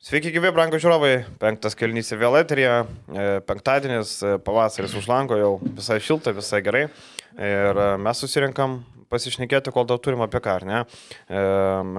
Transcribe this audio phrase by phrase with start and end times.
[0.00, 1.10] Sveiki, gyvi, brangų žiūrovai.
[1.36, 2.62] Penktas kelnys į vėl eterį.
[3.44, 6.86] Penktadienis, e, pavasaris už lango jau visai šilta, visai gerai.
[7.36, 8.78] Ir e, mes susirinkam
[9.12, 10.80] pasišnekėti, kol dar turim apie ką, ar ne.
[11.28, 11.44] E,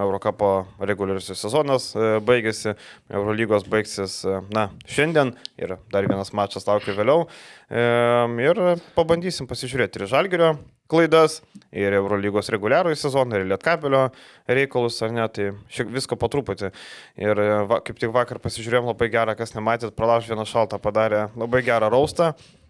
[0.02, 0.50] Eurocapo
[0.82, 1.92] reguliariusis sezonas
[2.26, 2.74] baigėsi,
[3.14, 7.30] Eurolygos baigsis, na, šiandien ir dar vienas mačas laukia vėliau.
[7.70, 8.66] Ir
[8.98, 10.56] pabandysim pasižiūrėti ir Žalgerio
[10.92, 11.40] klaidas,
[11.72, 14.06] ir Eurolygos reguliarųjį sezoną, ir Lietkabelio
[14.52, 16.72] reikalus, ar ne, tai šiek visko po truputį.
[17.22, 21.64] Ir va, kaip tik vakar pasižiūrėjom labai gerą, kas nematėt, pralauž vieną šaltą padarė labai
[21.68, 22.61] gerą raustą e,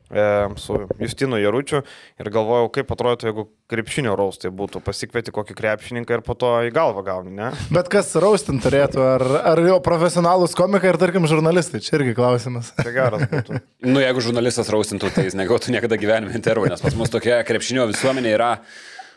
[0.60, 1.82] su Justinu Jaručiu
[2.20, 6.74] ir galvojau, kaip atrodytų, jeigu krepšinio raustai būtų, pasikvieti kokį krepšininką ir po to į
[6.76, 7.52] galvą gauni, ne?
[7.74, 12.74] Bet kas raustin turėtų, ar, ar jau profesionalūs komikai, ar tarkim žurnalistai, čia irgi klausimas.
[12.76, 13.62] Tai geras būtų.
[13.88, 17.88] nu, jeigu žurnalistas raustintų, tai jis negautų niekada gyvenime intervų, nes pas mus tokia krepšinio
[17.94, 18.56] visuomenė yra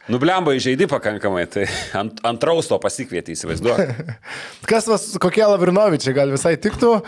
[0.05, 1.63] Nublemba įžeidi pakankamai, tai
[1.97, 3.95] ant, ant rausto pasikvieti, įsivaizduoju.
[4.71, 6.99] Kas vas, kokie Lavrinovičiai gal visai tiktų,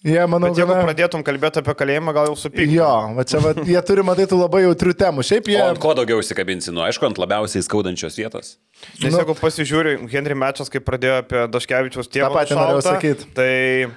[0.00, 0.84] Jie, manau, Bet jeigu gana...
[0.86, 2.72] pradėtum kalbėti apie kalėjimą, gal jau supykti.
[2.78, 5.24] Jo, va čia va, jie turi matyti labai jautrių temų.
[5.28, 5.58] Šiaip jie...
[5.60, 8.54] O ant ko daugiau įsikabinsi, nu aišku, ant labiausiai skaudančios vietos.
[9.02, 13.28] Nes nu, jeigu pasižiūri, Henry Mečas, kai pradėjo apie Daškevičiaus tėvą, tą patį norėjau sakyti.
[13.36, 13.50] Tai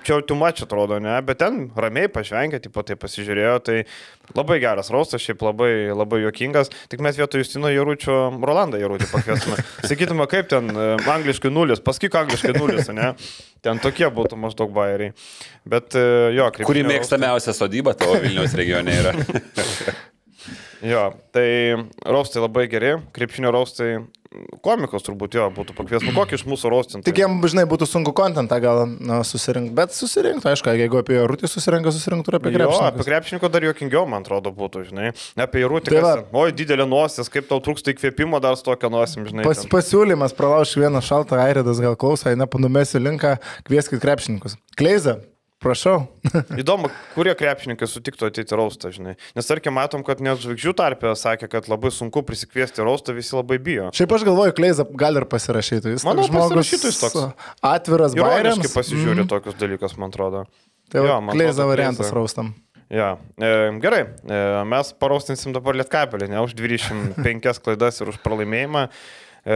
[0.04, 3.78] čia jau tu mačiu atrodo, ne, bet ten ramiai pažvengė, taip pat tai pasižiūrėjo, tai
[4.32, 6.72] labai geras raustas, šiaip labai, labai juokingas.
[6.92, 9.60] Tik mes vietoj Justino Jaručio Rolandą Jarutį pakviestume.
[9.90, 13.14] Sakytume, kaip ten e, angliškai nulis, pasakyk angliškai nulis, ne?
[13.64, 15.14] Ten tokie būtų maždaug bairiai.
[15.68, 16.08] Bet e,
[16.38, 16.68] jo, kaip.
[16.70, 19.16] Kuri mėgstamiausia sodyba tavo Vilniaus regione yra?
[20.84, 21.48] jo, tai
[22.06, 23.95] raustai labai geri, krepšinio raustai
[24.64, 27.06] komikos turbūt jo būtų pakviesti, nu kokį iš mūsų rostinti.
[27.08, 31.50] Tik jam, žinai, būtų sunku kontentą gal nu, susirinkti, bet susirinkti, aišku, jeigu apie Rūtį
[31.52, 32.90] susirinka, susirinktų ir apie krepšininką.
[32.90, 35.12] Apie krepšininką dar juokingiau, man atrodo, būtų, žinai.
[35.38, 39.28] Apie Rūtį, tai kas, oi, didelė nosis, kaip tau trūksta įkvėpimo dar su tokia nosim,
[39.30, 39.45] žinai.
[39.47, 43.38] Pas, pasiūlymas, pralauš vieną šaltą airidas, gal klausai, nepanumėsiu linką,
[43.70, 44.58] kvieskit krepšininkus.
[44.80, 45.20] Kleiza,
[45.64, 46.08] Prašau.
[46.61, 49.16] Įdomu, kurie krepšininkai sutiktų ateiti raustą, žinai.
[49.38, 53.59] Nes tarkim, matom, kad net žvaigždžių tarpė sakė, kad labai sunku prisikviesti raustą, visi labai
[53.63, 53.88] bijo.
[53.96, 55.96] Šiaip aš galvoju, Kleiza gali ir pasirašyti.
[55.96, 56.28] Jis Manau,
[56.68, 57.47] šitas toks.
[57.63, 58.59] Atviras bairiams.
[58.59, 59.31] Ironiškai pasižiūri mm.
[59.31, 60.46] tokius dalykus, man atrodo.
[60.91, 62.19] Tai jo, Kleiza variantas kleiza.
[62.19, 62.53] raustam.
[62.94, 63.16] Ja.
[63.40, 63.50] E,
[63.81, 68.90] gerai, e, mes paraustinsim dabar lietkabelį, ne už 25 klaidas ir už pralaimėjimą.
[69.44, 69.56] E,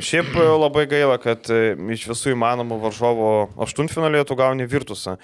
[0.00, 3.30] šiaip labai gaila, kad e, iš visų įmanomų varžovo
[3.66, 5.18] aštuntfinalėje tu gauni virtusą.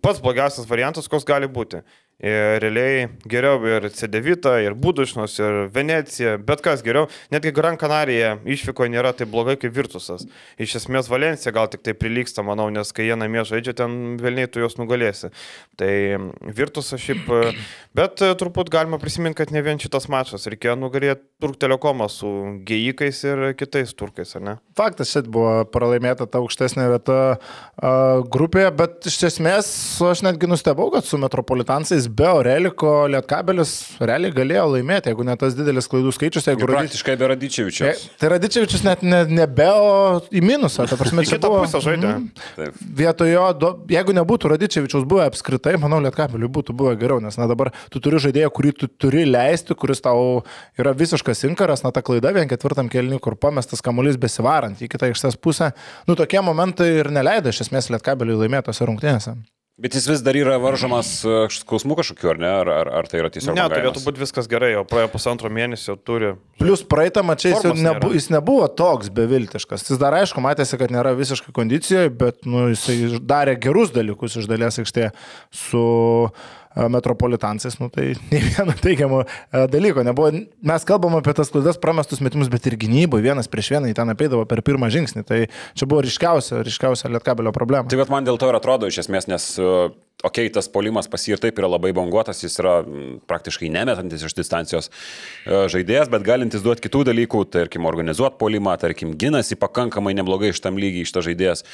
[0.00, 1.82] Pats blogiausias variantas, koks gali būti.
[2.22, 7.08] Ir realiai geriau ir C9, ir Budušnos, ir Venecija, bet kas geriau.
[7.34, 10.28] Netgi Gran Canaria išvyko nėra taip blogai kaip Virtusas.
[10.54, 14.46] Iš esmės Valencija gal tik tai prilyksta, manau, nes kai jie namie žaidžia, ten vėlniai
[14.46, 15.32] tu juos nugalėsi.
[15.80, 15.90] Tai
[16.46, 17.26] Virtusas šiaip,
[17.98, 22.30] bet turbūt galima prisiminti, kad ne vien šitas mačas, reikėjo nugalėti Turk Telekomą su
[22.62, 24.56] gėjikais ir kitais turkais, ar ne?
[24.78, 27.18] Faktas, šit buvo pralaimėta ta aukštesnė vieta
[28.30, 29.74] grupėje, bet iš esmės
[30.06, 35.56] aš netgi nustebau, kad su Metropolitansais be Oreliko Lietkabelis realiai galėjo laimėti, jeigu ne tas
[35.56, 36.48] didelis klaidų skaičius.
[36.50, 38.04] Jeigu praktiškai be Radičevičius.
[38.20, 40.86] Tai Radičevičius net ne, ne be, o į minusą.
[40.90, 42.10] Ta prasme, čia buvo pusė žaidė.
[42.18, 47.48] Mm, vietojo, do, jeigu nebūtų Radičevičius buvę apskritai, manau, Lietkabeliui būtų buvę geriau, nes na
[47.50, 50.42] dabar tu turi žaidėją, kurį tu turi leisti, kuris tau
[50.78, 55.10] yra visiškas inkaras, na ta klaida vien ketvirtam kelniui, kur pamestas kamuolys besivarant į kitą
[55.10, 55.72] aikštės pusę.
[56.08, 59.38] Nu, tokie momentai ir neleido iš esmės Lietkabeliui laimėtose rungtynėse.
[59.80, 62.50] Bet jis vis dar yra varžomas e, skausmų kažkokiu, ar ne?
[62.60, 63.56] Ar, ar, ar tai yra tiesiog...
[63.56, 66.34] Ne, turėtų būti viskas gerai, jau praėjo pusantro mėnesio turi.
[66.60, 69.86] Plius praeitą mačiai jis, nebu, jis nebuvo toks beviltiškas.
[69.88, 74.50] Jis dar aišku, matėsi, kad nėra visiškai kondicijoje, bet nu, jis darė gerus dalykus iš
[74.52, 75.14] dalies aikštėje
[75.64, 75.86] su...
[76.28, 76.61] Uh,
[76.92, 79.22] metropolitansais, nu, tai nei vieno teigiamo
[79.72, 80.32] dalyko nebuvo.
[80.72, 84.12] Mes kalbam apie tas klaidas, pramestus metimus, bet ir gynyboje vienas prieš vieną į ten
[84.12, 85.26] apeidavo per pirmą žingsnį.
[85.28, 87.90] Tai čia buvo ryškiausia, ryškiausia lietkabelio problema.
[87.90, 89.52] Tai man dėl to ir atrodo iš esmės, nes
[90.22, 92.74] okei, okay, tas polimas pas jį ir taip yra labai banguotas, jis yra
[93.30, 99.16] praktiškai nemetantis iš distancijos e, žaidėjas, bet galintis duoti kitų dalykų, tarkim, organizuoti polimą, tarkim,
[99.18, 101.64] ginasi pakankamai neblogai iš tam lygiai iš to žaidėjas,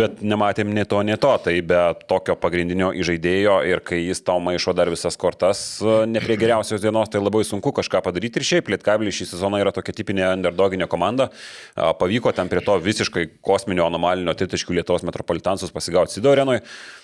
[0.00, 4.39] bet nematėm ne to, ne to, tai be tokio pagrindinio įžaidėjo ir kai jis tau
[4.42, 8.48] maišo dar visas kortas, e, ne prie geriausios dienos, tai labai sunku kažką padaryti ir
[8.48, 11.30] šiaip Lietkabilis šį sezoną yra tokia tipinė underdoginė komanda,
[11.76, 16.60] pavyko ten prie to visiškai kosminio anomalinio tritaškių Lietuvos metropolitansus pasigauti Sidorenui.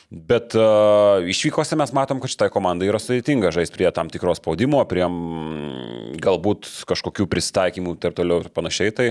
[0.06, 4.84] Bet uh, išvykose mes matom, kad šitai komandai yra sudėtinga žaisti prie tam tikros spaudimo,
[4.86, 5.02] prie
[6.22, 8.94] galbūt kažkokių pristaikymų ir toliau ir panašiai.
[8.94, 9.08] Tai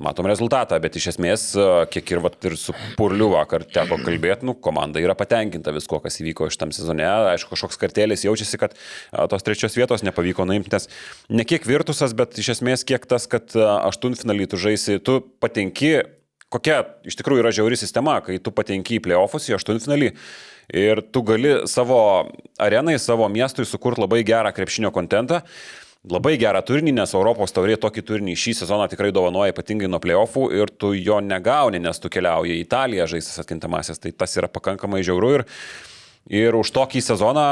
[0.00, 1.44] matom rezultatą, bet iš esmės,
[1.94, 6.18] kiek ir, vat, ir su Purliu vakar teko kalbėti, nu, komanda yra patenkinta visko, kas
[6.22, 7.06] įvyko šitam sezone.
[7.34, 8.74] Aišku, kažkoks kartėlis jaučiasi, kad
[9.30, 10.90] tos trečios vietos nepavyko nuimti, nes
[11.30, 15.96] ne kiek virtusas, bet iš esmės kiek tas, kad aštuntfinalį tu žaisi, tu patenki
[16.54, 20.12] kokia iš tikrųjų yra žiauri sistema, kai tu patenki į playoffus, į aštuntfinalį
[20.74, 21.98] ir tu gali savo
[22.62, 25.42] arenai, savo miestui sukurti labai gerą krepšinio kontentą.
[26.12, 30.50] Labai gerą turinį, nes Europos taurė tokį turinį šį sezoną tikrai dovanoja ypatingai nuo playoffų
[30.52, 34.02] ir tu jo negauni, nes tu keliauji į Italiją žaistas atkintamasis.
[34.02, 35.46] Tai tas yra pakankamai žiauru ir,
[36.28, 37.46] ir už tokį sezoną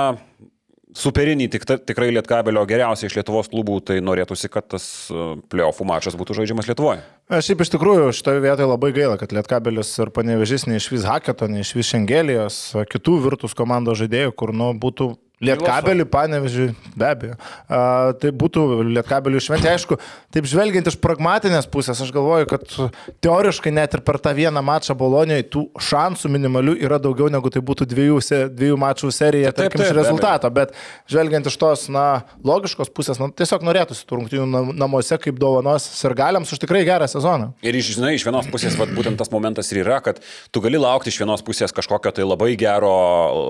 [0.93, 6.17] superinį tik, tikrai Lietkabelio geriausiai iš Lietuvos klubų, tai norėtųsi, kad tas e, playoffų mačas
[6.21, 7.01] būtų žaidžiamas Lietuvoje.
[7.33, 11.95] Aš šiaip iš tikrųjų šitoje vietoje labai gaila, kad Lietkabelis ir panevežys neišvis Haketo, neišvis
[11.95, 12.61] Šengelijos,
[12.93, 17.37] kitų virtus komandos žaidėjų, kur nu, būtų Lietkabelį, panevežį, be abejo.
[17.67, 19.73] A, tai būtų Lietkabelių šventė.
[19.73, 19.99] Aišku,
[20.35, 22.77] taip žvelgiant iš pragmatinės pusės, aš galvoju, kad
[23.25, 27.63] teoriškai net ir per tą vieną mačą Bolonijoje tų šansų minimalių yra daugiau negu tai
[27.65, 28.21] būtų dviejų,
[28.55, 30.53] dviejų mačų serija, taip, tarkim, taip, iš rezultato.
[30.55, 30.77] Bet
[31.11, 32.07] žvelgiant iš tos, na,
[32.47, 37.11] logiškos pusės, na, tiesiog norėtųsi tų rungtynių namuose kaip dovanos ir galiams už tikrai gerą
[37.11, 37.51] sezoną.
[37.67, 40.23] Ir žinai, iš vienos pusės, vat, būtent tas momentas ir yra, kad
[40.55, 42.95] tu gali laukti iš vienos pusės kažkokio tai labai gero,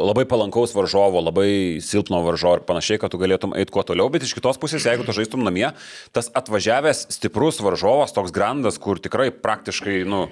[0.08, 4.26] labai palankaus varžovo, labai silpno varžo ir panašiai, kad tu galėtum eiti kuo toliau, bet
[4.26, 5.68] iš kitos pusės, jeigu tu žaistum namie,
[6.16, 10.26] tas atvažiavęs stiprus varžovas, toks grandas, kur tikrai praktiškai, nu,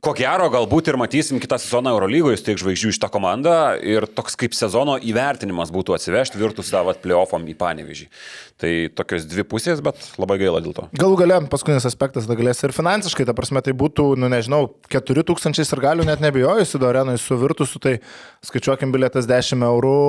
[0.00, 3.52] Ko gero, galbūt ir matysim kitą sezoną Eurolygoje, tiek žvaigždžių iš tą komandą
[3.84, 8.06] ir toks kaip sezono įvertinimas būtų atsivežti virtus savo playoffom į Panevežį.
[8.56, 10.86] Tai tokios dvi pusės, bet labai gaila dėl to.
[10.96, 15.60] Galų gale, paskutinis aspektas, da galės ir finansiškai, ta prasme, tai būtų, nu nežinau, 4000
[15.60, 17.98] ir galių net nebijojusi, do arenai su virtusu, tai
[18.48, 20.00] skaičiuokim bilietas 10 eurų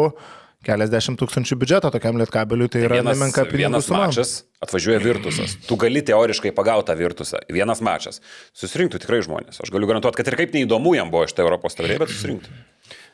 [0.65, 4.03] keliasdešimt tūkstančių biudžeto tokiam lietkabeliui, tai, tai yra vienas, nemenka pinigų vienas suma.
[4.05, 5.55] mačas atvažiuoja virtusas.
[5.65, 7.41] Tu gali teoriškai pagauti tą virtusą.
[7.49, 8.21] Vienas mačas.
[8.57, 9.61] Susirinktų tikrai žmonės.
[9.63, 12.53] Aš galiu garantuoti, kad ir kaip neįdomu jam buvo iš tai Europos taurė, bet susirinktų.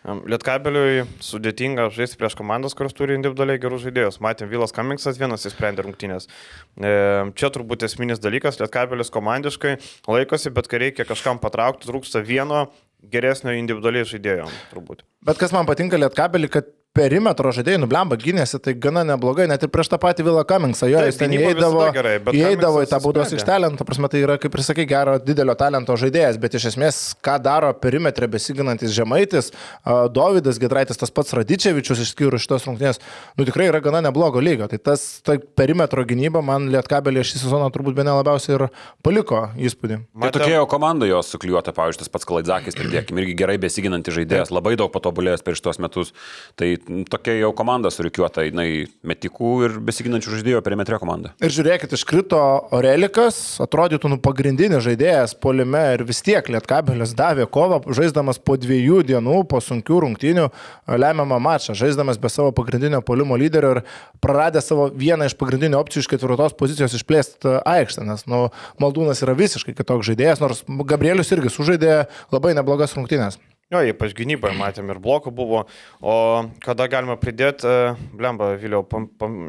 [0.07, 4.19] Lietkabeliui sudėtinga žaisti prieš komandas, kurios turi individualiai gerus žaidėjus.
[4.23, 6.29] Matėm, Vilas Kamingsas vienas įsprendė rungtynės.
[6.77, 9.75] Čia turbūt esminis dalykas, Lietkabelis komandiškai
[10.07, 12.67] laikosi, bet kai reikia kažkam patraukti, trūksta vieno
[13.03, 15.03] geresnio individualiai žaidėjo, turbūt.
[15.27, 19.71] Bet kas man patinka Lietkabelį, kad perimetro žaidėjai nublemba gynėsi, tai gana neblogai, net ir
[19.73, 23.69] prieš tą patį Vilą Kamingsą, jo, jis ten įeidavo, gerai, įeidavo į tą baudos aikštelę,
[23.71, 27.01] nu, ta prasme, tai yra, kaip ir sakai, gero didelio talento žaidėjas, bet iš esmės,
[27.23, 29.51] ką daro perimetre besiginantis Žemaitis,
[30.15, 33.01] Davidas Gedraitis, tas pats Radičevičius išskyrus šitos rungtynės,
[33.37, 34.67] nu tikrai yra gana neblogo lygio.
[34.71, 38.65] Tai tas ta perimetro gynyba man Lietkabelė šį sezoną turbūt be nelabiausiai ir
[39.05, 39.99] paliko įspūdį.
[40.23, 44.51] Tai tokia jo komanda jos sukliuota, pavyzdžiui, tas pats Kalaidzakis, pridėkime, irgi gerai besiginantis žaidėjas,
[44.55, 46.13] labai daug patobulėjęs per šitos metus.
[46.59, 46.71] Tai
[47.09, 51.33] tokia jau komanda surikiuota, jinai metikų ir besiginančių žaidėjų perimetre komanda.
[51.43, 52.39] Ir žiūrėkit, iškrito
[52.75, 59.03] Orelikas, atrodytų nu pagrindinis žaidėjas polime ir vis tiek Lietkabelis davė kovą, žaisdamas po dviejų
[59.11, 60.47] dienų, po sunkių rungtynių
[61.03, 63.83] lemiamą mačą, žaisdamas be savo pagrindinio polimo lyderio ir
[64.23, 68.47] praradęs savo vieną iš pagrindinių opcijų iš ketvirtos pozicijos išplėsti aikštę, nes nu,
[68.81, 71.99] Maldūnas yra visiškai kitoks žaidėjas, nors Gabrielius irgi sužaidė
[72.33, 73.39] labai neblogas rungtynės.
[73.67, 75.65] Jo, ypač gynyboje matėm ir blokų buvo,
[75.99, 76.13] o
[76.63, 78.85] kada galima pridėti, e, blemba, Vėliau,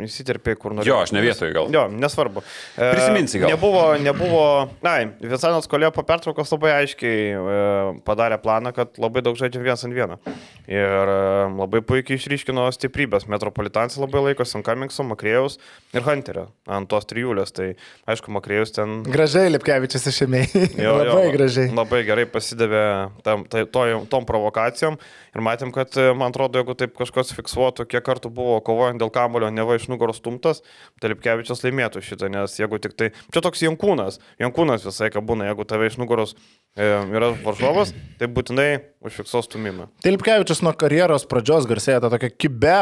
[0.02, 0.90] įsiterpiai, kur nori.
[0.90, 1.68] Jo, aš ne vietoje gal.
[1.70, 2.42] Jo, nesvarbu.
[2.42, 3.52] E, Prisiminsi gal.
[3.54, 4.42] Nebuvo, nebuvo,
[4.82, 7.60] na, Visanas kolėjo po pertraukos labai aiškiai e,
[8.08, 10.18] padarė planą, kad labai daug žaidžiam vienas ant vieno.
[10.66, 11.12] Ir
[11.54, 13.28] labai puikiai išryškino stiprybės.
[13.30, 15.60] Metropolitanas labai laikosi ant Kamingso, Makrėjaus
[15.94, 17.54] ir Hunterio ant tos trijulės.
[17.54, 17.70] Tai
[18.10, 18.98] aišku, Makrėjus ten...
[19.06, 20.42] Gražiai Lipkevičius išėmė.
[20.74, 21.70] labai jo, gražiai.
[21.78, 22.84] Labai gerai pasidavė
[23.24, 27.86] tam, tai, to, tom provokacijom ir matėm, kad, e, man atrodo, jeigu taip kažkas fiksuotų,
[27.90, 30.62] kiek kartų buvo kovojant dėl kamulio, ne va iš nugaros stumtas,
[31.00, 35.50] tai Lipkevičius laimėtų šitą, nes jeigu tik tai, čia toks Jankūnas, Jankūnas visai ką būna,
[35.50, 36.34] jeigu tave iš nugaros
[36.76, 38.68] e, yra varžovas, tai būtinai
[39.04, 39.88] užfiksuos stumimą.
[40.06, 42.76] Lipkevičius nuo karjeros pradžios garsėja tą tokią kibę,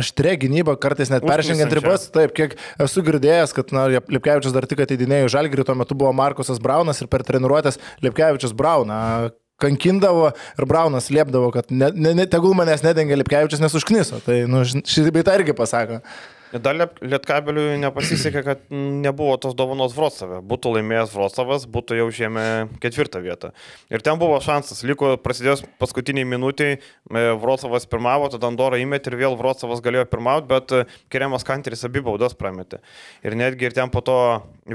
[0.00, 4.82] aštrę gynybą, kartais net peržengiant ribas, taip, kiek esu girdėjęs, kad na, Lipkevičius dar tik
[4.86, 9.30] ateidinėjo žalgirį, tuo metu buvo Markusas Braunas ir per treniruotės Lipkevičius Brauną
[9.62, 14.20] kankindavo ir Braunas liepdavo, kad ne, ne, ne, tegul manęs nedengia Lipkevičius, nes užkniso.
[14.26, 16.02] Tai nu, šitą beitą irgi pasako.
[16.50, 20.40] Dar Lietkabeliui nepasisekė, kad nebuvo tos dovanos Vroclave.
[20.50, 22.46] Būtų laimėjęs Vroclavas, būtų jau žemė
[22.82, 23.52] ketvirtą vietą.
[23.92, 24.82] Ir ten buvo šansas.
[24.86, 30.50] Liko prasidėjus paskutiniai minutiai, e, Vroclavas pirmavo, tada Andorą įmetė ir vėl Vroclavas galėjo pirmauti,
[30.50, 32.82] bet e, Kiriamas Kanteris abi baudas prametė.
[33.22, 34.18] Ir netgi ir ten po to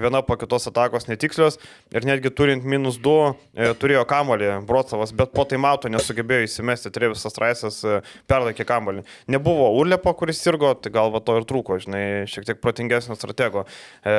[0.03, 1.59] viena po kitos atakos netikslios
[1.93, 6.91] ir netgi turint minus 2 e, turėjo kamolį Vroclavas, bet po tai mato nesugebėjo įsimesti,
[6.95, 7.99] Trevisas Raisas e,
[8.29, 9.05] perlaikė kamolį.
[9.31, 13.65] Nebuvo Urlepo, kuris sirgo, tai gal va to ir trūko žinai, šiek tiek protingesnio stratego.
[14.03, 14.15] E,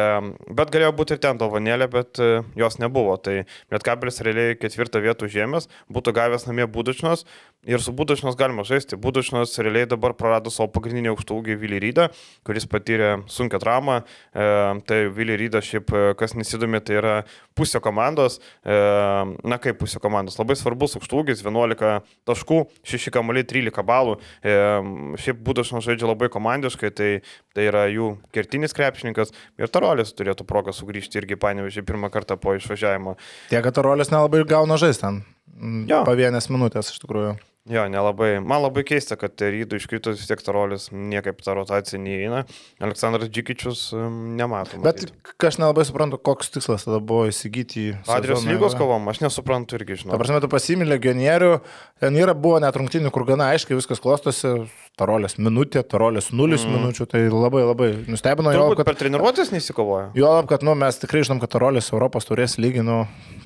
[0.49, 3.19] bet galėjo būti ir ten dovanėlė, bet e, jos nebuvo.
[3.21, 3.43] Tai
[3.73, 7.27] Lietkabelis realiai ketvirtą vietą žemės, būtų gavęs namie būdučnos,
[7.67, 8.95] Ir su Budašnas galima žaisti.
[8.95, 12.05] Budašnas realiai dabar prarado savo pagrindinį aukštaugį Vilį Rydą,
[12.47, 13.97] kuris patyrė sunkę traumą.
[14.31, 14.45] E,
[14.87, 17.15] tai Vilį Rydą šiaip, e, kas nesidomi, tai yra
[17.59, 18.39] pusė komandos.
[18.65, 18.77] E,
[19.47, 20.39] na kaip pusė komandos.
[20.41, 24.19] Labai svarbus aukštaugis, 11 taškų, 6 kamuoliai, 13 balų.
[24.43, 24.57] E,
[25.23, 27.11] šiaip Budašnas žaidžia labai komandiškai, tai,
[27.57, 29.35] tai yra jų kertinis krepšininkas.
[29.61, 33.17] Ir Tarolis turėtų progą sugrįžti irgi panevežį pirmą kartą po išvažiavimo.
[33.51, 35.21] Tiek, kad Tarolis nelabai gauna žaisti ten.
[36.07, 37.37] Pavienės minutės iš tikrųjų.
[37.67, 38.37] Jo, nelabai.
[38.47, 42.45] Man labai keista, kad rydų iškritus vis tiek tarolis niekaip ta rotacija neįeina.
[42.79, 43.89] Aleksandras Džikičius
[44.39, 44.85] nematom.
[44.85, 45.09] Bet
[45.43, 47.97] aš nelabai suprantu, koks tikslas tada buvo įsigyti į...
[48.15, 50.15] Adrijos lygos kovom, aš nesuprantu irgi, žinau.
[50.15, 51.51] Ta prasme, tu pasimė legionierių,
[52.05, 54.55] ten yra buvo net rungtinių, kur gana aiškiai viskas klostosi,
[54.97, 56.79] tarolės minutė, tarolės nulis mm.
[56.79, 58.69] minučių, tai labai labai nustebino jo.
[58.79, 60.13] Kad per treniruotės nesikovoja.
[60.17, 63.03] Jo, kad nu, mes tikrai žinom, kad tarolės Europos turės lygį, nu,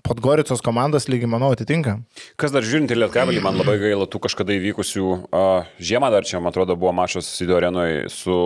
[0.06, 1.98] Podgoricos komandas lygį, manau, atitinka.
[2.40, 6.38] Kas dar žiūrint į Lietkabelį, man labai gaila tų kažkada įvykusių, uh, žiemą dar čia,
[6.38, 8.36] man atrodo, buvo mačas Sido arenoje su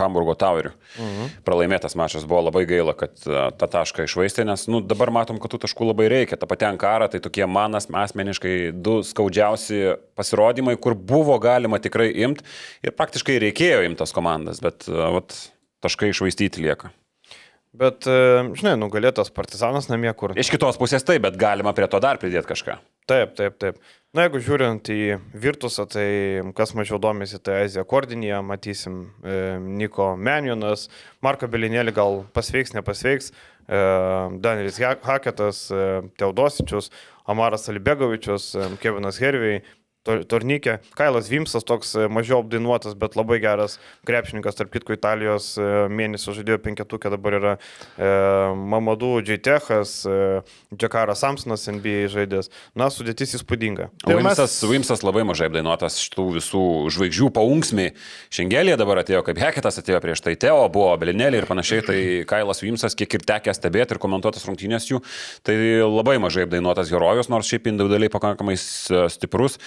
[0.00, 0.72] Hamburgo Toweriu.
[0.96, 1.30] Mhm.
[1.44, 5.52] Pralaimėtas mačas buvo labai gaila, kad uh, tą tašką išvaistė, nes nu, dabar matom, kad
[5.52, 6.40] tų taškų labai reikia.
[6.40, 12.30] Ta pati Ankara, tai tokie manas asmeniškai du skaudžiausi pasirodymai, kur buvo galima tikrai imti
[12.30, 12.46] imt
[12.86, 15.36] ir praktiškai reikėjo imtas komandas, bet vat,
[15.84, 16.92] taškai išvaistyti lieka.
[17.80, 20.34] Bet, žinai, nugalėtas partizanas namie, kur.
[20.34, 22.80] Iš kitos pusės taip, bet galima prie to dar pridėti kažką.
[23.10, 23.78] Taip, taip, taip.
[24.14, 26.04] Na, jeigu žiūrint į Virtusą, tai
[26.54, 30.84] kas mažiau domisi, tai Azija Kordinija, matysim e, Niko Menjonas,
[31.22, 33.32] Marko Belinėlį gal pasveiks, nepasveiks,
[33.66, 33.80] e,
[34.46, 35.82] Danielis Haketas, e,
[36.22, 36.92] Teodosičius,
[37.30, 39.64] Amaras Alibegovičius, e, Kevinas Hervijai,
[40.06, 40.78] turnykė.
[40.96, 43.76] Kailas Vimsas toks e, mažiau apdainuotas, bet labai geras
[44.08, 48.08] krepšininkas, tarp kitko Italijos e, mėnesio žaidėjo penketukė, dabar yra e,
[48.56, 50.16] Mamadou Džeitechas, e,
[50.72, 52.48] Džekaras Samsonas NBA žaidėjas.
[52.78, 53.90] Na, sudėtis įspūdinga.
[54.06, 54.70] O Vimsas, mes...
[54.72, 56.64] Vimsas labai mažai apdainuotas šitų visų
[56.96, 57.90] žvaigždžių paunksmi.
[58.32, 62.64] Šengelė dabar atėjo kaip Heketas, atėjo prieš tai Teo, buvo Belinėlė ir panašiai, tai Kailas
[62.64, 65.02] Vimsas, kiek ir tekė stebėti ir komentuotas rungtynės jų,
[65.44, 69.60] tai labai mažai apdainuotas herojus, nors šiaip individualiai pakankamai stiprus.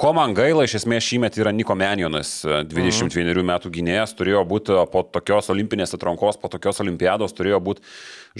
[0.00, 3.42] Ko man gaila, iš esmės šįmet yra Niko Menjonas, 21 mhm.
[3.50, 7.84] metų gynėjas, turėjo būti po tokios olimpinės atrankos, po tokios olimpiados, turėjo būti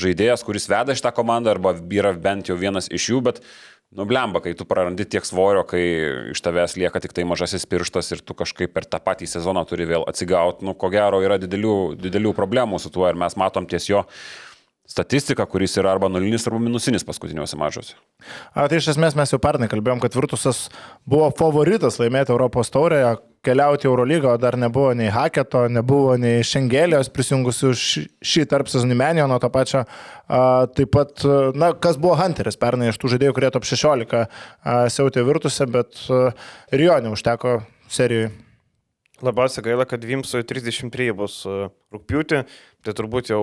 [0.00, 3.44] žaidėjas, kuris veda šitą komandą arba yra bent jau vienas iš jų, bet
[3.90, 5.80] Nublemba, kai tu prarandi tiek svorio, kai
[6.30, 9.88] iš tavęs lieka tik tai mažasis pirštas ir tu kažkaip per tą patį sezoną turi
[9.90, 13.90] vėl atsigauti, nu, ko gero yra didelių, didelių problemų su tuo ir mes matom ties
[13.90, 14.04] jo
[14.90, 17.94] statistiką, kuris yra arba nulinis, arba minusinis paskutiniuose mažuose.
[18.56, 20.66] Tai iš esmės mes jau pernai kalbėjom, kad Virtusas
[21.08, 23.14] buvo favoritas laimėti Europos taurėje,
[23.46, 29.30] keliauti Eurolygą, o dar nebuvo nei Haketo, nebuvo nei Šengelijos prisijungusių šį tarp sezonį Menio
[29.30, 29.86] nuo to pačio.
[30.26, 30.42] A,
[30.76, 31.24] taip pat,
[31.56, 34.26] na, kas buvo Hunteris pernai iš tų žaidėjų, kurie top 16
[34.92, 36.28] siautė Virtuse, bet a,
[36.74, 38.34] ir jo neužteko serijoje.
[39.24, 41.40] Labiausiai gaila, kad Vimsui 33 bus
[41.90, 42.42] rūpjūti,
[42.86, 43.40] tai turbūt jau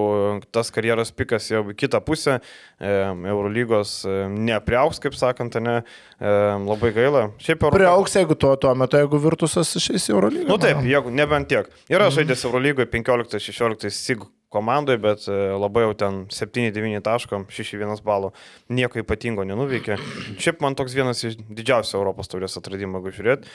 [0.55, 2.38] tas karjeros pikas jau į kitą pusę,
[2.79, 2.93] e,
[3.29, 5.81] Eurolygos e, nepriauks, kaip sakant, ne,
[6.17, 7.27] e, labai gaila.
[7.43, 7.75] Šiaip Euro...
[7.77, 10.48] Priauks, jeigu tuo, tuo metu, jeigu Virtusas išeis į Eurolygą.
[10.48, 11.69] Na nu, taip, jeigu, nebent tiek.
[11.91, 12.17] Yra mm.
[12.17, 18.32] žaidęs Eurolygoje 15-16 SIG komandoje, bet labai jau ten 7-9 taško, 6-1 balų,
[18.72, 19.98] nieko ypatingo nenuveikė.
[20.39, 23.51] Šiaip man toks vienas iš didžiausių Europos taurės atradimų, jeigu žiūrėt.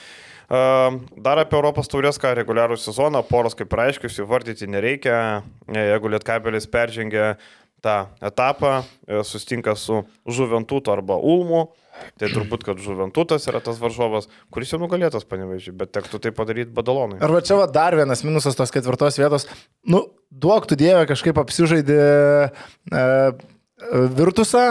[1.23, 5.17] Dar apie Europos taurės, ką reguliarų sezoną, poros kaip aiškius, įvardyti nereikia.
[5.73, 7.37] Jeigu Lietkabelis peržengia
[7.83, 11.67] tą etapą, e, sustinka su Žuventutu arba Ulmu,
[12.19, 16.73] tai turbūt, kad Žuventutas yra tas varžovas, kuris jau nugalėtas panevežiai, bet tektų tai padaryti
[16.73, 17.19] badalonui.
[17.23, 19.47] Arba čia va, dar vienas minusas tos ketvirtos vietos.
[19.85, 22.01] Nu, duok tu Dievę kažkaip apsižaidė
[22.49, 23.07] e,
[24.17, 24.67] Virtusą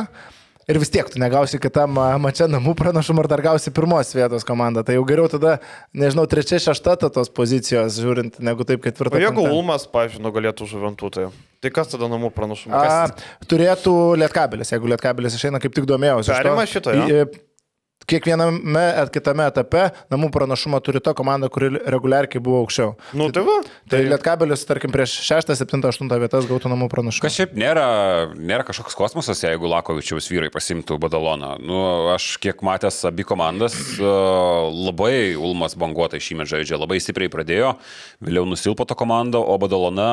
[0.70, 4.84] Ir vis tiek tu negausi kitam mačia namų pranašumą ar dar gausi pirmos vietos komandą.
[4.86, 5.56] Tai jau geriau tada,
[5.90, 9.18] nežinau, trečia, šešta tos pozicijos žiūrint, negu taip ketvirta.
[9.18, 11.30] O jeigu Ulmas, pažiūrėjau, nugalėtų žuventutą,
[11.62, 12.30] tai kas tada namų.
[12.70, 13.08] A,
[13.50, 16.30] turėtų Lietkabelis, jeigu Lietkabelis išeina, kaip tik domėjausi.
[16.30, 16.94] Perima šitą.
[17.10, 17.24] Ja?
[18.10, 22.94] Kiekviename kitame etape namų pranašumą turi ta komanda, kuri reguliariai buvo aukščiau.
[23.18, 23.58] Nu, tai va.
[23.62, 27.26] Tai, tai Lietkabelis, tarkim, prieš 6, 7, 8 vietas gautų namų pranašumą.
[27.26, 27.86] Kas šiaip nėra,
[28.36, 31.54] nėra kažkoks kosmosas, jeigu Lakovičiaus vyrai pasimtų badaloną.
[31.62, 31.82] Nu,
[32.14, 37.76] aš kiek matęs abi komandas, labai Ulmas banguotai šį metą žaidžia, labai stipriai pradėjo,
[38.24, 40.10] vėliau nusilpo to komanda, o badalona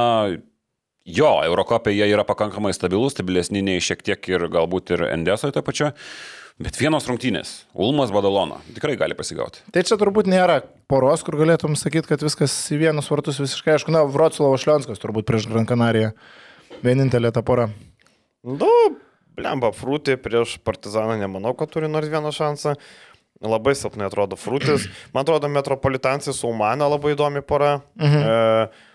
[1.09, 5.63] Jo, Eurokopė jie yra pakankamai stabilus, stabilesni nei šiek tiek ir galbūt ir Endesoje to
[5.65, 5.87] pačio.
[6.59, 7.53] Bet vienos rungtynės.
[7.71, 8.57] Ulmas Badalona.
[8.75, 9.61] Tikrai gali pasigauti.
[9.71, 10.57] Tai čia turbūt nėra
[10.91, 13.93] poros, kur galėtum sakyti, kad viskas į vienus vartus visiškai aišku.
[13.95, 16.11] Na, Vroclavo Šlionskas turbūt prieš Gran Canariją.
[16.83, 17.69] Vienintelė ta pora.
[18.43, 18.71] Nu,
[19.39, 22.75] blemba, frūtė prieš Partizaną nemanau, kad turi nors vieną šansą.
[23.39, 24.89] labai silpnai atrodo Frutis.
[25.13, 27.79] Man atrodo, Metropolitansis su Umana labai įdomi pora.
[27.95, 28.19] Mhm.
[28.19, 28.88] E,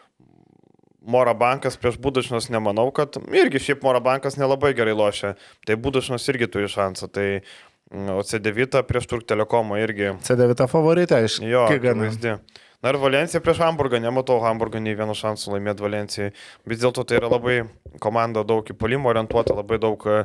[1.05, 5.35] Mora bankas prieš Budašnas nemanau, kad irgi šiaip Mora bankas nelabai gerai lošia.
[5.69, 7.11] Tai Budašnas irgi turi šansą.
[7.13, 7.29] Tai
[7.95, 10.15] O C9 prieš Turk Telekomą irgi.
[10.25, 11.47] C9 favoritė, aišku.
[11.47, 12.33] Jo, akivaizdi.
[12.85, 16.33] Na ir Valencija prieš Hamburgą, nematau Hamburgą nei vieno šansų laimėti Valencijai.
[16.69, 17.55] Vis dėlto tai yra labai
[18.03, 20.19] komanda daug į polimą orientuota, labai daug e,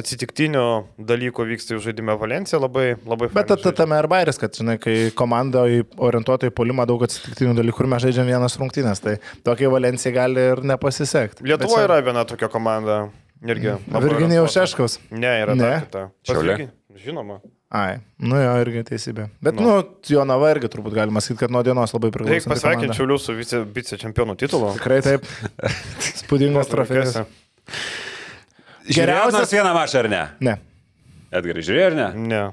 [0.00, 0.64] atsitiktinių
[1.06, 4.96] dalykų vyksta jų žaidime Valencija, labai, labai Bet ta, tame ir bairis, kad, žinai, kai
[5.14, 5.62] komanda
[6.02, 9.14] orientuota į polimą daug atsitiktinių dalykų ir mes žaidžiam vienas rungtynės, tai
[9.46, 11.46] tokiai Valencija gali ir nepasisekti.
[11.46, 13.04] Lietuvoje yra viena tokia komanda.
[13.46, 13.78] Irgi.
[13.86, 14.98] Virginijaus Šeškaus.
[15.14, 15.72] Ne, yra ne.
[15.86, 16.08] kita.
[16.26, 16.58] Šiaulė.
[17.06, 17.38] Žinoma.
[17.70, 19.28] Ai, nu jo, irgi teisybė.
[19.38, 22.34] Bet, nu, nu Jonava irgi turbūt galima sakyti, kad nuo dienos labai priklauso.
[22.34, 24.72] Reikia pasveikinti Šiaulių su vice, vice čempionų titulu.
[24.74, 25.28] Tikrai taip.
[26.24, 27.20] Spūdingos trofėjos.
[28.90, 30.24] Geriausias vieną mačą ar ne?
[30.50, 30.58] Ne.
[31.30, 32.10] Edgarai, žiūrėjai ar ne?
[32.26, 32.44] Ne.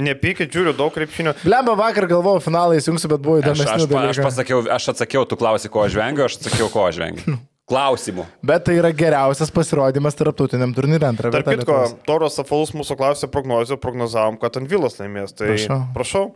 [0.00, 1.34] Nepykit, žiūriu daug krepšinio.
[1.44, 4.12] Blemba vakar galvojau, finalai įsijungsiu, bet buvo įdomesnių aš, aš.
[4.14, 7.36] Aš, pasakiau, aš atsakiau, tu klausai, ko aš vengiu, aš atsakiau, ko aš vengiu.
[7.70, 8.26] klausimų.
[8.44, 11.44] Bet tai yra geriausias pasirodymas tarptautiniam turnyrui antrą vietą.
[11.44, 11.78] Tarp kitko,
[12.08, 15.36] Toros Afalus mūsų klausė prognozių, prognozavom, kad Anvilas laimės.
[15.36, 15.78] Tai prašau.
[15.96, 16.26] prašau.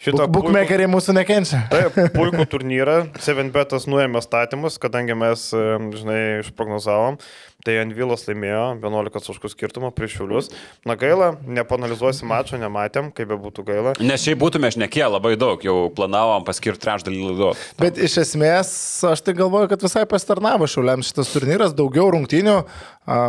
[0.00, 0.94] Šitą Bukmekeriai puikų...
[0.94, 1.58] mūsų nekenčia.
[1.68, 2.96] Taip, puikų turnyrą.
[3.20, 7.18] 7betas nuėmė statymus, kadangi mes, žinai, išprognozavom.
[7.66, 10.46] Tai Anvilas laimėjo 11 taškų skirtumą prieš Šiulius.
[10.88, 13.92] Na gaila, nepanalizuosi mačo, nematėm, kaip be būtų gaila.
[14.00, 17.64] Nes šiaip būtume šnekėję labai daug, jau planavom paskirti trečdalį laidos.
[17.80, 18.70] Bet iš esmės,
[19.04, 22.56] aš tai galvoju, kad visai pastarnavo Šiuliams šitas turnyras, daugiau rungtynių.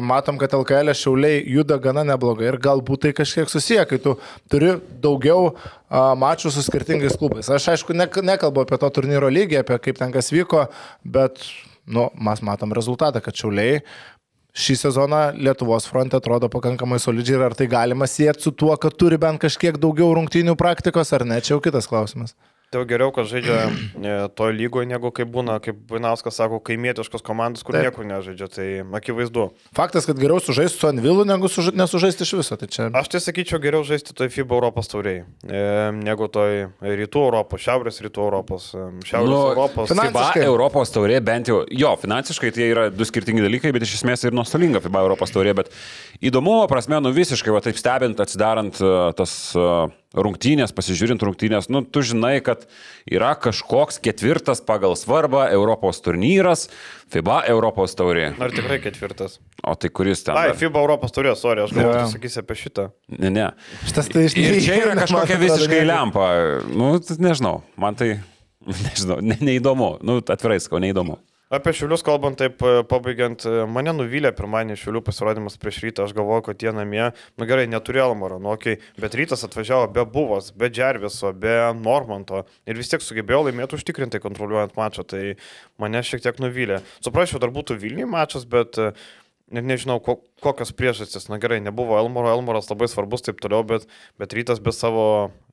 [0.07, 4.15] Matom, kad LKL e Šiuliai juda gana neblogai ir galbūt tai kažkiek susiję, kai tu
[4.51, 5.57] turi daugiau
[5.91, 7.51] mačų su skirtingais klubais.
[7.51, 10.69] Aš aišku, nekalbu apie to turnyro lygį, apie kaip ten kas vyko,
[11.03, 11.43] bet
[11.91, 13.81] nu, mes matom rezultatą, kad Šiauliai
[14.51, 18.97] šį sezoną Lietuvos fronte atrodo pakankamai solidžiai ir ar tai galima siekti su tuo, kad
[18.99, 22.35] turi bent kažkiek daugiau rungtynių praktikos ar ne, čia jau kitas klausimas.
[22.71, 27.65] Tai geriau, kad žaidžia e, toje lygoje, negu kaip būna, kaip Vainauskas sako, kaimietiškos komandos,
[27.67, 27.89] kur Taip.
[27.89, 28.47] niekur nežaidžia.
[28.47, 29.49] Tai akivaizdu.
[29.75, 31.73] Faktas, kad geriau sužaisti su Anvilu, negu suža...
[31.75, 32.55] nesužaisti iš viso.
[32.55, 32.87] Tai čia...
[32.95, 35.63] Aš tai sakyčiau, geriau žaisti toj FIBA Europos tauriai, e,
[35.99, 39.91] negu toj rytų Europos, šiaurės rytų Europos, e, šiaurės nu, Europos.
[39.91, 44.23] FIBA Europos taurė bent jau, jo, finansiškai tai yra du skirtingi dalykai, bet iš esmės
[44.23, 45.57] ir nuostolinga FIBA Europos taurė.
[45.59, 45.75] Bet
[46.23, 48.79] įdomumo prasme, nu visiškai, va taip stebint, atsidarant
[49.19, 49.35] tas
[50.11, 52.65] rungtynės, pasižiūrint rungtynės, nu, tu žinai, kad
[53.09, 56.67] yra kažkoks ketvirtas pagal svarbą Europos turnyras,
[57.11, 58.31] FIBA Europos taurė.
[58.41, 59.39] Ar tikrai ketvirtas?
[59.63, 60.35] O tai kuris ten?
[60.35, 62.89] Ai, FIBA Europos taurė, sorry, aš galvoju, tu sakysi apie šitą.
[63.15, 63.47] Ne, ne.
[63.87, 64.59] Šitas tai iš tikrųjų.
[64.59, 66.29] Ir čia yra kažkokia visiškai lempa.
[66.67, 66.93] Nu,
[67.23, 68.13] nežinau, man tai,
[68.85, 69.93] nežinau, ne, neįdomu.
[70.03, 71.21] Nu, atvirai sakau, neįdomu.
[71.51, 76.13] Apie Šiulius kalbant, taip e, pabaigiant, e, mane nuvylė pirmąjį Šiulių pasirodymas prieš rytą, aš
[76.15, 80.05] galvoju, kad jie namie, nu gerai, neturėjo Almaro, nu okei, okay, bet rytas atvažiavo be
[80.07, 85.21] Buvos, be Džerviso, be Normanto ir vis tiek sugebėjo laimėti užtikrintai kontroliuojant mačą, tai
[85.81, 86.79] mane šiek tiek nuvylė.
[87.03, 88.93] Suprasčiau, dar būtų Vilniui mačas, bet e,
[89.51, 93.91] net nežinau, ko, kokios priežastys, na gerai, nebuvo Elmoro, Elmoras labai svarbus taip toliau, bet,
[94.23, 95.03] bet rytas be savo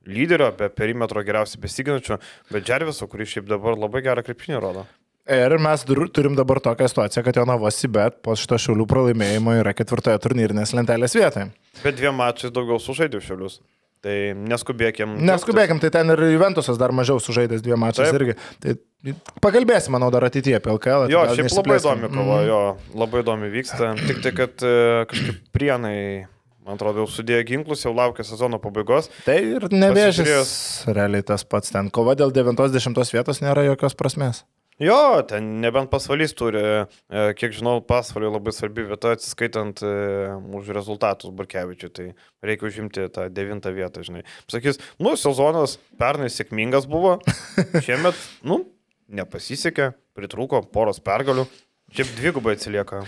[0.07, 2.23] lyderio, be perimetro geriausiai besiginančio,
[2.55, 4.87] bet Džerviso, kuris šiaip dabar labai gerą krepšinį rodo.
[5.29, 5.83] Ir mes
[6.17, 11.17] turim dabar tokią situaciją, kad Jonavos Sibet po šito šiulių pralaimėjimo yra ketvirtoje turnyrinės lentelės
[11.19, 11.51] vietoje.
[11.83, 13.59] Bet dviem mačiais daugiau sužaidė šiulius.
[14.05, 14.15] Tai
[14.47, 15.17] neskubėkim.
[15.27, 18.39] Neskubėkim, tai ten ir Juventusas dar mažiau sužaidęs dviem mačiais irgi.
[18.63, 18.77] Tai
[19.43, 21.09] pakalbėsim, manau, dar ateityje apie LKL.
[21.13, 22.49] Jo, šiaip labai įdomi kova, mm.
[22.49, 22.61] jo,
[23.03, 23.93] labai įdomi vyksta.
[23.99, 24.75] Tik tai, kad e,
[25.11, 25.99] kažkaip prienai
[26.69, 29.07] Man atrodo, jau sudėjo ginklus, jau laukia sezono pabaigos.
[29.25, 30.19] Tai ir nevėžės.
[30.19, 30.51] Pasižiūrėjus...
[30.99, 31.89] Realiai tas pats ten.
[31.89, 34.43] Kova dėl 90 vietos nėra jokios prasmės.
[34.79, 39.91] Jo, ten nebent pasvalys turi, e, kiek žinau, pasvaliui labai svarbi vieta atsiskaitant e,
[40.55, 42.07] už rezultatus Burkevičiui, tai
[42.47, 44.23] reikia užimti tą devintą vietą, žinai.
[44.47, 47.17] Sakys, nu, sezonas pernai sėkmingas buvo,
[47.87, 48.61] šiemet, nu,
[49.11, 51.49] nepasisekė, pritruko poros pergalių,
[51.99, 53.03] šiaip dvigubai atsilieka.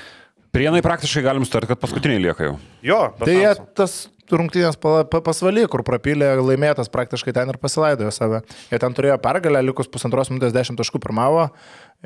[0.51, 2.57] Prienai praktiškai galim sutarti, kad paskutiniai lieka jau.
[2.83, 8.41] Jo, tai jie tas rungtynės pasvaly, kur prapylė laimėtas praktiškai ten ir pasilaidojo save.
[8.71, 11.49] Jie ten turėjo pergalę, likus pusantros minutės dešimt taškų pirmavo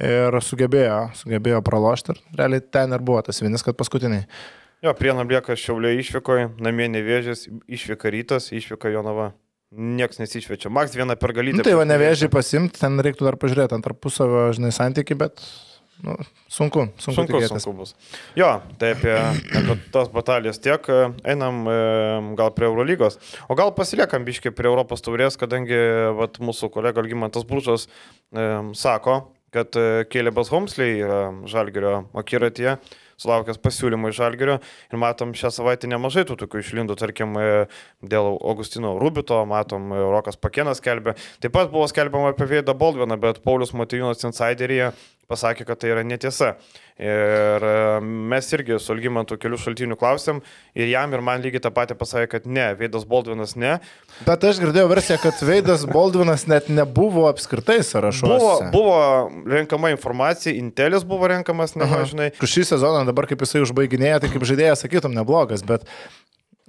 [0.01, 4.27] ir sugebėjo, sugebėjo pralošti ir realiai ten ir buvo tas vienas, kad paskutiniai.
[4.85, 9.33] Jo, prienam lieka šiaulė išvykoje, namie nevėžės, išvyka rytas, išvyka Jonava.
[9.75, 10.71] Niekas nesišvečia.
[10.71, 11.59] Maks vieną pergalytę.
[11.59, 15.43] Nu, tai va nevėžiai pasimti, ten reiktų dar pažiūrėti ant tarpusavio, žinai, santyki, bet
[16.03, 16.17] nu,
[16.49, 17.63] sunku, sunku, sunku, tikėtis.
[17.63, 17.95] sunku bus.
[18.39, 19.15] Jo, tai apie,
[19.61, 20.89] apie tas batalijas tiek,
[21.23, 21.77] einam e,
[22.41, 25.79] gal prie Eurolygos, o gal pasiliekam biškai prie Europos taurės, kadangi
[26.19, 29.21] vat, mūsų kolega Algymantas Brūžas e, sako,
[29.55, 32.79] kad e, Kėlėbas Homsley yra Žalgerio akiratyje
[33.21, 37.67] sulaukęs pasiūlymų iš Žalgerio ir matom šią savaitę nemažai tų tokių išlindų, tarkim, e,
[38.03, 41.17] dėl Augustino Rubito, matom, e, Rokas Pakienas skelbė.
[41.43, 44.93] Taip pat buvo skelbiama apie Veidą Baldviną, bet Paulius Matijūnas Insideryje
[45.31, 46.55] pasakė, kad tai yra netiesa.
[46.95, 47.75] Ir e,
[48.31, 50.41] mes irgi su Algymantu kelių šaltinių klausėm
[50.79, 53.77] ir jam ir man lygiai tą patį pasakė, kad ne, Veidas Baldvinas ne.
[54.29, 58.71] Bet aš girdėjau versiją, kad Veidas Baldvinas net nebuvo apskritai sąrašuose.
[58.71, 62.31] Buvo, buvo renkama informacija, Intelis buvo renkamas, nežinai.
[62.39, 65.89] Šį sezoną dabar kaip jisai užbaiginėja, tai kaip žaidėjas sakytum neblogas, bet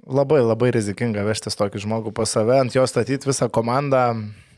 [0.06, 4.08] labai labai rizikinga vežtis tokį žmogų pas save, ant jo statyti visą komandą.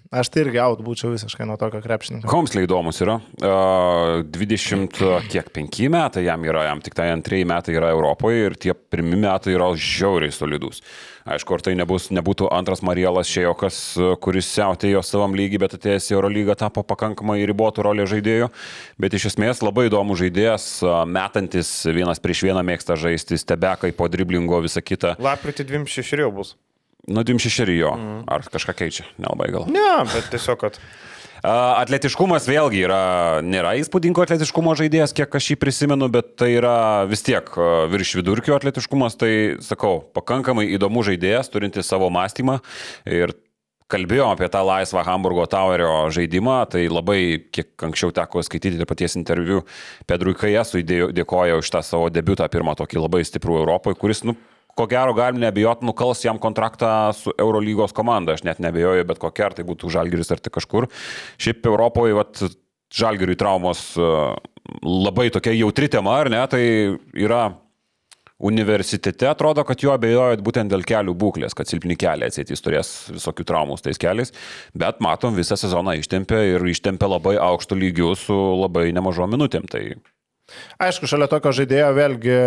[0.09, 2.31] Aš tai irgi out būčiau visiškai nuo tokio krepšininko.
[2.33, 3.19] Homsley įdomus yra.
[3.45, 4.97] Uh, 20,
[5.29, 9.19] kiek 5 metai jam yra, jam tik tai antrieji metai yra Europoje ir tie pirmi
[9.21, 10.81] metai yra žiauriai solidus.
[11.29, 13.81] Aišku, ar tai nebus, nebūtų antras Marielas Šejokas,
[14.25, 18.49] kuris siautėjo savam lygiai, bet atėjęs į Eurolygą tapo pakankamai ribotų rolę žaidėjų.
[18.97, 20.71] Bet iš esmės labai įdomus žaidėjas,
[21.05, 25.19] metantis vienas prieš vieną mėgsta žaisti, stebekai po driblingo visą kitą.
[25.21, 26.57] Lapkritį 26 jau bus.
[27.09, 27.93] Nu, 26 jo.
[27.97, 28.25] Mm.
[28.29, 29.07] Ar kažką keičia?
[29.21, 29.69] Nelabai gal.
[29.73, 30.81] Ne, bet tiesiog, kad
[31.83, 33.03] Atletiškumas vėlgi yra,
[33.47, 37.47] nėra įspūdingo atletiškumo žaidėjas, kiek aš jį prisimenu, bet tai yra vis tiek
[37.93, 42.59] virš vidurkio atletiškumas, tai sakau, pakankamai įdomus žaidėjas, turintis savo mąstymą
[43.07, 43.37] ir
[43.89, 47.21] kalbėjom apie tą laisvą Hamburgo Towerio žaidimą, tai labai,
[47.55, 49.63] kiek anksčiau teko skaityti ir paties interviu,
[50.11, 54.37] Pedrui Kajesui dėkoja už tą savo debutą, pirmą tokį labai stiprų Europoje, kuris, nu,
[54.79, 59.51] ko gero galim nebijot, nukals jam kontraktą su Eurolygos komanda, aš net nebejoju, bet kokia,
[59.51, 60.89] ar tai būtų Žalgiris ar tai kažkur.
[61.43, 62.43] Šiaip Europoje, vat,
[62.95, 64.11] Žalgiriui traumos e,
[64.87, 66.63] labai tokia jautri tema, ar ne, tai
[67.19, 67.49] yra
[68.39, 73.45] universitete atrodo, kad jo abejojot būtent dėl kelių būklės, kad silpni keliai atsėtys turės visokių
[73.49, 74.31] traumų tais keliais,
[74.79, 79.67] bet matom visą sezoną ištempė ir ištempė labai aukštų lygių su labai nemažom minutėm.
[79.69, 79.83] Tai...
[80.81, 82.39] Aišku, šalia tokio žaidėjo vėlgi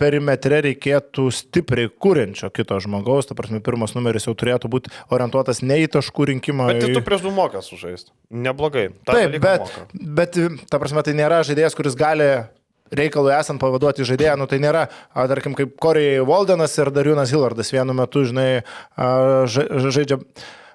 [0.00, 5.82] perimetre reikėtų stipriai kūrenčio kito žmogaus, ta prasme, pirmas numeris jau turėtų būti orientuotas ne
[5.84, 6.70] į taškų rinkimą.
[6.72, 8.14] Bet tai tu prieš du mokas sužaisti.
[8.32, 8.88] Neblogai.
[9.04, 10.06] Ta Taip, bet, moka.
[10.20, 10.40] bet,
[10.72, 12.30] ta prasme, tai nėra žaidėjas, kuris gali
[12.96, 17.70] reikalui esant pavaduoti žaidėją, nu tai nėra, a, tarkim, kaip Korijai Valdenas ir Dariūnas Hillardas
[17.74, 18.48] vienu metu, žinai,
[18.98, 19.10] a,
[19.46, 20.18] žaidžia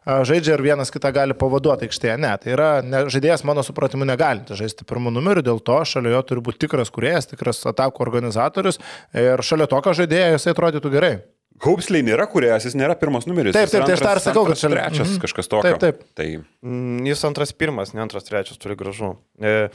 [0.06, 2.18] žaidžia ir vienas kitą gali pavaduoti aikštėje.
[2.22, 6.26] Ne, tai yra ne, žaidėjas, mano supratimu, negalinti žaisti pirmų numerių, dėl to šalia jo
[6.30, 8.82] turi būti tikras kuriejas, tikras atakų organizatorius
[9.18, 11.15] ir šalia tokio žaidėjo jisai atrodytų gerai.
[11.63, 13.56] Haupsley nėra kuriejas, jis nėra pirmas numeris.
[13.56, 14.76] Taip, taip, tai aš dar sakau, kad šalia.
[14.89, 15.22] Trečias, mm -hmm.
[15.24, 15.78] kažkas tokio.
[15.78, 16.02] Taip, taip.
[16.13, 16.28] Tai...
[16.62, 19.15] Mm, jis antras pirmas, ne antras trečias turi gražu.
[19.39, 19.70] E,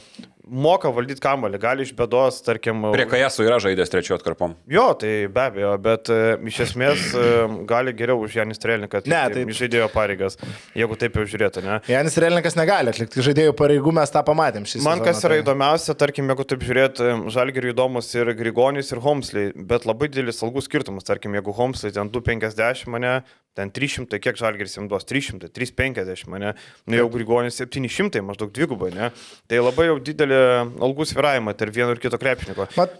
[0.45, 2.83] moka valdyti kamuolį, gali iš bėdos, tarkim.
[2.93, 4.53] Prie Kajasų yra žaidęs trečiojo atkarpom.
[4.69, 7.25] Jo, tai be abejo, bet e, iš esmės e,
[7.65, 10.37] gali geriau už Janis Trelniką atlikti ne, tai žaidėjo pareigas,
[10.77, 11.79] jeigu taip jau žiūrėtų, ne?
[11.89, 15.41] Janis Trelnikas negali atlikti žaidėjų pareigų, mes tą pamatėm Man sezoną, kas yra tai...
[15.41, 20.61] įdomiausia, tarkim, jeigu taip žiūrėtų, Žalgiriui įdomus ir Grigonis, ir Homsley, bet labai didelis algų
[20.65, 23.21] skirtumas, tarkim, jeigu Homsley ten 250 mane,
[23.55, 26.53] ten 300, kiek Žalgiris jam duos 300, 350 mane,
[26.87, 29.11] nu jau Grigonis 700, maždaug dvigubai, ne?
[29.51, 30.39] Tai labai jau didelį
[30.87, 32.69] algų sviravimą tarp vieno ir kito krepšininko.
[32.79, 32.95] Mat...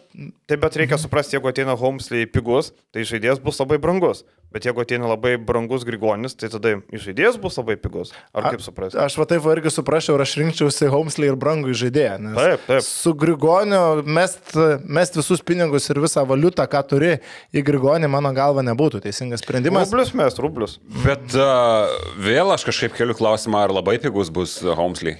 [0.51, 4.25] Taip, bet reikia suprasti, jeigu ateina Homesley pigus, tai žaidėjas bus labai brangus.
[4.51, 8.09] Bet jeigu ateina labai brangus Grigonis, tai tada žaidėjas bus labai pigus.
[8.35, 8.97] Ar kaip suprasti?
[8.99, 12.17] Aš va taip irgi suprasčiau, ar aš rinkčiausi Homesley ir brangų žaidėją.
[12.35, 12.83] Taip, taip.
[12.83, 14.51] Su Grigoniu mest,
[14.83, 17.13] mest visus pinigus ir visą valiutą, ką turi
[17.55, 19.87] į Grigonį, mano galva, nebūtų teisingas sprendimas.
[19.87, 20.75] Rublius mest, rublius.
[21.05, 21.87] Bet uh,
[22.19, 25.15] vėl aš kažkaip keliu klausimą, ar labai pigus bus Homesley.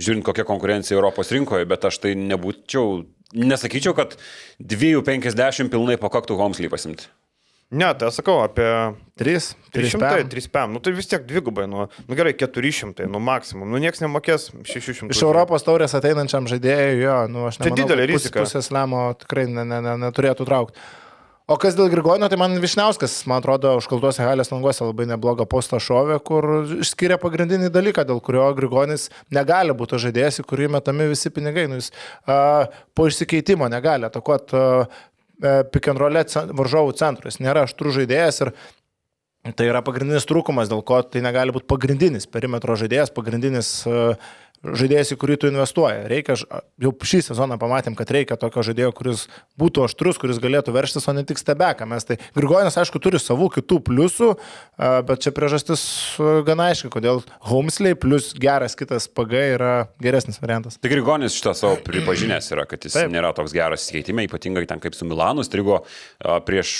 [0.00, 3.02] Žiūrint, kokia konkurencija Europos rinkoje, bet aš tai nebūčiau,
[3.36, 4.16] nesakyčiau, kad
[4.64, 7.12] 2,50 pilnai pakaktų Homesley pasimti.
[7.68, 8.64] Ne, tai sakau apie
[9.20, 13.80] 3, 300, 300, nu tai vis tiek dvigubai, nu, nu gerai, 400, nu maksimum, nu
[13.82, 15.10] niekas nemokės 600.
[15.12, 18.46] Iš Europos taurės ateinančiam žaidėjui, jo, nu aš nemanau, tai didelė rizika.
[18.46, 20.80] Pusės lemo tikrai ne, ne, ne, neturėtų traukti.
[21.48, 25.80] O kas dėl Grigonio, tai man Višniauskas, man atrodo, užkaltuose halės languose labai neblogą postą
[25.80, 26.44] šovė, kur
[26.76, 31.64] išskiria pagrindinį dalyką, dėl kurio Grigonis negali būti žaidėjas, į kurį metami visi pinigai.
[31.72, 34.60] Nu, jis uh, po išsikeitimo negali atakuoti
[35.38, 36.18] pick and roll
[36.58, 37.40] varžovų centrus.
[37.42, 38.52] Nėra aštrų žaidėjas ir
[39.56, 44.18] tai yra pagrindinis trūkumas, dėl ko tai negali būti pagrindinis perimetro žaidėjas, pagrindinis uh,
[44.62, 46.06] žaidėjas, į kurį tu investuoji.
[46.10, 46.34] Reikia,
[46.82, 49.24] jau šį sezoną pamatėm, kad reikia tokio žaidėjo, kuris
[49.60, 51.86] būtų aštrus, kuris galėtų verštis, o ne tik stebeką.
[51.90, 54.32] Mes tai Grigonis, aišku, turi savų kitų pliusų,
[55.08, 55.82] bet čia priežastis
[56.48, 60.80] gana aiški, kodėl Homesley plus geras kitas PG yra geresnis variantas.
[60.82, 63.12] Tai Grigonis šitą savo pripažinęs yra, kad jis Taip.
[63.14, 65.84] nėra toks geras įsikeitime, ypatingai ten kaip su Milanu strigo
[66.18, 66.76] prieš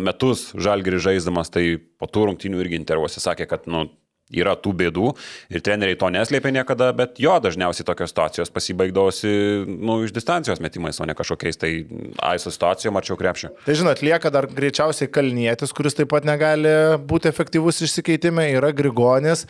[0.00, 3.86] metus žalgirį žaisdamas, tai po tų rungtynių irgi intervuose sakė, kad, nu,
[4.30, 5.10] yra tų bėdų
[5.50, 9.32] ir treneriai to neslėpė niekada, bet jo dažniausiai tokios situacijos pasibaigdavosi
[9.66, 11.72] nu, iš distancijos metimais, o ne kažkokiais tai
[12.30, 13.52] aiso situacijom arčiau krepšio.
[13.66, 16.72] Tai žinot, lieka dar greičiausiai kalnietis, kuris taip pat negali
[17.10, 19.46] būti efektyvus išsikeitime, yra Grigonis.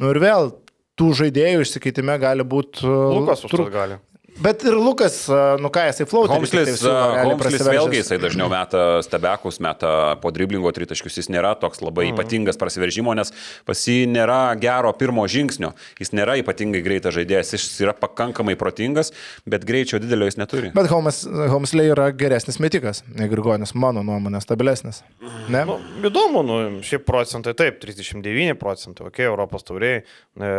[0.00, 0.50] Nu ir vėl,
[0.98, 2.86] tų žaidėjų išsikeitime gali būti...
[2.86, 4.00] Lukas už tai gali.
[4.40, 5.28] Bet ir Lukas,
[5.62, 6.34] nu ką, jisai flautas.
[6.34, 9.92] Homslis, Homslis vėlgi jisai dažniau meta stebekus, meta
[10.22, 12.16] po driblingo tritaškius, jis nėra toks labai mm.
[12.16, 13.30] ypatingas prasiveržimo, nes
[13.68, 19.12] pas jį nėra gero pirmo žingsnio, jis nėra ypatingai greitas žaidėjas, jis yra pakankamai protingas,
[19.46, 20.72] bet greičio didelio jis neturi.
[20.74, 25.02] Bet Homsley yra geresnis metikas, negu Grigonis, mano nuomonė, stabilesnis.
[25.50, 25.64] Ne?
[25.66, 30.04] Nu, įdomu, nu, šiaip procentai taip, 39 procentai, okei, okay, Europos tauriai.
[30.38, 30.52] E,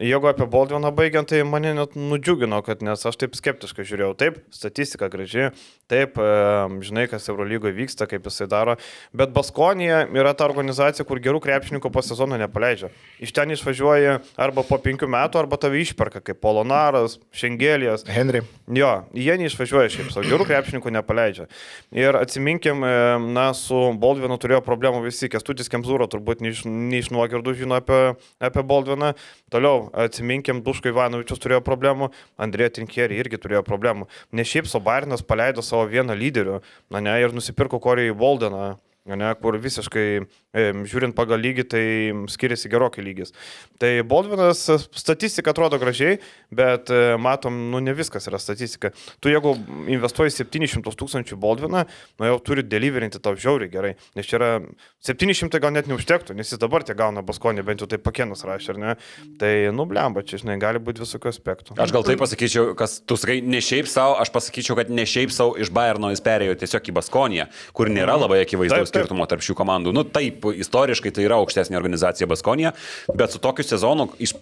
[0.00, 4.14] Jeigu apie Baldviną baigiant, tai mane net nudžiugino, kad nes aš taip skeptiškai žiūrėjau.
[4.16, 5.50] Taip, statistika graži,
[5.92, 6.16] taip,
[6.80, 8.78] žinai, kas Eurolygoje vyksta, kaip jisai daro,
[9.12, 12.88] bet Baskonija yra ta organizacija, kur gerų krepšininkų po sezono nepaleidžia.
[13.20, 18.06] Iš ten išvažiuoji arba po penkių metų, arba tave išperka, kaip Polonaras, Šengelijas.
[18.08, 18.40] Henry.
[18.72, 21.50] Jo, jie neišvažiuoja šiaip savo, gerų krepšininkų nepaleidžia.
[21.92, 22.80] Ir atsiminkim,
[23.36, 28.00] na, su Baldvinu turėjo problemų visi, Kestutis Kemzūro turbūt neiš, neiš nuogirdų žino apie,
[28.40, 29.12] apie Baldviną.
[29.52, 32.10] Toliau, atsiminkim, Duško Ivanovičius turėjo problemų,
[32.42, 34.08] Andrėja Trinkierį irgi turėjo problemų.
[34.32, 36.60] Ne šiaip Sobarinas paleido savo vieną lyderių,
[36.92, 40.06] na ne, ir nusipirko Korijai Boldeną ne, kur visiškai,
[40.54, 41.84] e, žiūrint pagal lygį, tai
[42.30, 43.34] skiriasi gerokai lygis.
[43.82, 44.62] Tai Baldvinas
[44.94, 46.20] statistika atrodo gražiai,
[46.54, 48.92] bet e, matom, nu ne viskas yra statistika.
[49.22, 49.56] Tu jeigu
[49.90, 51.84] investuoji 700 tūkstančių Baldviną,
[52.20, 54.52] nu jau turi deliverinti tau žiauriai gerai, nes čia yra
[55.02, 58.76] 700 gal net neužtektų, nes jis dabar tie gauna baskonį, bent jau tai pakienas rašė,
[58.76, 58.94] ar ne?
[59.42, 61.78] Tai nublemba, čia, žinai, gali būti visokių aspektų.
[61.82, 65.34] Aš gal tai pasakyčiau, kas tu sakai, ne šiaip savo, aš pasakyčiau, kad ne šiaip
[65.34, 69.56] savo iš Bayerno jis perėjo tiesiog į Baskoniją, kur nėra labai akivaizdaus skirtumo tarp šių
[69.58, 69.94] komandų.
[69.96, 72.74] Nu taip, istoriškai tai yra aukštesnė organizacija Baskonija,
[73.16, 74.36] bet su tokiu sezonu iš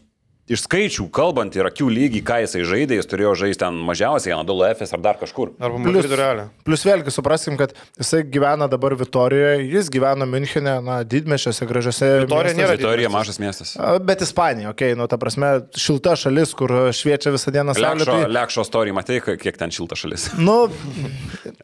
[0.51, 4.67] iš skaičių kalbant ir akių lygį, ką jisai žaidė, jis turėjo žaisti ten mažiausiai, Anadolu
[4.73, 5.53] FS ar dar kažkur.
[5.63, 11.01] Arba Plius, Madrido plus vėlgi supraskim, kad jisai gyvena dabar Vitorijoje, jis gyvena Münchenė, na,
[11.07, 12.11] didmešiuose, gražiose.
[12.25, 13.77] Vitorija nėra Vitorija mažas miestas.
[14.07, 18.03] Bet Ispanija, okei, okay, nu, ta prasme, šilta šalis, kur šviečia visą dieną saulė.
[18.03, 18.33] Lekšo, tai...
[18.39, 20.31] lekšo story, matai, kiek ten šilta šalis.
[20.51, 20.65] Nu,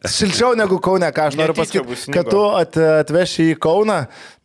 [0.06, 3.96] šilčiau negu Kaune, ką aš noriu pasakyti, kad tu at, atveši į Kauną,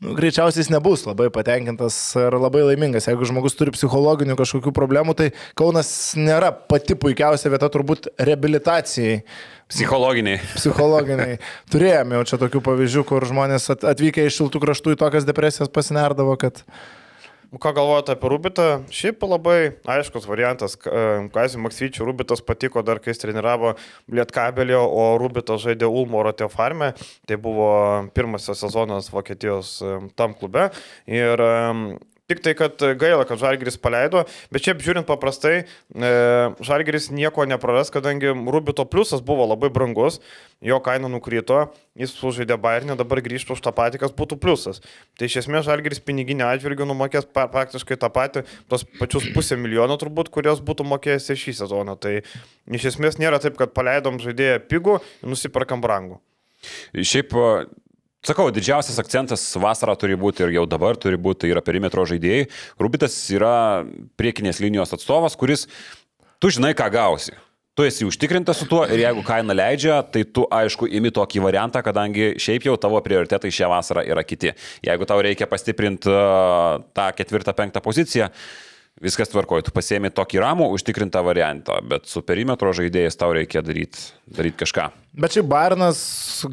[0.02, 3.10] nu, greičiausiai jis nebus labai patenkintas ir labai laimingas.
[3.10, 3.74] Jeigu žmogus turi
[4.32, 9.22] psichologinių kažkokių problemų, tai Kaunas nėra pati puikiausia vieta turbūt reabilitacijai.
[9.72, 10.40] Psichologiniai.
[10.56, 11.40] Psichologiniai.
[11.72, 16.36] Turėjome jau čia tokių pavyzdžių, kur žmonės atvykę iš šiltų kraštų į tokias depresijas pasinerdavo,
[16.38, 16.64] kad...
[17.52, 18.66] Ką galvojate apie Rubitą?
[18.96, 20.78] Šiaip labai aiškus variantas.
[20.80, 23.74] Kazį Maksvyčių Rubitas patiko dar, kai jis treniravo
[24.08, 26.94] Lietkabelį, o Rubitas žaidė Ulmo Rotė farme.
[27.28, 27.68] Tai buvo
[28.16, 29.82] pirmasis sezonas Vokietijos
[30.16, 30.70] tam klube.
[31.12, 31.44] Ir
[32.32, 34.22] Tik tai, kad gaila, kad Žalgiris paleido,
[34.54, 36.12] bet šiaip žiūrint paprastai, e,
[36.64, 40.22] Žalgiris nieko nepraras, kadangi Rubito pliusas buvo labai brangus,
[40.64, 41.66] jo kaina nukrito,
[42.00, 44.80] jis sužaidė Bayernį, dabar grįžtų už tą patį, kas būtų pliusas.
[45.20, 50.32] Tai iš esmės Žalgiris piniginį atžvilgių numokės praktiškai tą patį, tos pačius pusę milijono turbūt,
[50.32, 52.00] kurios būtų mokėjęs šį sezoną.
[52.00, 52.22] Tai
[52.72, 56.22] iš esmės nėra taip, kad paleidom žaidėją pigų nusiperkam brangų.
[56.96, 57.34] Šiaip
[58.22, 62.44] Sakau, didžiausias akcentas vasarą turi būti ir jau dabar turi būti tai yra perimetro žaidėjai.
[62.78, 63.82] Rubitas yra
[64.14, 65.66] priekinės linijos atstovas, kuris
[66.38, 67.34] tu žinai, ką gausi.
[67.74, 71.82] Tu esi užtikrintas su tuo ir jeigu kaina leidžia, tai tu aišku imi tokį variantą,
[71.82, 74.54] kadangi šiaip jau tavo prioritetai šią vasarą yra kiti.
[74.86, 78.30] Jeigu tau reikia pastiprinti uh, tą ketvirtą, penktą poziciją,
[79.02, 84.12] viskas tvarkoja, tu pasiemi tokį ramų, užtikrintą variantą, bet su perimetro žaidėjais tau reikia daryti
[84.32, 84.88] daryt kažką.
[85.20, 86.00] Bet šiaip Bairnas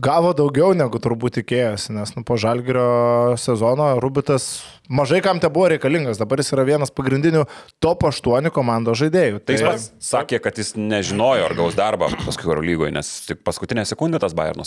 [0.03, 4.49] gavo daugiau negu turbūt tikėjosi, nes nu, po Žalgirio sezono Rubitas
[4.91, 7.45] mažai kam te buvo reikalingas, dabar jis yra vienas pagrindinių
[7.83, 9.45] top 8 komandos žaidėjų.
[9.47, 13.45] Tai jis pats sakė, kad jis nežinojo, ar gaus darbą paskui Euro lygoje, nes tik
[13.47, 14.67] paskutinę sekundę tas Bairno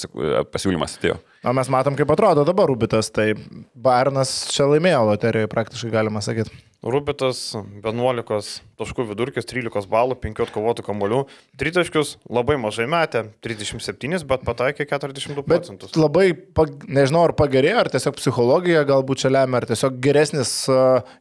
[0.53, 1.19] pasiūlymas atėjo.
[1.43, 3.33] Na, mes matom, kaip atrodo dabar Rubitas, tai
[3.75, 6.70] Bairnas čia laimėjo loterijoje praktiškai galima sakyti.
[6.83, 11.21] Rubitas 11 taškų vidurkis, 13 balų, 5 atkovotų kamolių,
[11.61, 15.93] 3 taškius labai mažai metė, 37, bet pataikė 42 procentus.
[15.93, 20.53] Bet labai, pag, nežinau, ar pagerėjo, ar tiesiog psichologija galbūt čia lemia, ar tiesiog geresnis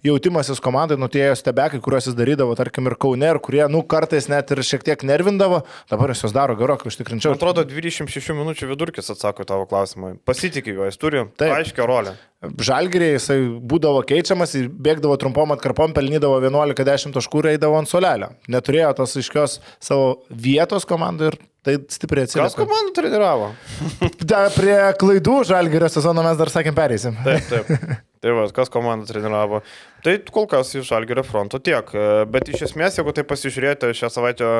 [0.06, 4.50] jautimasis komandai, nutėjo stebekai, kuriuos jis darydavo, tarkim, ir Kaune, ir kurie, nu, kartais net
[4.54, 7.34] ir šiek tiek nervindavo, dabar jis juos daro gerokai, užtikrinčiau.
[7.34, 10.16] Man atrodo, 26 minučių vidurkis atsako tavo klausimą.
[10.28, 12.16] Pasitikė juo, jis turi aiškę rolę.
[12.40, 13.36] Žalgiriai jisai
[13.68, 18.32] būdavo keičiamas ir bėgdavo trumpom atkarpom, pelnydavo 11-10 taškų ir eidavo ant solelio.
[18.50, 22.48] Neturėjo tos aiškios savo vietos komandai ir tai stipriai atsiliepė.
[22.48, 23.50] Kas komandų treniravo?
[24.32, 27.18] da, prie klaidų Žalgirio sezono mes dar sakėm pereisim.
[27.26, 27.74] Taip, taip.
[28.20, 29.62] Tai va, kas komandą treniravo.
[30.04, 31.88] Tai kol kas iš Algerio fronto tiek.
[32.28, 34.50] Bet iš esmės, jeigu tai pasižiūrėjote, šią savaitę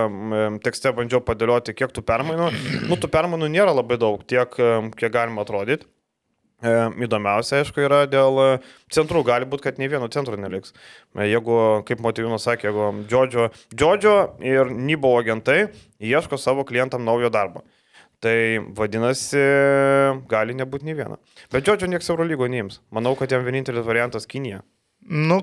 [0.65, 2.47] tekste bandžiau padėlioti, kiek tų permainų.
[2.89, 4.57] Nu, tų permainų nėra labai daug, tiek,
[4.97, 5.85] kiek galima atrodyti.
[6.61, 6.73] E,
[7.07, 8.61] įdomiausia, aišku, yra dėl
[8.93, 9.23] centrų.
[9.25, 10.75] Gali būti, kad nei vieno centro neliks.
[11.17, 11.57] Jeigu,
[11.89, 15.71] kaip Motyvinas sakė, jeigu Džodžio, Džodžio ir Nybo agentai
[16.01, 17.65] ieško savo klientam naujo darbo.
[18.21, 18.35] Tai
[18.77, 19.41] vadinasi,
[20.29, 21.17] gali nebūti nei viena.
[21.53, 22.83] Bet Džodžio nieks Eurolygo neims.
[22.93, 24.61] Manau, kad jam vienintelis variantas Kinija.
[25.09, 25.41] Nu,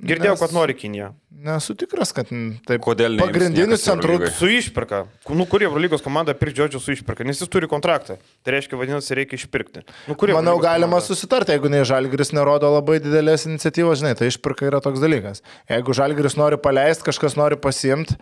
[0.00, 1.10] Girdėjau, nes, kad nori Kinija.
[1.44, 2.80] Nesu tikras, kad taip.
[2.84, 3.20] Kodėl ne?
[3.20, 4.16] Pagrindinis centrų.
[4.32, 5.02] Su išpirka.
[5.36, 8.16] Nu, kurie Eurolygos komanda pirks Džodžio su išpirka, nes jis turi kontraktą.
[8.44, 9.82] Tai reiškia, vadinasi, reikia išpirkti.
[10.08, 11.04] Nu, Manau, galima komanda?
[11.08, 15.44] susitarti, jeigu nei Žalgris nerodo labai didelės iniciatyvos, žinai, tai išpirka yra toks dalykas.
[15.68, 18.16] Jeigu Žalgris nori paleisti, kažkas nori pasimti.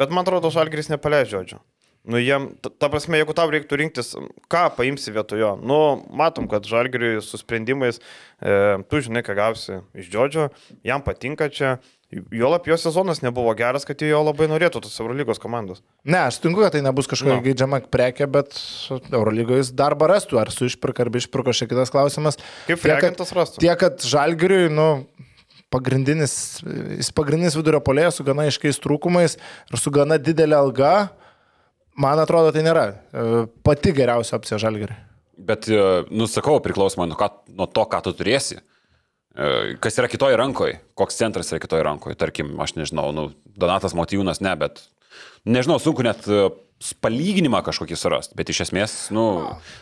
[0.00, 1.62] Bet man atrodo, Žalgris nepaleis Džodžio.
[2.08, 4.14] Nu, jiem, ta, ta prasme, jeigu tau reiktų rinktis,
[4.48, 5.78] ką paimsi vietojo, nu,
[6.16, 8.00] matom, kad žalgiriui su sprendimais,
[8.40, 8.56] e,
[8.88, 10.48] tu žinai, ką gausi iš Džodžio,
[10.88, 11.76] jam patinka čia,
[12.08, 15.82] Juolap jo sezonas nebuvo geras, kad jo labai norėtų tos Eurolygos komandos.
[16.08, 17.42] Ne, aš sutinku, kad tai nebus kažkokia no.
[17.44, 18.56] geidžiama prekė, bet
[19.12, 22.40] Eurolygoje darbą rastų, ar su išpirka, ar be išpirko, šiek kitas klausimas.
[22.64, 23.60] Kaip frekantas rastų?
[23.60, 24.88] Tiek, kad Žalgiriui, nu,
[25.68, 26.32] pagrindinis,
[26.96, 30.94] jis pagrindinis vidurio polėjas su gana aiškiais trūkumais ir su gana didelė alga,
[31.98, 34.98] Man atrodo, tai nėra e, pati geriausia opcija žalgeriui.
[35.48, 38.60] Bet, e, nusakau, priklausomai nuo, ką, nuo to, ką tu turėsi.
[38.60, 42.18] E, kas yra kitoje rankoje, koks centras yra kitoje rankoje.
[42.20, 44.84] Tarkim, aš nežinau, nu, Donatas Motyvūnas ne, bet
[45.48, 46.22] nežinau, sunku net
[47.02, 49.24] palyginimą kažkokį surasti, bet iš esmės, nu,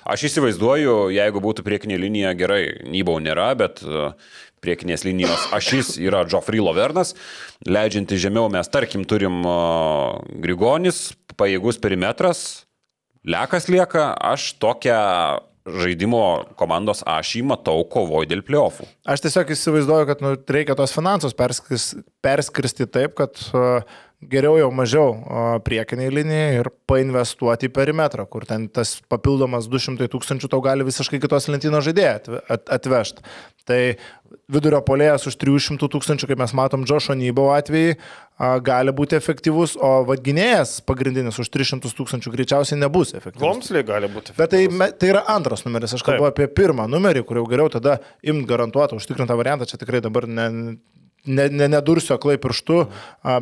[0.09, 3.83] aš įsivaizduoju, jeigu būtų priekinė linija gerai, Nybau nėra, bet
[4.65, 7.13] priekinės linijos ašys yra Geoffrey Lovernas,
[7.69, 9.45] leidžianti žemiau mes tarkim turim
[10.41, 12.67] Grigonis, pajėgus perimetras,
[13.27, 14.97] Lekas lieka, aš tokią
[15.67, 16.23] žaidimo
[16.55, 18.87] komandos ašį matau kovoj dėl pliofų.
[19.03, 23.83] Aš tiesiog įsivaizduoju, kad nu, reikia tos finansus perskristi, perskristi taip, kad uh,
[24.31, 25.15] geriau jau mažiau
[25.67, 31.21] priekiniai linijai ir painvestuoti į perimetrą, kur ten tas papildomas 200 tūkstančių tau gali visiškai
[31.23, 32.41] kitos lentynos žaidėją
[32.77, 33.27] atvežti.
[33.67, 33.81] Tai
[34.53, 37.97] vidurio polėjas už 300 tūkstančių, kaip mes matom, Džošo Nybo atvejai,
[38.63, 43.43] gali būti efektyvus, o vadginėjas pagrindinis už 300 tūkstančių greičiausiai nebus efektyvus.
[43.43, 44.35] Vomsliai gali būti.
[44.35, 44.39] Efektyvus.
[44.39, 46.37] Bet tai, tai yra antras numeris, aš kalbu Taip.
[46.37, 50.47] apie pirmą numerį, kur jau geriau tada imt garantuotą, užtikrintą variantą, čia tikrai dabar ne,
[51.27, 52.79] ne, ne, nedursiu aklai pirštu,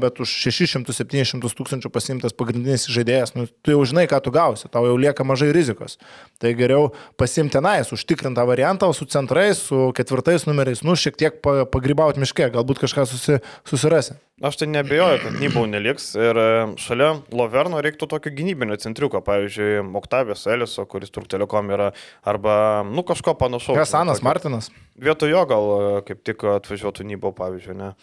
[0.02, 4.86] bet už 600-700 tūkstančių pasimtas pagrindinis žaidėjas, nu, tu jau žinai, ką tu gausi, tau
[4.88, 5.98] jau lieka mažai rizikos.
[6.42, 12.22] Tai geriau pasimti tenais, užtikrintą variantą, su centrais, su ketvirtais numeriais, nu, šiek tiek pagrybauti
[12.22, 14.18] miške, galbūt kažką susi, susirasi.
[14.42, 16.46] Aš tai nebejoju, kad Nybau neliks ir e,
[16.82, 21.92] šalia Loverno reiktų tokio gynybinio centriuko, pavyzdžiui, Oktavijos Eliso, kuris Turk Telekom yra,
[22.26, 22.56] arba,
[22.88, 23.78] nu, kažko panašaus.
[23.78, 24.72] Hasanas Martinas.
[24.98, 27.94] Vietojo gal e, kaip tik atvažiuotų Nybau, pavyzdžiui, ne.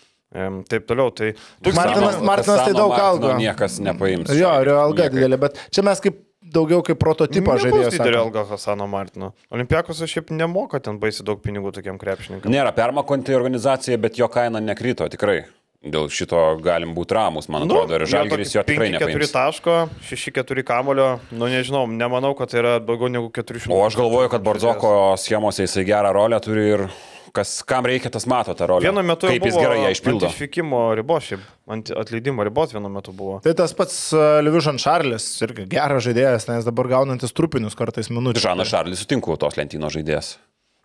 [0.72, 1.34] Taip toliau, tai...
[1.76, 3.34] Martinas, Martinas tai daug algo.
[3.36, 4.32] Niekas nepaims.
[4.38, 7.96] Jo, ir alga didelė, bet čia mes kaip daugiau kaip prototipo žaidėjas.
[7.98, 9.34] Didelė alga Hasano Martino.
[9.52, 12.52] Olimpiakos šiaip nemoka ten baisi daug pinigų tokiam krepšininkam.
[12.52, 15.42] Nėra permakonti organizacija, bet jo kaina nekrito tikrai.
[15.82, 19.16] Dėl šito galim būti ramus, man nu, atrodo, ir Žalgiris jo tikrai nepaims.
[19.18, 19.78] 4 taško,
[20.12, 23.74] 6-4 kamulio, nu nežinau, nemanau, kad tai yra daugiau negu 400.
[23.74, 26.86] O aš galvoju, kad Barzoko schemose jisai gerą rolę turi ir
[27.36, 28.86] kas, kam reikia, tas mato tą rolę.
[28.86, 30.30] Vienu metu kaip jis gerai ją išpildo.
[30.32, 33.40] Išvykimo ribos, šiaip, ant atleidimo ribos vienu metu buvo.
[33.46, 38.44] Tai tas pats uh, Livižan Šarlis, irgi geras žaidėjas, nes dabar gaunantis trupinius kartais minutės.
[38.46, 40.36] Žanas Šarlis sutinku, tos lentynos žaidėjas.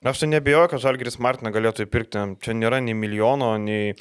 [0.06, 2.20] Aš tai nebejoju, kad Žalgiris Martiną galėtų įpirkti.
[2.44, 3.96] Čia nėra nei milijono, nei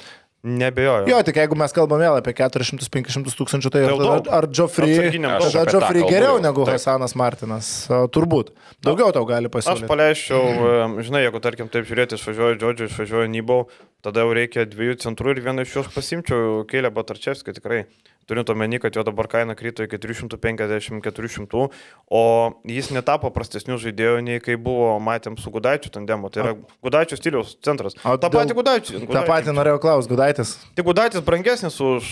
[0.46, 1.08] Nebejoju.
[1.10, 6.06] Jo, tik jeigu mes kalbame vėl apie 400-500 tūkstančių, tai ar, ar Joffrey, tada Joffrey
[6.06, 6.76] geriau negu taip.
[6.76, 7.70] Hasanas Martinas?
[8.14, 8.52] Turbūt.
[8.86, 9.86] Daugiau tau gali pasiūlyti.
[9.86, 13.64] Aš paleisčiau, žinai, jeigu tarkim taip žiūrėti, išvažiuoju Džodžiu, išvažiuoju Nybau,
[14.06, 17.86] tada jau reikia dviejų centrų ir vieną iš juos pasimčiau, Kėlė Batarčevskį tikrai
[18.26, 21.68] turint omeny, kad jo dabar kaina krito iki 350-400,
[22.10, 22.22] o
[22.66, 26.30] jis netapo prastesnių žaidėjų nei kai buvo, matėm, su Gudaičiu tandemu.
[26.34, 26.54] Tai yra
[26.84, 27.96] Gudaičio stiliaus centras.
[28.02, 29.04] O tą patį Gudaičių.
[29.06, 30.56] Tą patį norėjau klausti, Gudaitis.
[30.76, 32.10] Tik Gudaitis brangesnis už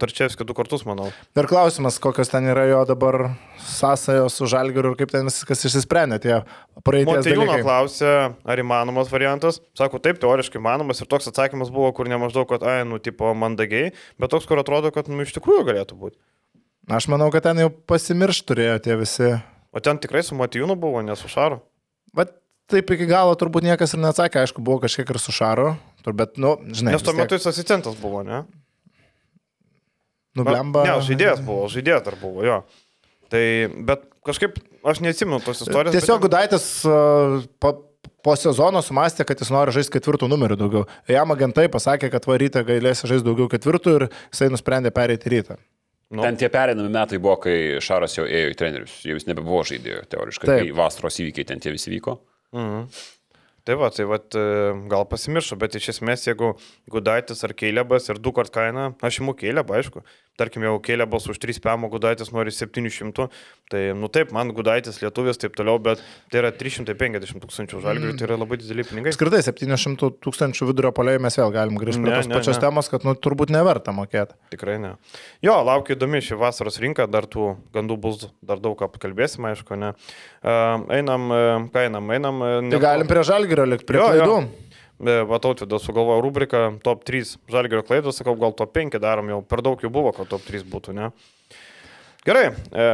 [0.00, 1.10] Tarčevskį du kartus, manau.
[1.38, 6.18] Ir klausimas, kokios ten yra jo dabar sąsajos su Žalgiriu ir kaip ten viskas išsisprendė
[6.22, 6.34] tie
[6.86, 7.36] praeities dalykai.
[7.36, 9.60] Montejūno klausė, ar įmanomas variantas.
[9.78, 13.30] Sako, taip, teoriškai įmanomas ir toks atsakymas buvo, kur ne maždaug, kad, ai, nu, tipo,
[13.38, 16.18] mandagiai, bet toks, kur atrodo, kad, nu, iš tikrųjų tikrųjų galėtų būti.
[16.90, 19.30] Aš manau, kad ten jau pasimirš turėjo tie visi.
[19.70, 21.60] O ten tikrai su Matijūnu buvo, ne su Šaru.
[22.16, 22.32] Bet
[22.70, 25.74] taip iki galo turbūt niekas ir neatsakė, aišku, buvo kažkiek ir su Šaru,
[26.06, 26.94] bet, nu, žinai.
[26.96, 28.44] Nes tuo metu jis asistentas buvo, ne?
[30.38, 30.84] Nublemba.
[30.86, 32.60] Ne, žaidėjas buvo, žaidėjas dar buvo, jo.
[33.30, 33.44] Tai,
[33.86, 35.94] bet kažkaip aš neatsimenu tos istorijos.
[35.94, 36.26] Tiesiog bet...
[36.26, 37.74] Gudaitis uh, pa,
[38.24, 40.86] po sezono sumastė, kad jis nori žaisti ketvirtų numerių daugiau.
[41.10, 45.58] Jam agentai pasakė, kad varytę galės žaisti daugiau ketvirtų ir jisai nusprendė pereiti rytą.
[46.10, 46.24] Nu.
[46.26, 50.02] Ten tie perinami metai buvo, kai Šaras jau ėjo į trenerius, jau jis nebebuvo žaidėjo
[50.10, 50.64] teoriškai, Taip.
[50.64, 52.16] kai vasaros įvykiai ten tie visi vyko.
[52.56, 52.88] Mhm.
[53.68, 54.42] Tai va, tai va, e,
[54.88, 56.54] gal pasimiršau, bet iš esmės, jeigu
[56.92, 60.00] Gudaitis ar Keilebas ir du kart kaina, aš imu Keilebą, aišku,
[60.40, 63.28] tarkim, jau Keilebas už 3 PM, Gudaitis nori 700,
[63.70, 68.20] tai, nu taip, man Gudaitis lietuvis, taip toliau, bet tai yra 350 tūkstančių žalgių, mm.
[68.20, 69.14] tai yra labai dideli pinigai.
[69.16, 72.64] Skirtai 700 tūkstančių vidurio polėjų mes vėl galim grįžti prie tos ne, pačios ne.
[72.64, 74.38] temos, kad, nu, turbūt neverta mokėti.
[74.54, 74.94] Tikrai ne.
[75.44, 79.92] Jo, laukia įdomi ši vasaros rinka, dar tų gandų bus dar daug apkalbėsim, aišku, ne.
[80.40, 82.42] Uh, einam, uh, ką einam, einam.
[82.64, 82.72] Ne...
[82.72, 84.40] Tai galim prie žalgirio likti, prie jo, klaidų.
[84.40, 84.69] Jo.
[85.00, 89.80] Vatautvėdas sugalvojo rubriką top 3 žalgerio klaidos, sakau, gal top 5 darom, jau per daug
[89.80, 91.08] jų buvo, kad top 3 būtų, ne?
[92.26, 92.86] Gerai, e,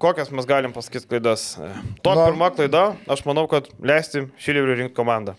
[0.00, 1.52] kokias mes galim pasakyti klaidas?
[1.60, 1.68] E,
[2.00, 2.24] top no.
[2.30, 5.36] pirma klaida, aš manau, kad leisti Šileriui rinkti komandą.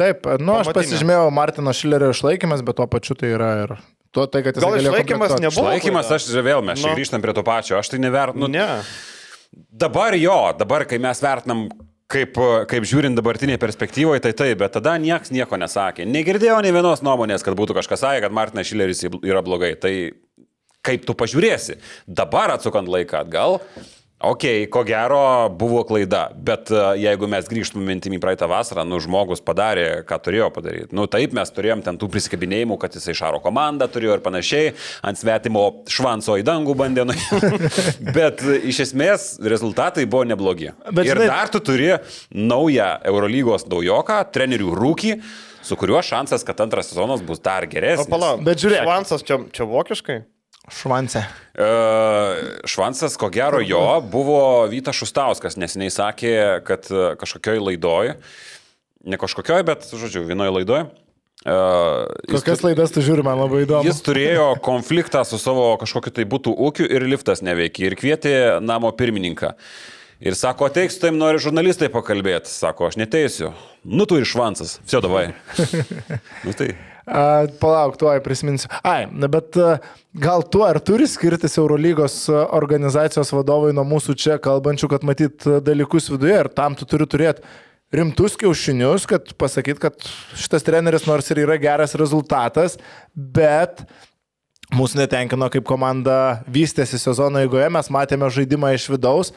[0.00, 0.58] Taip, nu Pamatinė.
[0.64, 3.76] aš pasižymėjau Martino Šilerio išlaikymas, bet tuo pačiu tai yra ir
[4.10, 5.68] tuo, tai, kad jis gal išlaikymas nebuvo.
[5.68, 6.96] Išlaikymas, aš vėl mes no.
[6.96, 8.48] grįžtam prie to pačio, aš tai nevertinu.
[8.48, 8.82] Nu, ne.
[9.52, 11.66] Dabar jo, dabar kai mes vertinam
[12.12, 12.36] kaip,
[12.70, 16.06] kaip žiūrint dabartinėje perspektyvoje, tai taip, bet tada niekas nieko nesakė.
[16.08, 19.74] Negirdėjau nei vienos nuomonės, kad būtų kažkas sakė, kad Martinas Šileris yra blogai.
[19.80, 19.92] Tai
[20.86, 21.78] kaip tu pažiūrėsi.
[22.06, 23.60] Dabar atsukant laiką atgal,
[24.22, 29.42] Ok, ko gero buvo klaida, bet e, jeigu mes grįžtume mintimį praeitą vasarą, nu žmogus
[29.42, 30.94] padarė, ką turėjo padaryti.
[30.94, 35.18] Nu taip, mes turėjom ten tų prisikabinėjimų, kad jisai šaro komandą turėjo ir panašiai, ant
[35.18, 37.16] svetimo švanso į dangų bandė, nu,
[38.18, 40.70] bet iš esmės rezultatai buvo neblogi.
[40.92, 41.90] Bet, ir dar tu turi
[42.30, 45.16] naują Eurolygos naujoką, trenerių rūkį
[45.62, 48.06] su kuriuo šansas, kad antras sezonas bus dar geresnis.
[48.06, 48.86] O palauk, bet žiūrėk.
[48.86, 50.22] Švansas čia, čia vokiškai?
[50.70, 51.24] Švansė.
[51.58, 51.68] E,
[52.70, 53.82] švansas, ko gero jo,
[54.12, 56.34] buvo Vytas Šustauskas, nes jis sakė,
[56.66, 58.12] kad e, kažkokioj laidoj,
[59.02, 60.84] ne kažkokioj, bet, žodžiu, vienoje laidoje.
[61.42, 62.68] Uh, Kokias tu...
[62.68, 63.82] laidas tu žiūri, man labai įdomu.
[63.82, 68.92] Jis turėjo konfliktą su savo kažkokiu tai būtų ūkiu ir liftas neveikia ir kvietė namo
[68.94, 69.50] pirmininką.
[70.22, 72.46] Ir sako, ateik su taim, nori žurnalistai pakalbėti.
[72.46, 73.50] Sako, aš neteisiu.
[73.82, 74.76] Nu tu ir švansas.
[74.86, 75.32] Vsio davai.
[76.46, 76.76] nu tai.
[77.04, 78.70] Palauk, tuoj prisiminsiu.
[78.86, 79.58] Ai, bet
[80.22, 86.10] gal tuo ar turi skirtis Eurolygos organizacijos vadovai nuo mūsų čia kalbančių, kad matyt dalykus
[86.12, 87.42] viduje ir tam tu turi turėti
[87.92, 90.06] rimtus kiaušinius, kad pasakyt, kad
[90.38, 92.78] šitas treneris nors ir yra geras rezultatas,
[93.12, 93.84] bet
[94.72, 99.34] mūsų netenkino, kaip komanda vystėsi sezono eigoje, mes matėme žaidimą iš vidaus,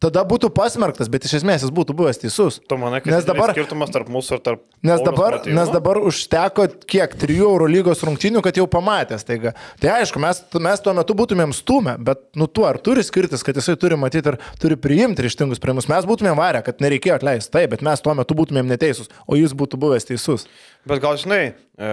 [0.00, 2.58] tada būtų pasmerktas, bet iš esmės jis būtų buvęs teisus.
[2.68, 4.62] Tu manai, kad nes dabar skirtumas tarp mūsų ir tarp...
[4.86, 5.56] Nes dabar, motyvo?
[5.58, 9.52] nes dabar užteko kiek, trijų Eurolygos rungtinių, kad jau pamatęs taiga.
[9.82, 13.60] Tai aišku, mes, mes tuo metu būtumėm stumę, bet nu tu ar turi skirtis, kad
[13.60, 15.90] jisai turi matyti ir turi priimti ryštingus sprendimus.
[15.92, 19.52] Mes būtumėm varę, kad nereikėjo atleisti, taip, bet mes tuo metu būtumėm neteisus, o jis
[19.52, 20.48] būtų buvęs teisus.
[20.88, 21.88] Bet gal žinai, e,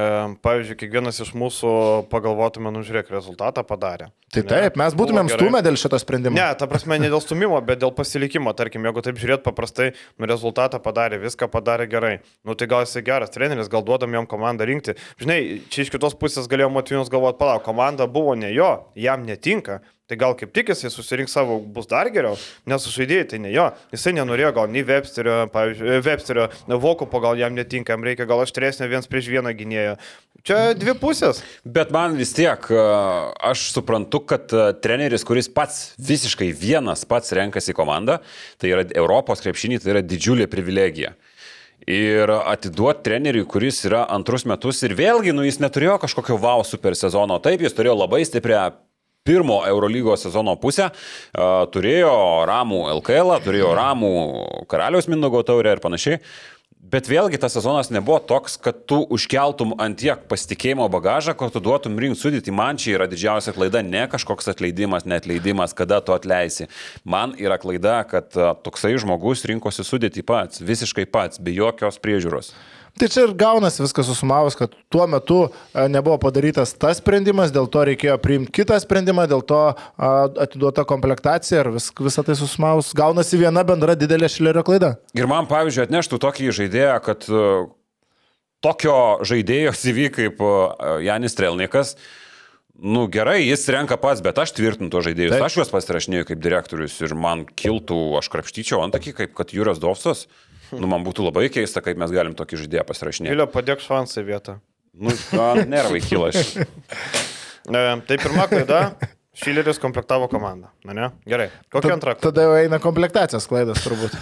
[0.45, 1.71] pavyzdžiui, kiekvienas iš mūsų
[2.11, 4.07] pagalvotume, nu žiūrėk, rezultatą padarė.
[4.31, 6.35] Tai ne, taip, mes būtumėm stumę dėl šito sprendimo.
[6.39, 8.53] Ne, ta prasme, ne dėl stumimo, bet dėl pasilikimo.
[8.55, 12.13] Tarkim, jeigu taip žiūrėt paprastai, nu rezultatą padarė, viską padarė gerai.
[12.47, 14.95] Nu tai gal jisai geras treneris, gal duodam jam komandą rinkti.
[15.19, 19.81] Žinai, čia iš kitos pusės galėjo motyvinas galvoti, palauk, komanda buvo ne jo, jam netinka.
[20.07, 23.65] Tai gal kaip tik jisai susirinks savo, bus dar geriau, nes žaidėjai tai ne jo.
[23.91, 26.45] Jisai nenorėjo gal nei Websterio, pavyzdžiui, Websterio,
[26.79, 29.97] Vokupo gal jam netinka, jam reikia gal aštresnio viens prieš vieną gynėją.
[30.47, 31.43] Čia dvi pusės.
[31.67, 34.47] Bet man vis tiek, aš suprantu, kad
[34.79, 38.21] treneris, kuris pats visiškai vienas pats renkasi komandą,
[38.63, 41.17] tai yra Europos krepšinį, tai yra didžiulė privilegija.
[41.83, 46.95] Ir atiduoti treneriui, kuris yra antrus metus ir vėlgi, nu, jis neturėjo kažkokio wow super
[46.95, 47.43] sezono.
[47.43, 48.69] Taip, jis turėjo labai stiprią
[49.27, 50.89] pirmo Eurolygos sezono pusę
[51.73, 52.11] turėjo
[52.47, 54.11] ramų LKL, turėjo ramų
[54.71, 56.21] Karaliaus Mindogo taurę ir panašiai.
[56.87, 61.59] Bet vėlgi tas sezonas nebuvo toks, kad tu užkeltum ant tiek pasitikėjimo bagažą, kad tu
[61.59, 62.53] duotum rinkti sudėti.
[62.55, 66.69] Man čia yra didžiausia klaida, ne kažkoks atleidimas, netleidimas, kada tu atleisi.
[67.03, 68.31] Man yra klaida, kad
[68.63, 72.53] toksai žmogus rinkosi sudėti pats, visiškai pats, be jokios priežiūros.
[72.97, 77.69] Tai čia ir gaunasi viskas susumavus, kad tuo metu e, nebuvo padarytas tas sprendimas, dėl
[77.69, 79.61] to reikėjo priimti kitą sprendimą, dėl to
[79.97, 84.95] atiduota komplektacija ir vis, visą tai susumavus gaunasi viena bendra didelė šilerio klaida.
[85.17, 87.43] Ir man, pavyzdžiui, atneštų tokį žaidėją, kad e,
[88.65, 88.95] tokio
[89.27, 90.55] žaidėjo CV kaip e,
[91.05, 91.95] Janis Trelnikas,
[92.77, 95.35] nu gerai, jis renka pats, bet aš tvirtinu to žaidėjus.
[95.35, 95.45] Taip.
[95.47, 99.81] Aš juos pasirašinėjau kaip direktorius ir man kiltų, aš krapštyčiau ant akį, kaip kad Jūras
[99.81, 100.27] Dovsas.
[100.75, 103.35] Nu, man būtų labai keista, kaip mes galim tokį žaidėją pasirašinėti.
[103.35, 104.57] Vilio, padėk švansą vietą.
[104.97, 105.13] Nu,
[105.69, 106.57] nervai kyla aš.
[106.57, 108.81] E, tai pirma klaida.
[109.37, 110.71] Šileris komplektavo komandą.
[110.85, 111.07] Na ne?
[111.29, 111.51] Gerai.
[111.69, 112.15] Kokia antra?
[112.17, 114.15] Tada jau eina komplektacijos klaidos turbūt.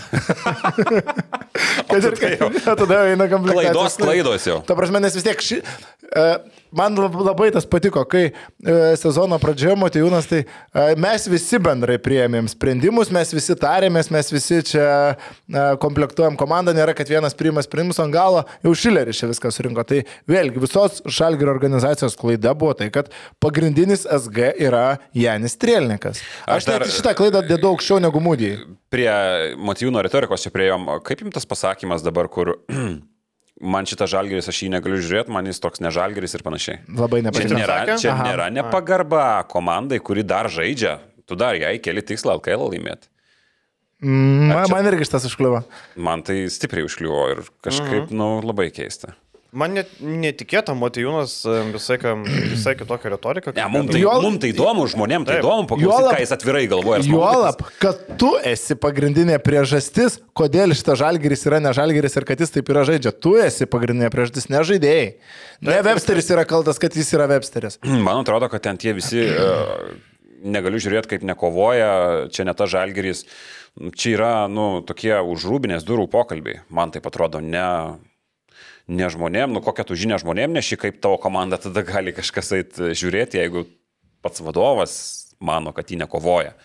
[1.91, 2.43] Kad ir kaip.
[2.81, 3.95] Tada jau eina komplektacijos.
[3.95, 4.57] Klaidos, klaidos jau.
[4.67, 5.61] Ta prasme, nes vis tiek ši,
[6.09, 6.25] e,
[6.71, 8.33] man lab- labai tas patiko, kai e,
[8.99, 14.61] sezono pradžioje Motijūnas, tai e, mes visi bendrai prieėmėm sprendimus, mes visi tarėmės, mes visi
[14.71, 19.51] čia e, komplektuojam komandą, nėra, kad vienas priima sprendimus ant galo, jau Šileris čia viską
[19.55, 19.85] surinko.
[19.87, 20.01] Tai
[20.31, 23.11] vėlgi visos Žalgirio organizacijos klaida buvo tai, kad
[23.43, 26.21] pagrindinis SG yra Janis Trielnikas.
[26.45, 28.61] Aš, Aš dar- šitą klaidą dėdu aukščiau negu Mūdijai.
[28.95, 29.11] Prie
[29.59, 30.85] Matijūno retorikos čia prieėjom.
[31.03, 32.53] Kaip jums tas pasakymas dabar, kur
[33.61, 36.81] man šitas žalgeris, aš jį negaliu žiūrėti, man jis toks nežalgeris ir panašiai.
[36.91, 37.59] Labai Čia nepatiko.
[37.59, 38.29] nėra, čia Aha.
[38.29, 40.99] nėra nepagarba komandai, kuri dar žaidžia.
[41.25, 43.09] Tu dar jai keli tikslą LKL laimėti.
[44.03, 45.63] Mm, man, man irgi šitas užkliuvo.
[45.95, 48.17] Man tai stipriai užkliuvo ir kažkaip, mhm.
[48.19, 49.15] nu, labai keista.
[49.55, 53.53] Man net netikėta, Motijūnas e, visai, kam- visai kitokią retoriką.
[53.55, 55.45] Ne, mums tai, Juol- mum tai įdomu, žmonėm tai Taip.
[55.45, 56.99] įdomu, paklausyti, ką jis atvirai galvoja.
[56.99, 62.19] ir smagu, kad Juolab, kad tu esi pagrindinė priežastis, kodėl šitas žalgeris yra ne žalgeris
[62.19, 63.13] ir kad jis taip yra žaidžia.
[63.15, 65.07] Tu esi pagrindinė priežastis, ne žaidėjai.
[65.65, 67.79] Ne Websteris yra kaltas, kad jis yra Websteris.
[68.07, 69.95] Man atrodo, kad ten tie visi, uh,
[70.43, 73.23] negaliu žiūrėti, kaip nekovoja, čia ne ta žalgeris.
[73.95, 76.61] Čia yra, nu, tokie užrūbinės durų pokalbiai.
[76.71, 77.65] Man tai atrodo, ne,
[78.87, 82.79] ne žmonėm, nu kokią tu žinią žmonėm neši, kaip tavo komanda tada gali kažkas eit
[82.79, 83.65] žiūrėti, jeigu
[84.25, 84.95] pats vadovas
[85.41, 86.55] mano, kad jį nekovoja.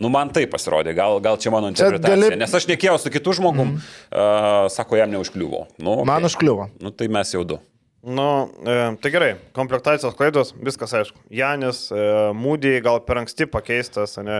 [0.00, 2.14] Nu, man tai pasirodė, gal, gal čia mano interpretacija.
[2.14, 2.38] gali-.
[2.40, 3.88] Nes aš nekėjau su kitu žmogum, mm.
[4.14, 5.66] uh, sako, jam neužkliuvo.
[5.82, 6.08] Nu, okay.
[6.08, 6.70] Man užkliuvo.
[6.80, 7.58] Nu, tai mes jau du.
[8.00, 11.18] Nu, e, tai gerai, komplektacijos klaidos, viskas aišku.
[11.36, 14.38] Janis, e, Mūdį gal per anksti pakeistas, ne?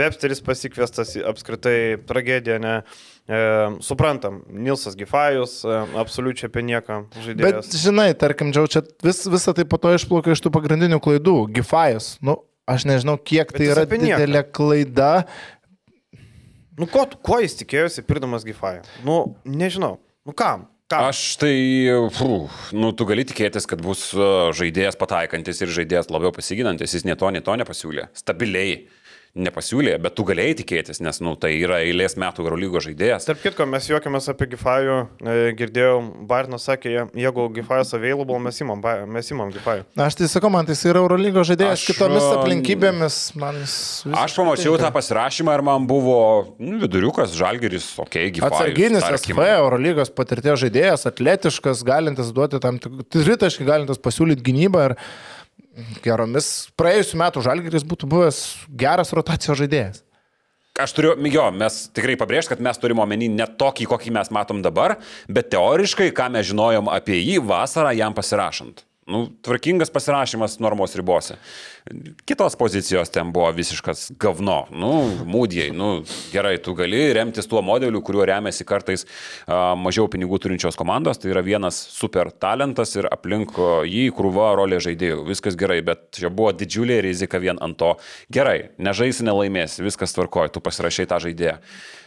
[0.00, 2.78] Websteris pasikviestas, apskritai tragedija, ne?
[2.80, 3.11] E,
[3.80, 7.70] suprantam, Nilsas Gifajus, e, absoliučiai apie nieką Bet žaidėjas.
[7.78, 11.36] žinai, tarkim, džiau, čia vis, visą tai po to išplaukia iš tų pagrindinių klaidų.
[11.54, 12.16] Gifajas.
[12.20, 15.12] Nu, aš nežinau, kiek Bet tai yra didelė klaida.
[16.78, 18.82] Nu, ko, kuo jis tikėjosi pirdamas Gifają?
[19.06, 20.00] Nu, nežinau.
[20.26, 20.66] Nu, kam?
[20.90, 21.06] Kam?
[21.08, 21.54] Aš tai,
[22.12, 27.06] fū, nu, tu gali tikėtis, kad bus uh, žaidėjas pataikantis ir žaidėjas labiau pasiginantis, jis
[27.08, 28.10] nie to, nie to nepasiūlė.
[28.18, 28.82] Stabiliai
[29.32, 33.24] nepasiūlė, bet tu galėjai tikėtis, nes, nu, tai yra eilės metų Eurolygo žaidėjas.
[33.24, 35.94] Tarp kitko, mes juokiamės apie Gifajų, e, girdėjau,
[36.28, 39.86] Barnas sakė, je- jeigu Gifajus available, mes imam, mes imam Gifajų.
[39.96, 43.16] Na, aš tai sakau, man tai jis yra Eurolygo žaidėjas Aš, kitomis aplinkybėmis.
[43.40, 44.90] Man jis Aš pamačiau tinka.
[44.90, 48.52] tą pasirašymą ir man buvo nu, viduriukas, žalgeris, okei, okay, gyvas.
[48.52, 54.96] Atsarginis SV, Eurolygos patirties žaidėjas, atletiškas, galintis duoti tam tikrų tritaškį, galintis pasiūlyti gynybą ir
[56.04, 56.48] geromis
[56.78, 60.02] praėjusiu metu žalgeris būtų buvęs geras rotacijos žaidėjas.
[60.80, 64.62] Aš turiu, jo, mes tikrai pabrėžti, kad mes turime omeny ne tokį, kokį mes matom
[64.64, 64.96] dabar,
[65.28, 68.80] bet teoriškai, ką mes žinojom apie jį vasarą jam pasirašant.
[69.12, 71.36] Nu, tvarkingas pasirašymas normos ribose.
[72.24, 74.62] Kitos pozicijos ten buvo visiškas gavno.
[74.70, 74.92] Nu,
[75.28, 75.90] mūdėjai, nu,
[76.32, 81.20] gerai, tu gali remtis tuo modeliu, kuriuo remiasi kartais a, mažiau pinigų turinčios komandos.
[81.20, 83.58] Tai yra vienas super talentas ir aplink
[83.90, 85.22] jį krūva rolė žaidėjų.
[85.28, 87.94] Viskas gerai, bet čia buvo didžiulė rizika vien ant to.
[88.32, 91.58] Gerai, nežaisi, nelaimėsi, viskas tvarkoja, tu pasirašai tą žaidėją.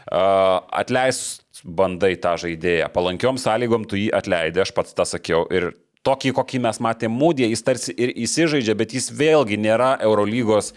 [0.06, 1.26] Atleis
[1.66, 2.92] bandai tą žaidėją.
[2.94, 5.46] Palankiom sąlygom tu jį atleidai, aš pats tą sakiau.
[5.54, 5.74] Ir
[6.06, 10.74] tokį, kokį mes matėme mūdį, jis tarsi ir įsižaidžia, bet jis vėlgi nėra Eurolygos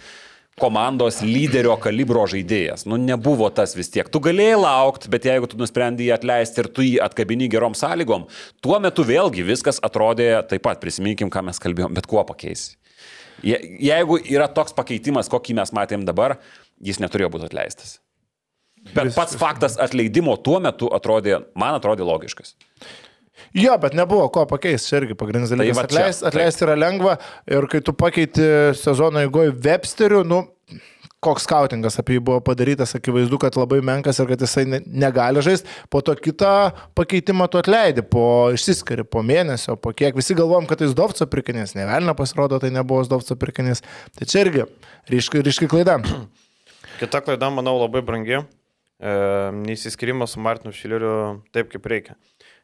[0.59, 2.83] komandos lyderio kalibro žaidėjas.
[2.89, 4.09] Nu, nebuvo tas vis tiek.
[4.11, 8.26] Tu galėjai laukti, bet jeigu tu nusprendai jį atleisti ir tu jį atkabini gerom sąlygom,
[8.64, 12.74] tuo metu vėlgi viskas atrodė taip pat, prisiminkim, ką mes kalbėjom, bet kuo pakeisi.
[13.47, 13.55] Je,
[13.87, 16.41] jeigu yra toks pakeitimas, kokį mes matėm dabar,
[16.83, 17.99] jis neturėjo būti atleistas.
[18.95, 22.57] Bet pats faktas atleidimo tuo metu atrodė, man atrodė logiškas.
[23.57, 25.76] Jo, bet nebuvo ko pakeisti, irgi pagrindinis dalykas.
[25.76, 27.16] va čia, Atleisti atleist yra lengva
[27.47, 28.47] ir kai tu pakeiti
[28.78, 30.45] sezono eigoje Websteriu, nu,
[31.24, 35.43] koks skautingas apie jį buvo padarytas, akivaizdu, kad labai menkas ir kad jisai ne- negali
[35.43, 40.68] žaisti, po to kitą pakeitimą tu atleidi, po išsiskiri, po mėnesio, po kiek visi galvom,
[40.70, 43.82] kad tai Zdovco pirkinys, ne velnio pasirodo, tai nebuvo Zdovco pirkinys.
[44.14, 44.68] Tai čia irgi
[45.11, 45.99] ryški, ryški klaida.
[47.01, 48.39] Kita klaida, manau, labai brangi.
[48.99, 49.11] E,
[49.55, 51.12] neįsiskirimas su Martinu Šileriu
[51.55, 52.16] taip, kaip reikia.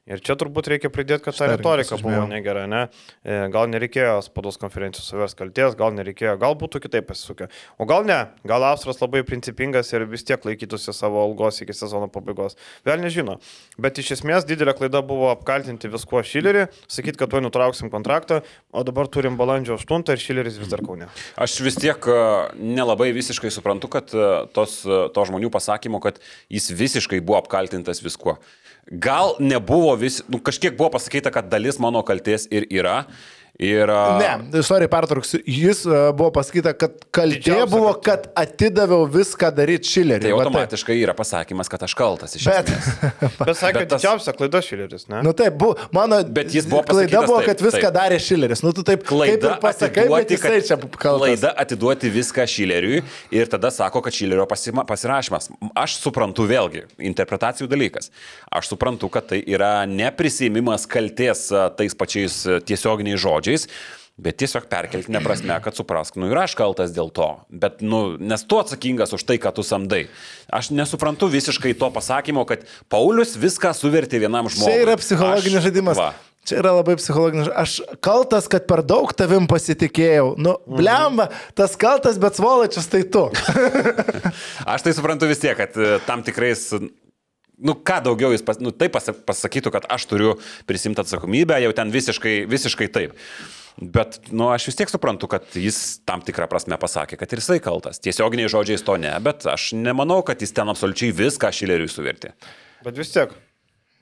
[0.04, 2.82] Ir čia turbūt reikia pridėti, kad ta retorika buvo negera, ne?
[3.24, 7.46] E, Gal nereikėjo spados konferencijos savęs kalties, gal nereikėjo, gal būtų kitaip pasisukę.
[7.80, 12.10] O gal ne, gal Austras labai principingas ir vis tiek laikytųsi savo algos iki sezono
[12.12, 12.58] pabaigos.
[12.84, 13.38] Vėl nežino.
[13.80, 18.42] Bet iš esmės didelė klaida buvo apkaltinti viskuo Šilerį, sakyti, kad tuo nutrauksim kontraktą,
[18.76, 21.08] o dabar turim balandžio 8 ir Šileris vis dar kaune.
[21.40, 22.18] Aš vis tiek e,
[22.60, 26.20] nelabai visiškai suprantu, kad e, tos, to žmonių pasakymo, kad
[26.52, 28.36] jis visiškai buvo apkaltintas viskuo.
[28.84, 33.04] Gal nebuvo vis, nu, kažkiek buvo pasakyta, kad dalis mano kalties ir yra.
[33.62, 33.86] Ir,
[34.18, 35.38] Ne, sorry, pertrauksiu.
[35.46, 35.84] Jis
[36.18, 40.24] buvo pasakyta, kad kaltė buvo, kad atidaviau viską daryti šileriui.
[40.26, 40.48] tai Va taip.
[40.50, 42.88] automatiškai yra pasakymas, kad aš kaltas iš Bet, esmės.
[43.46, 45.20] Bet sakė, tas- didžiausia klaida Šileris, ne?
[45.22, 47.94] nu taip, buvo, mano Bet jis buvo klaida buvo, taip, kad viską taip.
[47.94, 48.64] darė šileris.
[48.66, 51.22] Nu, tu taip kaip Klaida pasakai, bet atiduoti, jisai čia kad, kaltas.
[51.22, 53.04] klaida atiduoti viską Šileriui
[53.38, 55.52] ir tada sako, kad Šilerio pasima, pasirašymas.
[55.78, 58.10] Aš suprantu vėlgi, interpretacijų dalykas.
[58.50, 61.46] Aš suprantu, kad tai yra neprisėmimas kalties
[61.78, 63.42] tais pačiais tiesioginiais žodžiais.
[64.14, 67.32] Bet tiesiog perkeltinė prasme, kad suprask, nu ir aš kaltas dėl to.
[67.50, 70.04] Bet, nu, nes tu atsakingas už tai, ką tu samdai.
[70.54, 74.70] Aš nesuprantu visiškai to pasakymo, kad Paulius viską suvertė vienam žmogui.
[74.70, 75.98] Čia yra psichologinis Aš- žaidimas.
[75.98, 76.12] Va.
[76.44, 77.48] Čia yra labai psichologinis.
[77.56, 80.34] Aš kaltas, kad per daug tavim pasitikėjau.
[80.36, 83.24] Nu, blemba, tas kaltas, bet svolačius tai tu.
[84.76, 86.68] Aš tai suprantu vis tiek, kad e, tam tikrais,
[87.58, 90.34] nu ką daugiau jis, pas, nu, taip pas, pasakytų, kad aš turiu
[90.68, 93.14] prisimti atsakomybę, jau ten visiškai, visiškai taip.
[93.74, 97.58] Bet, nu, aš vis tiek suprantu, kad jis tam tikrą prasme pasakė, kad ir jisai
[97.62, 97.98] kaltas.
[98.02, 102.36] Tiesioginiai žodžiais to ne, bet aš nemanau, kad jis ten absoliučiai viską šileriui suvertė.
[102.86, 103.34] Bet vis tiek,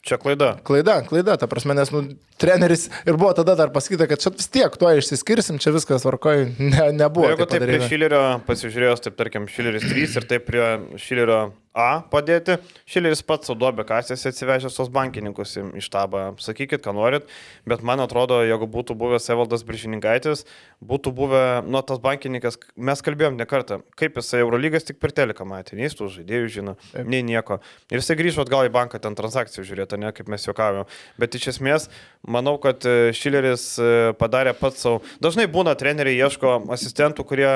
[0.04, 0.58] čia klaida.
[0.68, 2.04] Klaida, klaida, ta prasme, nes nu,
[2.42, 6.46] treneris ir buvo tada dar pasakyta, kad čia vis tiek tuo išsiskirsim, čia viskas tvarkoj,
[6.58, 7.30] ne, nebuvo.
[7.30, 7.90] Jeigu taip prie padaryta.
[7.92, 10.66] Šilerio pasižiūrėjus, taip tarkim, Šileris 3 ir taip prie
[11.00, 16.34] Šilerio A padėti, Šileris pats su duobė kasėse atsivežęs tos bankininkus į štabą.
[16.44, 17.30] Sakykit, ką norit,
[17.64, 20.44] bet man atrodo, jeigu būtų buvęs Evaldas Biržininkaitis,
[20.84, 25.46] būtų buvę, nu, tas bankininkas, mes kalbėjom ne kartą, kaip jisai Eurolygas tik per teleką
[25.48, 26.76] matė, nei tų žaidėjų žino,
[27.08, 27.62] nei nieko.
[27.88, 30.84] Ir jisai grįžo atgal į banką ten transakcijų žiūrėti, ne kaip mes juokavome.
[31.16, 31.88] Bet iš esmės,
[32.32, 35.00] manau, kad e, Šileris e, padarė pats savo.
[35.22, 37.48] Dažnai būna treneriai ieško asistentų, kurie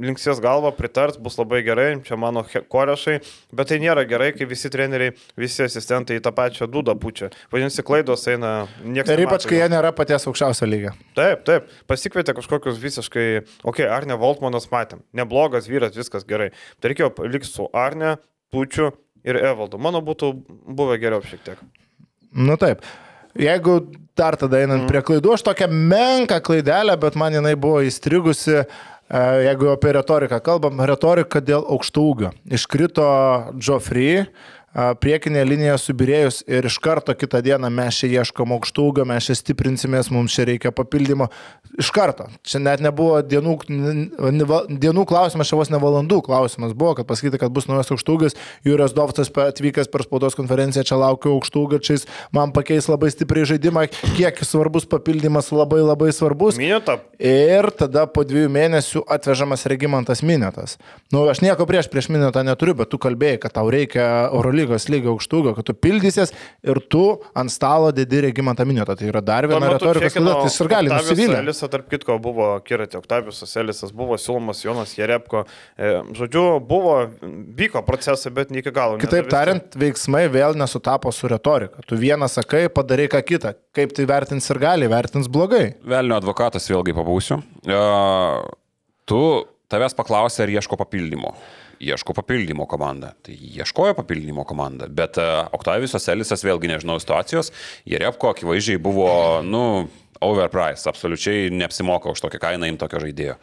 [0.00, 3.18] linksės galvą, pritars, bus labai gerai, čia mano korešai,
[3.56, 7.32] bet tai nėra gerai, kai visi treneriai, visi asistentai į tą pačią dudą pučia.
[7.52, 8.54] Vadinasi, klaidos eina
[8.84, 9.14] niekas.
[9.16, 10.94] Ir ypač, kai jie nėra paties aukščiausio lygio.
[11.18, 16.52] Taip, taip, pasikvietė kažkokius visiškai, okei, okay, Arne Voltmanas matėm, neblogas vyras, viskas gerai.
[16.80, 18.16] Tai reikėjo likti su Arne,
[18.50, 18.90] Pučiu
[19.22, 19.78] ir Evaldu.
[19.78, 20.32] Mano būtų
[20.74, 21.62] buvę geriau šiek tiek.
[22.34, 22.82] Nu taip.
[23.38, 23.80] Jeigu
[24.18, 28.64] dar tada einant prie klaidų, aš tokią menką klaidelę, bet man jinai buvo įstrigusi, e,
[29.46, 32.32] jeigu apie retoriką kalbam, retorika dėl aukštų ūgio.
[32.58, 33.06] Iškrito
[33.62, 34.26] Joffrey,
[34.72, 39.34] priekinė linija subirėjus ir iš karto kitą dieną mes čia ieškom aukštų ūgio, mes čia
[39.38, 41.26] stiprinsimės, mums čia reikia papildymo.
[41.80, 42.28] Iš karto.
[42.46, 43.56] Čia net nebuvo dienų,
[44.70, 48.38] dienų klausimas, čia vos ne valandų klausimas buvo, kad pasakyti, kad bus naujas aukštūgis.
[48.66, 53.48] Jūras Dovtas atvykęs per spaudos konferenciją, čia laukiu aukštūgio, čia jis man pakeis labai stipriai
[53.54, 53.86] žaidimą,
[54.18, 56.58] kiek svarbus papildymas, labai labai svarbus.
[56.60, 60.78] Minėta, Ir tada po dviejų mėnesių atvežamas Regimantas Minėtas.
[61.12, 65.14] Nu, aš nieko prieš prieš Minėtą neturiu, bet tu kalbėjai, kad tau reikia Eurolygos lygio
[65.14, 66.32] aukštūgio, kad tu pildysies
[66.66, 68.96] ir tu ant stalo dedi Regimantą Minėtą.
[68.98, 71.38] Tai yra dar viena retorikos klaida, tai jis ir gali nusivylti.
[71.40, 75.44] Elisas, tarp kitko, buvo Kiratė Oktavius Elisas, buvo siūlomas Jonas Jerepko.
[75.78, 76.96] E, žodžiu, buvo,
[77.56, 78.98] vyko procesai, bet ne iki galo.
[79.00, 81.82] Kitaip nedavė- tariant, veiksmai vėl nesutapo su retorika.
[81.86, 83.54] Tu vieną sakai, padarai ką kitą.
[83.74, 85.74] Kaip tai vertins ir gali, vertins blogai.
[85.84, 87.40] Velnio advokatas vėlgi pabūsiu.
[87.66, 87.80] E,
[89.06, 89.20] tu
[89.70, 91.34] tavęs paklausė, ar ieško papildymo.
[91.80, 93.14] Ieško papildymo komanda.
[93.24, 94.88] Tai ieškojo papildymo komanda.
[94.88, 97.52] Bet uh, Oktavijus Elisas vėlgi nežinau situacijos.
[97.88, 99.08] Jerepko akivaizdžiai buvo,
[99.46, 99.62] nu,
[100.20, 100.88] overprice.
[100.90, 103.38] Absoliučiai neapsimoka už tokią kainą imti tokio žaidėjo.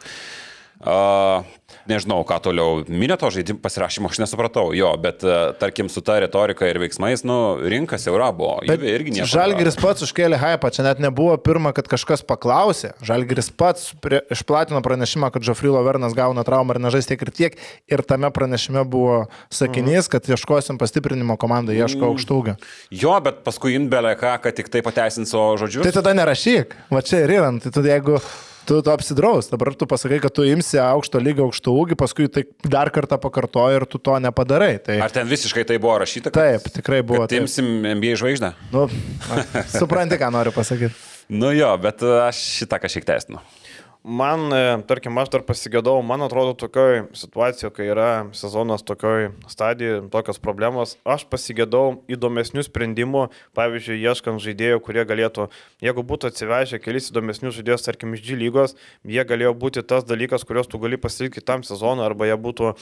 [0.78, 1.42] Uh,
[1.90, 2.84] nežinau, ką toliau.
[2.86, 4.70] Minėto žaidimo pasirašymo aš nesupratau.
[4.78, 8.60] Jo, bet uh, tarkim su ta retorika ir veiksmais, nu, rinka siaura buvo.
[8.68, 9.26] Bet Jie irgi nieko.
[9.26, 12.92] Žalgiris pats užkėlė hypą, čia net nebuvo pirma, kad kažkas paklausė.
[13.02, 17.58] Žalgiris pats prie, išplatino pranešimą, kad Žofrilo Vernas gauna traumą ir nežais tiek ir tiek.
[17.90, 22.12] Ir tame pranešime buvo sakinys, kad ieškosim pastiprinimo komandą, ieško Mm.
[22.14, 22.54] aukštūgio.
[22.94, 25.82] Jo, bet paskui imbelė ką, kad tik tai pateisins savo žodžius.
[25.90, 27.50] Tai tada nerašyk, va čia ir yra.
[27.58, 28.20] Tai tada jeigu
[28.68, 32.44] tu to apsidraus, dabar tu pasakai, kad tu imsi aukšto lygio aukštų ūgį, paskui tai
[32.68, 34.74] dar kartą pakartoji ir tu to nepadarai.
[34.84, 36.30] Tai Ar ten visiškai tai buvo rašyta?
[36.30, 37.24] kad- taip, tikrai buvo.
[37.24, 37.46] Kad taip.
[37.46, 38.52] imsim NBA žvaigždę?
[38.74, 38.84] Nu,
[39.72, 40.92] supranti, ką noriu pasakyti.
[41.28, 43.40] Nu jo, bet aš šitą kažkiek teisinu.
[44.08, 49.98] Man, e, tarkim, aš dar pasigėdau, man atrodo, tokioj situacijoje, kai yra sezonas tokioj stadijoje,
[50.14, 53.26] tokios problemos, aš pasigėdau įdomesnių sprendimų,
[53.58, 55.50] pavyzdžiui, ieškant žaidėjų, kurie galėtų,
[55.84, 60.48] jeigu būtų atsivežę kelis įdomesnius žaidėjus, tarkim, iš G lygos, jie galėjo būti tas dalykas,
[60.48, 62.72] kuriuos tu gali pasilikti tam sezonui, arba jie būtų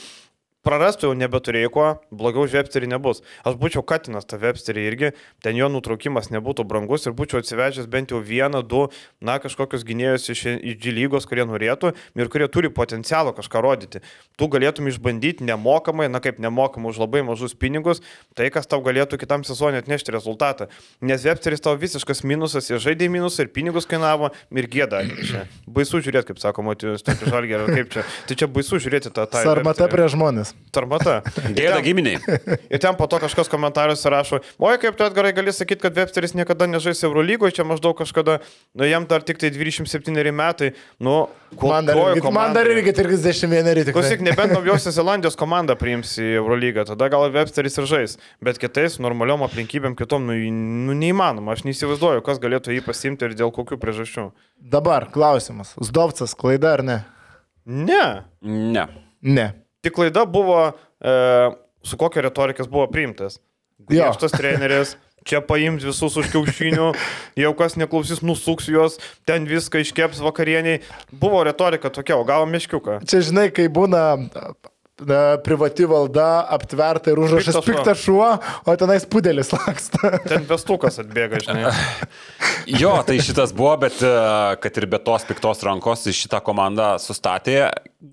[0.67, 3.23] prarastų jau nebeturėjai ko, blogiau už Websterį nebus.
[3.47, 5.11] Aš būčiau Katinas tą Websterį irgi,
[5.43, 8.87] ten jo nutraukimas nebūtų brangus ir būčiau atsivežęs bent jau vieną, du,
[9.23, 14.03] na, kažkokius gynėjus iš, iš G lygos, kurie norėtų ir kurie turi potencialą kažką rodyti.
[14.35, 18.03] Tu galėtum išbandyti nemokamai, na kaip nemokamai už labai mažus pinigus,
[18.35, 20.67] tai kas tau galėtų kitam sezonui atnešti rezultatą.
[20.99, 25.05] Nes Websteris tau visiškas minusas, jie žaidė minusą ir pinigus kainavo ir gėda.
[25.63, 28.07] Baisu žiūrėti, kaip sakoma, tu stebi žalgį, kaip čia.
[28.27, 29.45] Tai čia baisu žiūrėti tą tą.
[29.45, 30.56] Sarmata prie žmonės.
[30.73, 31.21] Tarmata.
[31.57, 32.19] Gėda giminiai.
[32.73, 36.35] Ir ten po to kažkas komentariuose rašo, oi kaip tu atgarai gali sakyti, kad Websteris
[36.37, 38.39] niekada nežais Eurolygoje, čia maždaug kažkada,
[38.77, 41.15] nu jam dar tik tai 27 metai, nu,
[41.61, 43.95] man dar, irgi, man dar irgi 31 rytai.
[43.95, 48.99] Klausyk, nebent naujosios Zelandijos komanda priims į Eurolygą, tada gal Websteris ir žais, bet kitais
[49.03, 50.37] normaliom aplinkybėm kitom, nu,
[50.87, 54.31] nu neįmanoma, aš neįsivaizduoju, kas galėtų jį pasimti ir dėl kokių priežasčių.
[54.57, 56.99] Dabar klausimas, Zdovcas klaida ar ne?
[57.67, 58.03] Ne.
[58.41, 58.87] Ne.
[59.21, 59.47] Ne.
[59.87, 61.11] Tik klaida buvo, e,
[61.83, 63.37] su kokia retorikas buvo priimtas.
[63.87, 66.89] Griežtas treneris, čia paims visus už kiaušinių,
[67.39, 70.81] jau kas neklausys, nusuks juos, ten viską iškeps vakarieniai.
[71.15, 72.99] Buvo retorika tokia, o gavo miškiuką.
[73.07, 74.03] Čia žinai, kai būna
[75.05, 78.29] na, privati valda aptverta ir užrašas piktas šuo,
[78.65, 80.17] o tenais pudelis laksta.
[80.25, 81.73] Ten vestukas atbėga, žinai.
[82.81, 84.13] jo, tai šitas buvo, bet e,
[84.63, 87.67] kad ir be tos piktos rankos šitą komandą sustatė,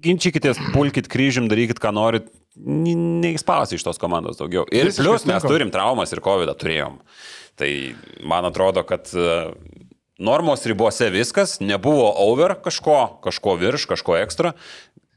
[0.05, 4.67] ginčykitės, pulkit kryžim, darykit, ką norit, neįspausi iš tos komandos daugiau.
[4.71, 7.01] Ir Visiškai plus mes turim traumas ir COVID turėjom.
[7.59, 7.71] Tai
[8.27, 9.35] man atrodo, kad e,
[10.19, 14.55] normos ribose viskas, nebuvo over kažko, kažko virš, kažko ekstra.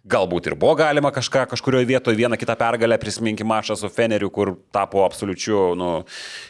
[0.08, 4.53] Galbūt ir buvo galima kažką, kažkurioje vietoje vieną kitą pergalę, prisiminkim mačą su Feneriu, kur
[4.72, 5.89] tapo absoliučiu nu,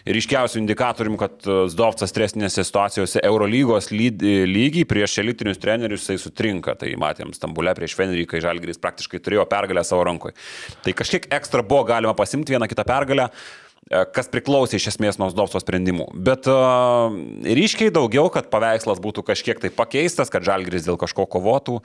[0.05, 6.77] ryškiausiu indikatoriumi, kad e, Zdovcas stresinėse situacijose Eurolygos lygiai prieš elitinius trenerius jisai sutrinka.
[6.77, 10.37] Tai matėm Stambulę prieš Fenerį, kai Žalgris praktiškai turėjo pergalę savo rankoje.
[10.85, 13.31] Tai kažkiek ekstra buvo galima pasimti vieną kitą pergalę.
[13.87, 16.09] E, kas priklausė iš esmės nuo Zdovso sprendimų.
[16.27, 17.13] Bet uh,
[17.47, 21.79] ryškiai daugiau, kad paveikslas būtų kažkiek tai pakeistas, kad Žalgris dėl kažko kovotų,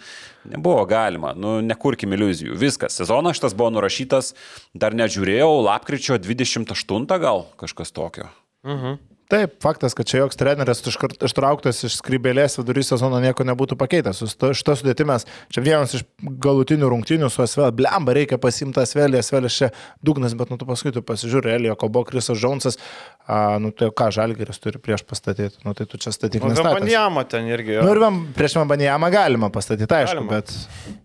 [0.50, 1.30] nebuvo galima.
[1.38, 2.59] Nu, nekurkim iliuzijų.
[2.59, 2.98] Viskas.
[2.98, 4.32] Sezonas šitas buvo nurašytas,
[4.74, 8.30] dar nežiūrėjau, lapkričio 28 gal kažkas tokio.
[8.66, 9.11] Mhm.
[9.33, 10.83] Taip, faktas, kad čia joks treneris
[11.24, 14.20] ištrauktas iš skrybėlės vidury sezono nieko nebūtų pakeitęs.
[14.28, 19.57] Šitą sudėtį mes, čia vienas iš galutinių rungtynių su Asvel, blemba, reikia pasimti Asvelį, Asvelis
[19.57, 19.70] čia
[20.05, 22.76] dugnas, bet nu tu paskui tu pasižiūrė, Elio, Kobo, Krisas Džonsas,
[23.24, 26.45] a, nu tai ką Žalgeris turi prieš pastatyti, nu tai tu čia statyk.
[26.45, 27.78] Nu, Banijamą ten irgi.
[27.78, 27.87] Jo.
[27.89, 30.43] Nu ir prieš Banijamą galima pastatyti, aišku, galima.
[30.43, 31.01] bet...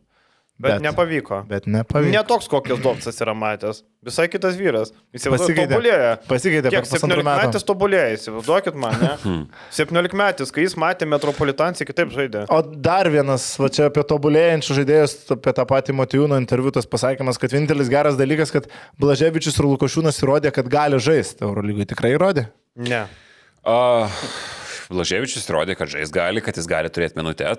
[0.57, 1.43] Bet, bet nepavyko.
[1.45, 2.09] Bet nepavyko.
[2.15, 3.83] Netoks, kokias Dovcas yra matęs.
[4.07, 4.89] Visai kitas vyras.
[5.13, 5.67] Jis pasikeitė.
[5.75, 6.15] Tobulėja.
[6.25, 6.71] Pasikeitė.
[6.73, 9.11] Kiek 17 metais tobulėja, įsivaizduokit man, ne?
[9.77, 10.17] 17 hmm.
[10.17, 12.47] metais, kai jis matė Metropolitanciją, kitaip žaidė.
[12.49, 17.37] O dar vienas, va čia apie tobulėjančius žaidėjus, apie tą patį Motijūno interviu tas pasakymas,
[17.37, 18.65] kad vienintelis geras dalykas, kad
[18.97, 21.45] Blaževičius ir Lukošiūnas įrodė, kad gali žaisti.
[21.45, 22.49] Eurolygui tikrai įrodė?
[22.81, 23.05] Ne.
[23.61, 24.21] Uh...
[24.87, 27.49] Blaževičius įrodė, kad žais gali, kad jis gali turėti minutę.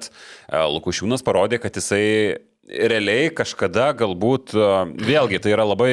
[0.48, 4.52] Lukušiūnas parodė, kad jisai realiai kažkada galbūt,
[5.00, 5.92] vėlgi tai yra labai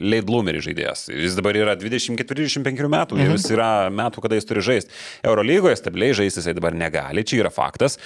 [0.00, 1.06] leidlumeris žaidėjas.
[1.12, 3.36] Jis dabar yra 24-25 metų, mhm.
[3.36, 4.96] jis yra metų, kada jis turi žaisti.
[5.26, 8.00] Eurolygoje stabiliai žaisti jisai dabar negali, čia yra faktas.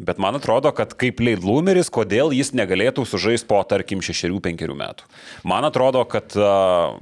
[0.00, 5.08] Bet man atrodo, kad kaip leidlumeris, kodėl jis negalėtų sužaisti po, tarkim, 6-5 metų.
[5.44, 6.96] Man atrodo, kad uh,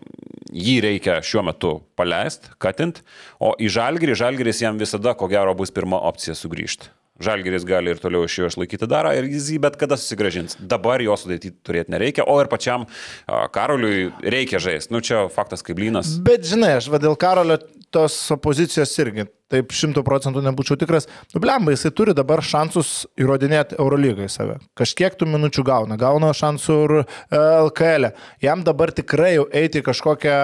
[0.51, 3.05] jį reikia šiuo metu paleisti, katint,
[3.39, 6.91] o į žalgirį, žalgiris jam visada, ko gero, bus pirma opcija sugrįžti.
[7.23, 10.55] Žalgeris gali ir toliau iš jo išlaikyti darą ir jis jį bet kada susigražins.
[10.59, 12.87] Dabar jo sudėti turėti nereikia, o ir pačiam
[13.27, 14.95] Karoliui reikia žaisti.
[14.95, 16.17] Nu čia faktas kaip lynas.
[16.23, 17.59] Bet žinai, aš vadėl Karolio
[17.95, 21.09] tos opozicijos irgi taip šimtų procentų nebūčiau tikras.
[21.35, 24.59] Nublemba, jisai turi dabar šansus įrodinėti Eurolygai save.
[24.79, 26.97] Kažkiek tų minučių gauna, gauna šansų ir
[27.33, 28.11] LKL.
[28.11, 28.29] E.
[28.45, 30.39] Jam dabar tikrai jau eiti į kažkokią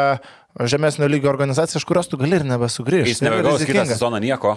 [0.71, 3.13] žemesnio lygio organizaciją, iš kurios tu gali ir nebesugrįžti.
[3.13, 4.57] Jis nebegaus kitą sezoną nieko.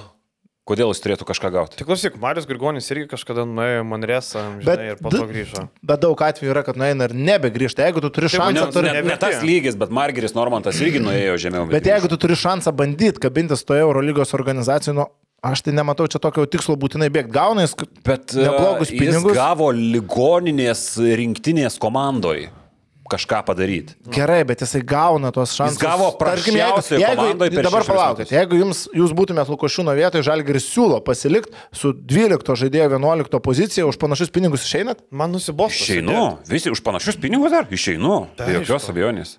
[0.68, 1.78] Kodėl jis turėtų kažką gauti?
[1.80, 5.68] Tik klausyk, Marius Grigonis irgi kažkada nuėjo Manresą ir po to grįžo.
[5.80, 7.86] Bet daug atvejų yra, kad nueina ir nebegrįžta.
[7.88, 8.52] Jeigu tu turi šansą...
[8.58, 8.92] Ne, turi...
[8.92, 11.70] ne, ne tas lygis, bet Margeris Normantas irgi nuėjo žemiau.
[11.72, 15.08] Bet jeigu tu turi šansą bandyti kabintis toje Eurolygos organizacijoje, nu,
[15.46, 17.30] Aš tai nematau čia tokio tikslo būtinai bėgti.
[17.30, 19.30] Gauna jis bet, neblogus pinigus.
[19.30, 22.50] Jis gavo ligoninės rinktinės komandoje
[23.12, 23.96] kažką padaryti.
[24.14, 25.80] Gerai, bet jisai gauna tos šansus.
[25.80, 31.00] Jis gavo prašymiausiai komandai per Dabar palaukit, jeigu jums, jūs būtumėt Lukošiūno vietoje, Žalgiris siūlo
[31.06, 35.04] pasilikti su 12 žaidėjo 11 pozicija, už panašius pinigus išeinat?
[35.12, 35.84] Man nusibosta.
[35.88, 38.26] Išeinu, visi už panašius pinigus dar išeinu.
[38.38, 39.38] Tai jokios abejonės.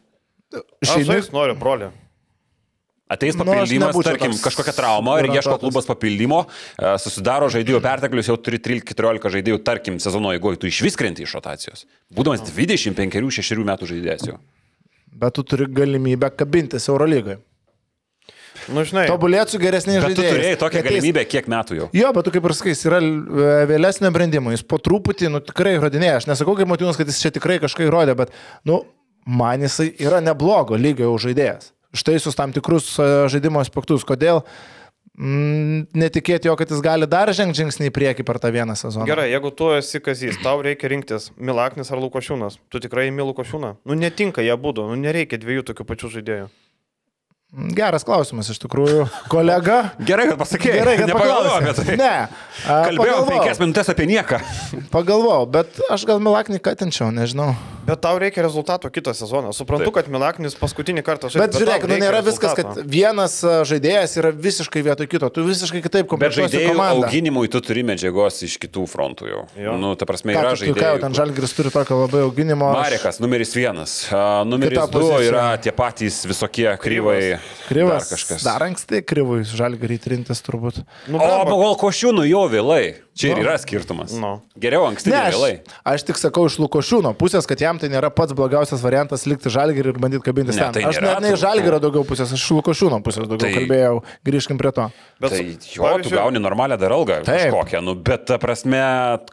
[0.83, 1.19] Išeinu.
[1.21, 1.93] Aš noriu, broli.
[3.09, 6.43] Ateis Nu, papildymas, nebūčiau tarkim, toks kažkokia trauma ir ieško klubas papildymo,
[6.77, 11.25] e, susidaro žaidėjų perteklius, jau turi 13-14 žaidėjų, tarkim, sezono eigoje, tu iš vis krenti
[11.25, 11.87] iš rotacijos.
[12.13, 14.37] Būdamas 25-6 metų žaidėjas jau.
[15.19, 17.39] Bet tu turi galimybę kabintis Eurolygoje.
[18.69, 20.35] Nu, žinai, Tobulėti su geresniais Bet tu žaidėjais.
[20.35, 21.87] turėjai tokią Ateis- galimybę kiek metų jau.
[21.97, 25.41] Jo, bet tu kaip ir sakai, jis yra e, vėlesnio brandimo, jis po truputį, nu
[25.41, 26.17] tikrai įrodinėja.
[26.21, 28.35] Aš nesakau kaip Matinas, kad jis čia tikrai kažką įrodė, bet,
[28.69, 28.83] nu,
[29.25, 31.71] man jisai yra neblogo lygio jau žaidėjas.
[31.97, 34.05] Štai su tam tikrus e, žaidimo aspektus.
[34.09, 34.43] Kodėl
[35.17, 39.09] mm, netikėti jo, kad jis gali dar žengti žingsnį į priekį per tą vieną sezoną?
[39.09, 42.61] Gerai, jeigu tu esi kazys, tau reikia rinktis Milaknis ar Lukošiūnas.
[42.69, 43.79] Tu tikrai įmi Lukošiūną.
[43.89, 46.49] Nu netinka jie būtų, nu nereikia dviejų tokių pačių žaidėjų.
[47.49, 49.07] Geras klausimas iš tikrųjų.
[49.33, 49.79] Kolega.
[50.05, 50.75] Gerai, kad pasakė.
[50.77, 51.97] Gerai, kad Nepagalvojau apie tai.
[51.97, 52.11] Ne.
[52.69, 54.43] Kalbėjau penkias minutės apie nieką.
[54.93, 57.55] Pagalvojau, bet aš gal Milaknį katinčiau, nežinau.
[57.89, 59.49] Bet tau reikia rezultato kitą sezoną.
[59.57, 59.95] Suprantu, Taip.
[59.97, 61.41] kad Milaknis paskutinį kartą žaidė.
[61.47, 66.05] Bet žiūrėk, nu nėra viskas, kad vienas žaidėjas yra visiškai vietoj kito, tu visiškai kitaip
[66.05, 67.09] Bet komplektuosi žaidėjų komandą.
[67.09, 69.41] auginimui tu turi medžiagos iš kitų frontų jau.
[69.57, 69.79] Jo.
[69.81, 71.17] Nu, ta prasme, yra tu, ką, jau ten žaidėjai.
[71.23, 72.69] Žalgiris turi tokio labai auginimo.
[72.77, 73.97] Marekas, numeris vienas.
[74.13, 77.38] A, Numeris du yra tie patys visokie kryvai.
[77.69, 78.05] Kryvas.
[78.09, 78.45] Dar kažkas.
[78.47, 80.83] Dar anksti kryvui žalgirį trintis turbūt.
[81.09, 82.83] Nu, O, pagal košiūnų jau vėlai.
[83.19, 84.13] Čia ir yra skirtumas.
[84.15, 84.37] Nu.
[84.59, 85.55] Geriau anksti, Ne, ne aš, vėlai.
[85.85, 89.91] aš tik sakau iš Lukošiūno pusės, kad jam tai nėra pats blogiausias variantas likti žalgirį
[89.91, 90.73] ir bandyti kabintis Ne, ten.
[90.79, 91.43] tai aš net ne iš turbūt.
[91.43, 94.03] žalgirio daugiau pusės, aš iš Lukošiūno pusės daugiau Tai- kalbėjau.
[94.25, 94.87] Grįžkim prie to.
[95.21, 95.43] Bet, Tai
[95.75, 97.51] jo, tu gauni normalią dar algą Taip.
[97.51, 98.79] kažkokią, nu, bet ta prasme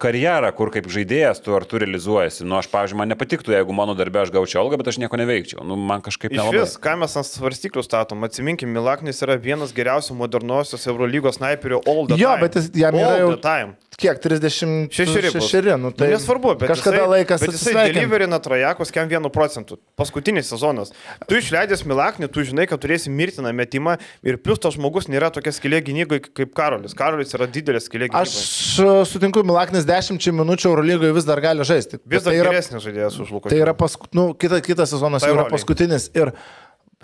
[0.02, 2.44] karjerą, kur kaip žaidėjas tu ar tu realizuojasi.
[2.44, 5.62] Nu, aš, pavyzdžiui, man nepatiktų, jeigu mano darbė aš gaučiau algą, bet aš nieko neveikčiau.
[5.64, 6.64] Nu, man kažkaip nelabai.
[6.66, 12.08] vis, ką mes ant svarstyklių statom, atsiminkim, Milaknis yra vienas geriausių modernosios Eurolygos snaiperių all
[12.08, 12.42] the Jo, time.
[12.42, 13.75] bet jis- jam yra all jau- the time.
[13.96, 14.20] Kiek?
[14.20, 14.92] 30.
[14.92, 15.30] Šešeri.
[15.32, 15.46] bus.
[15.46, 16.10] Šešeri, nu tai.
[16.12, 19.78] Nesvarbu, bet kažkada jisai, laikas Bet jisai deliverina trajakos kiam vienu procentu.
[19.96, 20.92] Paskutinis sezonas.
[21.30, 23.96] Tu išleidęs Milaknį, tu žinai, kad turėsi mirtiną metimą
[24.28, 26.98] ir plus tas žmogus nėra tokia skilė gynybai kaip Karolis.
[26.98, 28.26] Karolis yra didelė skilė gynybai.
[28.28, 32.02] Aš e, sutinku, Milaknis 10 minučių Eurolygoje vis dar gali žaisti.
[32.04, 33.54] Vis dar tai yra, geresnis žaidėjas už Luką.
[33.54, 34.12] tai yra pask...
[34.18, 36.10] nu, kita, kitas sezonas Tai yra paskutinis.
[36.20, 36.34] Ir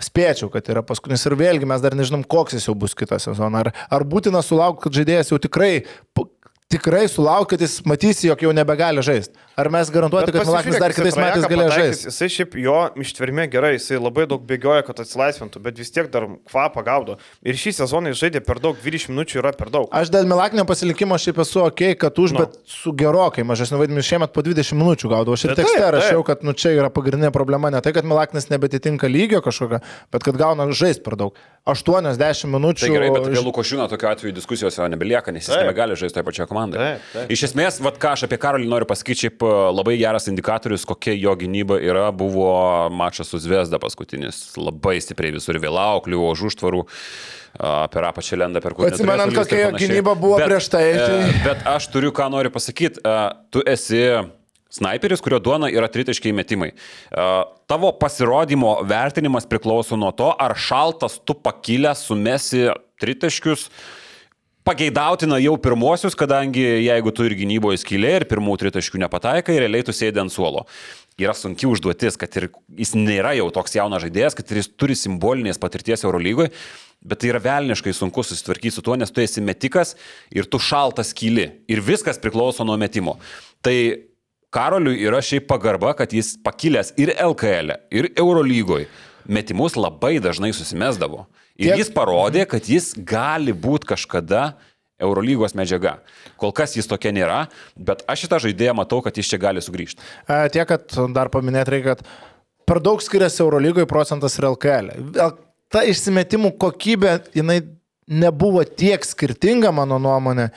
[0.02, 1.24] spėčiau, kad yra paskutinis.
[1.28, 3.64] Ir vėlgi mes dar nežinom, koks jis jau bus kitą sezoną.
[3.64, 5.74] Ar, ar būtina sulaukti, kad žaidėjas jau tikrai...
[6.72, 9.36] Tikrai sulauk, kad jis matys, jog jau nebegali žaisti.
[9.62, 12.08] Ar mes garantuoti, kad Milaknis dar kitais metais galės žaisti?
[12.10, 16.26] Jisai šiaip jo ištvermė gerai, jisai labai daug bėgioja, kad atsilaisvintų, bet vis tiek dar
[16.50, 17.16] kvapą gaudo.
[17.46, 19.86] Ir šį sezoną jis žaidė per daug, 20 minučių yra per daug.
[19.94, 22.40] Aš dėl Milaknio pasilikimo šiaip esu ok, kad už, Nu.
[22.40, 22.46] no.
[22.48, 25.36] bet su gerokai mažesniu vaidmeniu šiemet po 20 minučių gaudavau.
[25.38, 27.70] Aš ir tekste rašiau, kad nu, čia yra pagrindinė problema.
[27.70, 29.82] Ne tai, kad Milaknis nebetitinka lygio kažkokio,
[30.12, 31.38] bet kad gauna žaisti per daug.
[31.68, 32.86] 80 minučių.
[32.88, 36.26] Tai gerai, bet apie Lukošiūną tokiu atveju diskusijos jau nebelieka, nes jis nebegali žaisti toje
[36.26, 36.88] pačioje komandoje.
[37.30, 39.44] Iš esmės, vat, ką aš apie Karolį noriu pasakyti, šiaip
[39.74, 42.50] labai geras indikatorius, kokia jo gynyba yra, buvo
[42.94, 44.42] mačas su Zvezda paskutinis.
[44.58, 46.84] Labai stipriai visur vėlau, kliuvo už užtvarų.
[47.92, 51.32] Per apačią lenda, per kurį Atsimenant, kokia jo gynyba buvo bet, prieš tai, tai- e,
[51.44, 53.02] Bet aš turiu ką noriu pasakyti.
[53.52, 54.00] Tu esi
[54.72, 56.70] Snaiperis, kurio duona yra tritaškiai metimai.
[56.72, 57.26] E,
[57.68, 63.68] Tavo pasirodymo vertinimas priklauso nuo to, ar šaltas tu pakilęs sumesi tritaškius.
[64.62, 69.90] Pageidautina jau pirmosius, kadangi jeigu tu ir gynyboje skylė ir pirmų tritaškių nepataikai, realiai tu
[69.90, 70.68] sėdi ant suolo.
[71.18, 72.46] Yra sunki užduotis, kad ir
[72.78, 76.52] jis nėra jau toks jaunas žaidėjas, kad ir jis turi simbolinės patirties Eurolygoje,
[77.02, 79.96] bet tai yra velniškai sunku susitvarkyti su tuo, nes tu esi metikas
[80.30, 81.48] ir tu šaltas kyli.
[81.66, 83.18] Ir viskas priklauso nuo metimo.
[83.66, 83.76] Tai
[84.54, 88.86] Karoliui yra šiaip pagarba, kad jis pakilęs ir LKL, e, ir Eurolygoje
[89.26, 91.26] metimus labai dažnai susimesdavo.
[91.56, 94.54] Ir Tiek- jis parodė, kad jis gali būti kažkada
[95.02, 95.96] Eurolygos medžiaga.
[96.38, 99.98] Kol kas jis tokia nėra, bet aš šitą žaidėją matau, kad jis čia gali sugrįžti.
[100.28, 102.06] E, Tiek, kad dar paminėti reikia, kad
[102.68, 104.92] per daug skiriasi Eurolygoje procentas ir LKL.
[105.72, 107.62] Ta išsimetimų kokybė, jinai
[108.12, 110.50] nebuvo tiek skirtinga, mano nuomonė,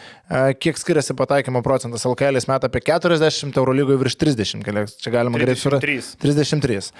[0.59, 2.05] kiek skiriasi pataikymo procentas.
[2.05, 6.17] LKL meta apie 40, Eurolygoje virš 30, keli- čia galima greitai surasti.
[6.17, 6.17] 33.
[6.21, 6.91] 33.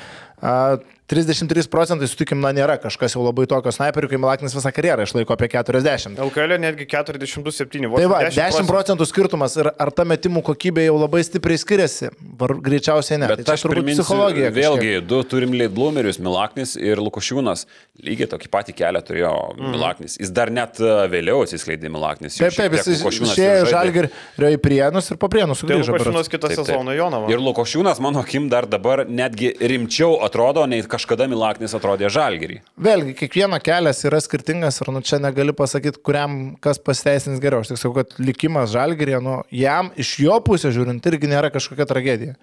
[0.41, 5.05] A, 33 procentai, sutikim, na, nėra kažkas jau labai tokio snaiperių, kai Milaknis visą karjerą
[5.05, 6.17] išlaiko apie 40.
[6.17, 7.91] LKL netgi 42,7.
[7.93, 12.09] Tai va, 10 procentų skirtumas ir ar ta metimų kokybė jau labai stipriai skiriasi?
[12.41, 13.30] Var, greičiausiai ne.
[13.30, 14.49] Bet tai aš turbūt priminsiu, psichologija.
[14.49, 14.63] kažkiek.
[14.63, 17.67] Vėlgi, du turim Leidblumerius, Milaknis ir Lukošiūnas.
[18.01, 19.71] Lygiai tokį patį kelią turėjo mm.
[19.78, 20.17] Milaknis.
[20.17, 22.41] Jis dar net e, vėliau atsiskleidė Milaknis.
[22.41, 23.66] Jau Taip, taip, jis išėjo.
[23.72, 25.93] Žalgirio į Prienus ir po Prienus Tai sugrįžo.
[25.95, 26.32] Lukašiūnas berods.
[26.34, 26.68] kitą Taip, taip.
[26.68, 27.30] sezoną Jonavą.
[27.32, 32.59] Ir Lukošiūnas, mano akim, dar dabar netgi rimčiau atrodo, nei kažkada Milaknis atrodė Žalgirį.
[32.78, 37.63] Vėlgi, kiekvieno kelias yra skirtingas ir nu, čia negali pasakyti, kuriam kas pasiteisins geriau.
[37.63, 41.88] Aš tik sakau, kad likimas Žalgirė, nu, jam iš jo pusės žiūrint irgi nėra kažkokia
[41.89, 42.36] tragedija.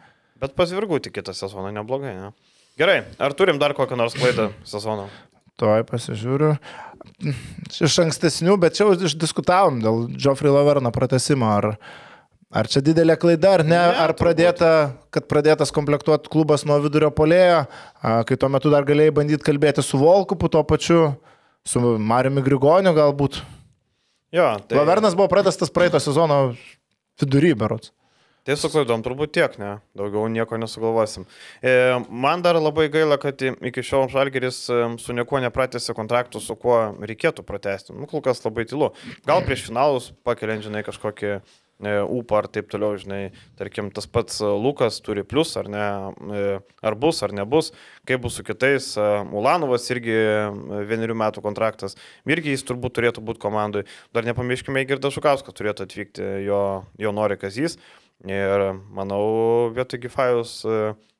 [0.42, 2.32] Bet pasvirgauti kitą sezoną neblogai, ne?
[2.80, 5.04] Gerai, ar turim dar kokią nors klaidą sezono?
[5.62, 6.56] Tuoj pasižiūriu.
[7.70, 11.46] Iš ankstesnių, bet čia išdiskutavom dėl Geoffrey Laverno pratesimo.
[11.54, 11.68] Ar,
[12.50, 13.78] ar čia didelė klaida, ar ne?
[13.78, 14.72] ne ar pradėta,
[15.14, 17.62] kad pradėtas komplektuoti klubas nuo vidurio polėjo,
[18.02, 21.00] kai tuo metu dar galėjai bandyti kalbėti su Volkupu, tuo pačiu,
[21.62, 23.38] su Mariumi Grigoniu galbūt.
[24.34, 24.80] Jo, tai...
[24.80, 26.48] Lavernas buvo pratestas praeito sezono
[27.22, 27.94] vidury, berots.
[28.42, 31.28] Tai su klaidom turbūt tiek, ne, daugiau nieko nesugalvosim.
[31.62, 31.74] E,
[32.10, 36.80] man dar labai gaila, kad iki šiol Žalgeris e, su niekuo nepratėsi kontraktų, su kuo
[36.98, 37.94] reikėtų pratesti.
[37.94, 38.90] Nu, kol kas labai tylu.
[39.30, 41.40] Gal prieš finalus pakeliant, žinai, kažkokį e,
[42.02, 43.20] ūpą ar taip toliau, žinai,
[43.62, 45.86] tarkim, tas pats Lukas turi plus ar ne,
[46.34, 46.44] e,
[46.82, 47.70] ar bus ar nebus,
[48.10, 48.96] kaip bus su kitais.
[48.98, 50.18] E, Ulanovas irgi
[50.90, 51.94] vienerių metų kontraktas,
[52.26, 53.86] irgi jis turbūt turėtų būti komandai.
[54.10, 56.64] Dar nepamirškime, Girdas Šukauskas turėtų atvykti, jo,
[56.98, 57.78] jo nori Kazys.
[58.28, 60.76] Ir manau, vietoj Gifajus e,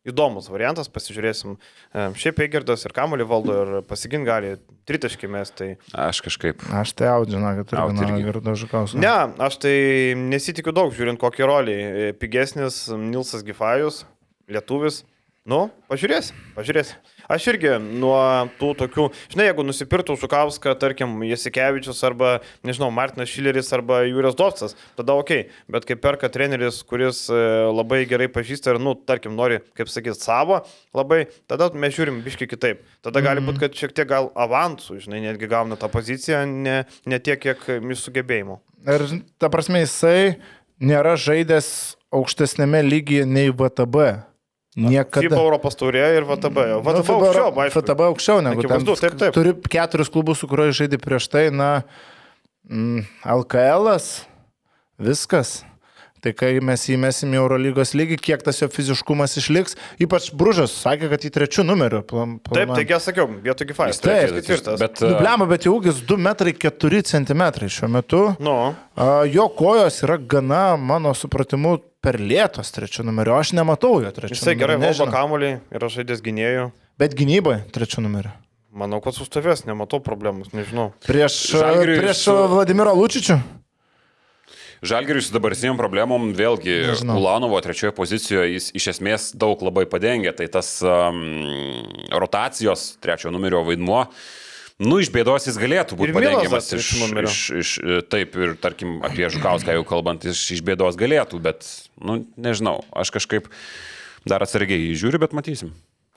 [0.07, 1.57] įdomus variantas, pasižiūrėsim.
[1.59, 4.55] E, šiaip Eigirdas ir Kamolį valdo ir pasigint gali
[4.87, 5.51] tritaškį mes.
[5.59, 5.69] Tai...
[6.05, 6.63] Aš kažkaip.
[6.79, 9.03] Aš tai audžinu, kad turiu Girdą Žukauską.
[9.03, 9.77] Ne, aš tai
[10.19, 11.79] nesitikiu daug, žiūrint kokį rolį.
[11.79, 14.05] E, pigesnis Nilsas Gifajus,
[14.51, 15.03] lietuvis.
[15.43, 16.99] Nu, pažiūrėsim, pažiūrėsim.
[17.26, 18.14] Aš irgi nuo
[18.61, 24.76] tų tokių, žinai, jeigu nusipirtų Šukauską, tarkim, Jasikevičius arba, nežinau, Martinas Šileris arba Jūrijas Dovcas,
[24.95, 27.43] tada ok, bet kai perka treneris, kuris e,
[27.74, 30.61] labai gerai pažįsta ir, nu, tarkim, nori, kaip sakyt, savo
[30.95, 32.86] labai, tada mes žiūrim biški kitaip.
[33.03, 33.66] Tada gali būti, mhm.
[33.66, 38.12] kad šiek tiek gal avansų, žinai, netgi gauna tą poziciją, ne, ne tiek, kiek mūsų
[38.12, 38.62] sugebėjimų.
[38.95, 39.11] Ir
[39.43, 40.36] ta prasme, jisai
[40.78, 44.30] nėra žaidęs aukštesnėme lygyje nei VTB.
[44.73, 45.27] Niekada.
[45.27, 46.62] FIBA Europos taurė ir VTB.
[46.81, 47.81] VTB nu, aukščiau, aišku.
[47.83, 49.35] VTB aukščiau negu Akivaizdu, taip, taip.
[49.37, 51.83] Turi keturis klubus, su kuriuo žaidži prieš tai, na,
[52.70, 53.05] mm,
[53.37, 53.93] LKL,
[55.03, 55.61] viskas.
[56.23, 61.09] Tai kai mes įmesim į Eurolygos lygį, kiek tas jo fiziškumas išliks, ypač Bružas sakė,
[61.11, 62.05] kad į trečių numerių.
[62.07, 63.99] Plan, plan, taip, taigi aš sakiau, vietoj Gifais.
[63.99, 64.79] Taip, ketvirtas.
[64.79, 65.16] Bet, uh...
[65.16, 68.23] Nublema, bet jau ūgis 2 metrai 4 cm šiuo metu.
[68.39, 68.59] No.
[68.95, 73.37] Uh, jo kojos yra gana, mano supratimu, per lėtos trečių numerių.
[73.39, 74.41] Aš nematau jo trečių numerių.
[74.41, 76.69] Jisai gerai valdo kamuolį, yra žaidės gynėjų.
[77.01, 78.35] Bet gynyboje trečių numerių.
[78.83, 80.91] Manau, kad sustovės, nematau problemus, nežinau.
[81.05, 82.37] Prieš, Žalgiriui prieš su...
[82.55, 83.37] Vladimiro Lučičių?
[84.83, 87.21] Žalgiriui su dabartiniam problemom, vėlgi, Nežinau.
[87.21, 91.21] Ulanovo trečioje pozicijoje jis iš esmės daug labai padengia, tai tas um,
[92.11, 94.25] rotacijos trečiojo numerio vaidmuo uh,
[94.83, 96.91] Nu, iš bėdos jis galėtų būti padengiamas iš,
[97.22, 97.70] iš, iš,
[98.11, 101.66] taip, ir tarkim apie Žukauską jau kalbant, iš, iš bėdos galėtų, bet,
[102.03, 103.49] nu, nežinau, aš kažkaip
[104.28, 105.72] dar atsargiai žiūriu, bet matysim.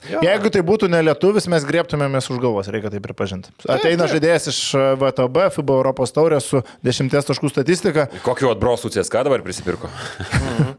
[0.09, 0.19] Jo.
[0.21, 3.53] Jeigu tai būtų nelietuvis, mes griebtumėmės už galvos, reikia tai pripažinti.
[3.71, 4.59] Ateina žaidėjas iš
[5.01, 8.09] VTB, FIBA Europos taurė su 10 taškų statistika.
[8.25, 9.89] Kokiu atbrosų CSK dabar prisipirko?
[10.25, 10.75] Mhm.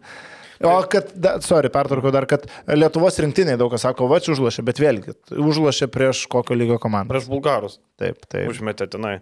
[0.64, 4.64] O kad, da, sorry, pertraukiau dar, kad Lietuvos rinktiniai daug kas sako, va, čia užlošė,
[4.66, 7.12] bet vėlgi, užlošė prieš kokio lygio komandą.
[7.14, 7.80] Prieš bulgarus.
[8.00, 8.48] Taip, taip.
[8.52, 9.18] Užmetė tenai.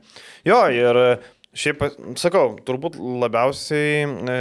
[0.47, 1.01] Jo, ir
[1.55, 1.85] Šiaip,
[2.19, 4.39] sakau, turbūt labiausiai e,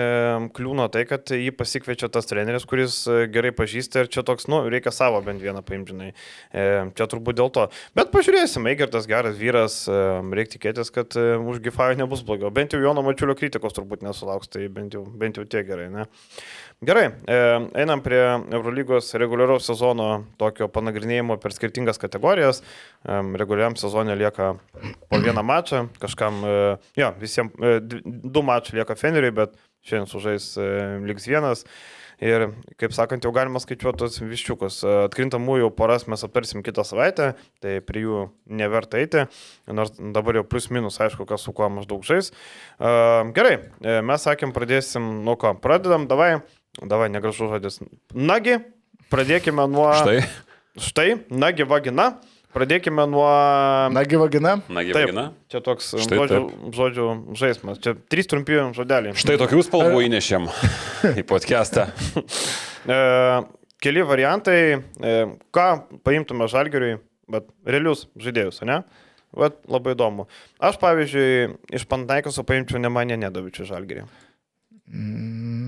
[0.58, 4.64] kliūna tai, kad jį pasikviečia tas treneris, kuris e, gerai pažįsta ir čia toks, nu,
[4.74, 6.10] reikia savo bent vieną paimžinai.
[6.10, 6.64] E,
[6.98, 7.68] čia turbūt dėl to.
[7.94, 10.00] Bet pažiūrėsim, Eigertas geras vyras, e,
[10.34, 12.50] reikia tikėtis, kad e, už Gifajų nebus blogiau.
[12.56, 16.10] Bent jau Jono Mačiulio kritikos turbūt nesulauks, tai bent jau, bent jau tiek gerai, ne?
[16.84, 17.36] Gerai, e,
[17.80, 18.20] einam prie
[18.52, 22.60] Eurolygos reguliaraus sezono tokio panagrinėjimo per skirtingas kategorijas.
[22.60, 24.50] E, reguliariam sezonė lieka
[25.08, 26.56] po vieną mačą, kažkam, e,
[27.00, 29.56] jo, visiems du mačai lieka Feneriui, bet
[29.88, 30.48] šiandien sužais
[31.08, 31.64] liks vienas.
[32.24, 34.82] Ir, kaip sakant, jau galima skaičiuoti tos viščiukus.
[35.10, 39.26] Atkrintamųjų poras mes aptarsim kitą savaitę, tai prie jų neverta eiti,
[39.68, 42.32] nors dabar jau plus minus aišku, kas su kuo maždaug žais.
[42.80, 43.56] Gerai,
[44.08, 45.56] mes sakėm, pradėsim nuo ko.
[45.60, 46.38] Pradedam, davai.
[46.82, 47.78] Davai, negražus žodis.
[48.18, 48.58] Nagi,
[49.14, 49.92] pradėkime nuo...
[49.94, 50.24] Štai.
[50.74, 52.16] Štai, nagi vagina.
[52.54, 53.28] Pradėkime nuo...
[53.94, 54.56] Nagi vagina.
[54.74, 55.28] Nagi taip, vagina.
[55.54, 56.74] Čia toks Štai žodžių, taip.
[56.78, 57.06] žodžių
[57.38, 57.80] žaidimas.
[57.82, 59.14] Čia trys trumpi žodeliai.
[59.18, 60.50] Štai tokių spalvų įnešėm
[61.22, 61.88] į podcastą.
[62.90, 63.00] e,
[63.86, 65.16] keli variantai, e,
[65.54, 65.68] ką
[66.06, 67.00] paimtume žalgeriui,
[67.34, 68.82] bet realius žaidėjus, ne?
[69.34, 70.26] Vat labai įdomu.
[70.62, 74.06] Aš, pavyzdžiui, iš Pantnaikoso paimčiau ne mane nedavičių žalgerį.
[74.94, 75.63] Mm.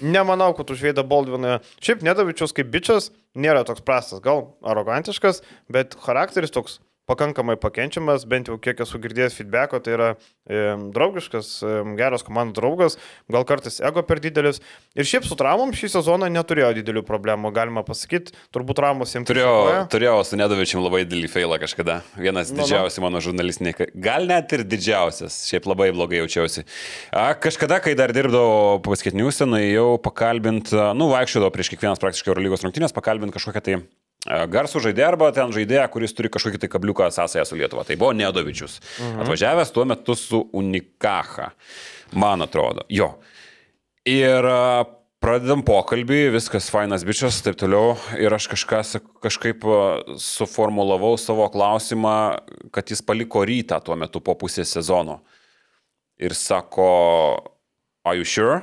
[0.00, 1.58] Nemanau, kad už Veidą Baldviną.
[1.84, 6.80] Šiaip Nedavičius kaip bičias nėra toks prastas, gal arogantiškas, bet charakteris toks
[7.10, 10.60] pakankamai pakenčiamas, bent jau kiek esu girdėjęs feedbacko, tai yra e,
[10.94, 12.96] draugiškas, e, geras komandų draugas,
[13.32, 14.62] gal kartais ego per didelis.
[14.96, 19.56] Ir šiaip su traumom šį sezoną neturėjo didelių problemų, galima pasakyti, turbūt traumus jiems turėjo.
[19.92, 21.98] Turėjau su Nedovičiam labai didelį failą kažkada.
[22.16, 23.06] Vienas nu, didžiausių nu.
[23.06, 26.64] mano žurnalistiniai, gal net ir didžiausias, šiaip labai blogai jaučiausi.
[27.12, 32.96] A, kažkada, kai dar dirbdavau pasketiniuose, nuėjau pakalbinti, nu, vaikščiodavau prieš kiekvienas praktiškai Eurolygos rungtynės,
[32.96, 33.78] pakalbinti kažkokią tai
[34.24, 37.84] garsų žaidėją arba ten žaidėją, kuris turi kažkokį tai kabliuką sąsąją su Lietuva.
[37.84, 38.80] Tai buvo Nedovičius.
[38.80, 39.24] Mhm.
[39.24, 41.50] Atvažiavęs tuo metu su Unikaha,
[42.16, 42.86] man atrodo.
[42.88, 43.14] Jo.
[44.08, 44.48] Ir
[45.24, 47.94] pradedam pokalbį, viskas fainas bičias, taip toliau.
[48.20, 48.80] Ir aš kažką,
[49.24, 49.64] kažkaip
[50.20, 52.16] suformulavau savo klausimą,
[52.72, 55.20] kad jis paliko rytą tuo metu po pusės sezono.
[56.20, 56.88] Ir sako,
[58.04, 58.60] are you sure?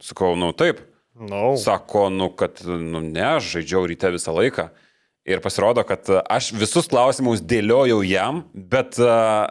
[0.00, 0.89] Sakau, nu taip.
[1.20, 1.52] No.
[1.60, 4.70] Sako, nu, kad, nu, ne, aš žaidžiau ryte visą laiką.
[5.28, 9.44] Ir pasirodo, kad aš visus klausimus dėliojau jam, bet uh,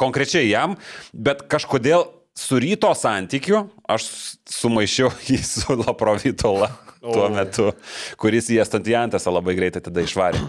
[0.00, 0.76] konkrečiai jam,
[1.16, 2.04] bet kažkodėl
[2.36, 4.10] su ryto santykiu aš
[4.58, 6.68] sumaišiau jį su Laprovitola
[7.00, 7.70] tuo metu,
[8.20, 10.42] kuris į Estantijantėse labai greitai tada išvarė.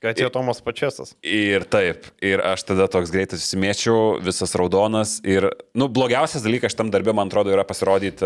[0.00, 1.12] Kad atėjo Tomas Pačiasas.
[1.20, 5.18] Ir taip, ir aš tada toks greitai susimėčiau, visas raudonas.
[5.28, 8.24] Ir, nu, blogiausias dalykas šitam darbė, man atrodo, yra pasirodyti,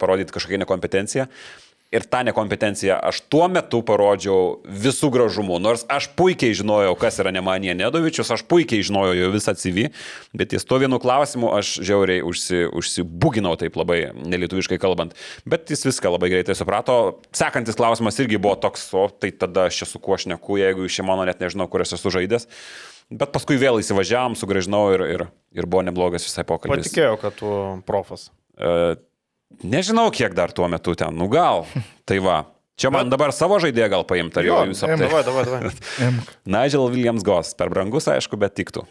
[0.00, 1.24] parodyti kažkokią nekompetenciją
[1.94, 5.58] ir tą nekompetenciją aš tuo metu parodžiau visų gražumų.
[5.62, 9.88] Nors aš puikiai žinojau, kas yra Nemanija Nedovičius, aš puikiai žinojau jo visą CV,
[10.36, 15.16] bet ties tuo vienu klausimu aš žiauriai užsi, užsibuginau taip labai nelietuviškai kalbant.
[15.48, 17.20] Bet jis viską labai greitai suprato.
[17.36, 20.88] Sekantis klausimas irgi buvo toks, o tai tada aš čia su kuo aš neku, jeigu
[20.88, 22.48] iš mano net nežinau, kur esu žaidęs.
[23.06, 25.22] Bet paskui vėl įsivažiavam, sugražinau ir, ir,
[25.54, 26.88] ir buvo neblogas visai pokalbis.
[26.88, 27.50] Patikėjau, kad tu
[27.86, 28.32] profas.
[28.58, 28.96] Uh,
[29.64, 31.64] Nežinau, kiek dar tuo metu ten, nu gal.
[32.08, 32.42] Tai va.
[32.76, 35.08] Čia man dabar savo žaidėją gal paimti, ar jau jūs aptarėte?
[35.08, 36.10] Davai, davai, davai.
[36.56, 38.84] Nigel Williams Goss, per brangus, aišku, bet tiktų.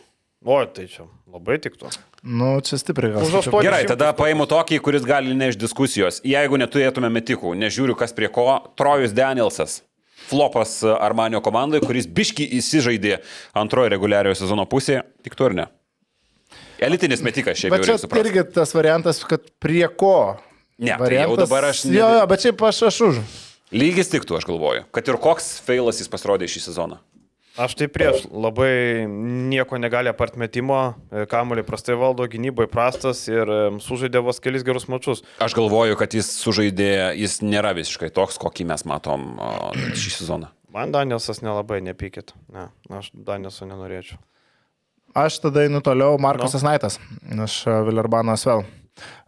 [0.46, 1.92] O, tai čia labai tiktų.
[2.26, 3.46] Nu, čia stipriai gal.
[3.66, 6.20] Gerai, tada paimu tokį, kuris gali neš diskusijos.
[6.26, 8.48] Jeigu neturėtume metikų, nežiūriu, kas prie ko,
[8.78, 9.84] Trojus Danielsas.
[10.26, 13.20] Flopas Armanio komandai, kuris biški įsižaidė
[13.58, 15.66] antrojo reguliariojo sezono pusėje, tik tu ar ne?
[16.82, 17.76] Elitinis metikas šiaip.
[17.76, 20.38] Bet čia irgi tas variantas, kad prie ko.
[20.78, 21.84] Ne, variantas, tai jau dabar aš.
[21.88, 21.98] Ne...
[22.00, 23.20] Jo, jo, bet šiaip aš, aš už.
[23.76, 24.86] Lygis tiktų, aš galvoju.
[24.96, 27.00] Kad ir koks feilas jis pasirodė šį sezoną.
[27.56, 30.98] Aš tai prieš labai nieko negali apart metimo,
[31.32, 33.48] kamuolį prastai valdo, gynyboje prastas ir
[33.80, 35.24] sužaidė vos kelis gerus mačius.
[35.40, 39.38] Aš galvoju, kad jis sužaidė, jis nėra visiškai toks, kokį mes matom
[39.96, 40.52] šį sezoną.
[40.76, 42.36] Man Danielsas nelabai nepykit.
[42.52, 44.20] Ne, aš Danielso nenorėčiau.
[45.16, 46.74] Aš tada einu toliau, Markusas no.
[46.74, 46.98] Naitas,
[47.32, 48.66] iš e, Villarbanas vėl.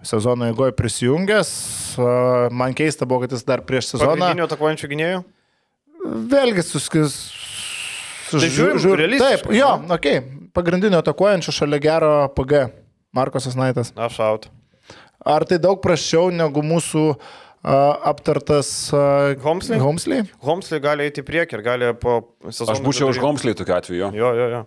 [0.05, 1.49] Sezono eigoje prisijungęs,
[2.55, 4.13] man keista buvo, kad jis dar prieš sezoną.
[4.15, 5.23] Pagrindinio atakuojančių gynėjų?
[6.31, 7.17] Vėlgi suskis.
[8.27, 10.21] Tai žiūrim, žiūrim, taip, jo, okay.
[10.55, 12.65] pagrindinio atakuojančio šalia gero PG,
[13.15, 13.93] Markusas Naitas.
[13.95, 14.47] Aš out.
[15.27, 18.69] Ar tai daug prašiau negu mūsų uh, aptartas
[19.43, 19.79] Homsley.
[19.81, 20.25] Homsley.
[20.45, 22.75] Homsley gali eiti į priekį ir gali po sezono.
[22.75, 24.11] Aš būčiau už Homsley tokiu atveju.
[24.15, 24.61] Jo, jo, jo.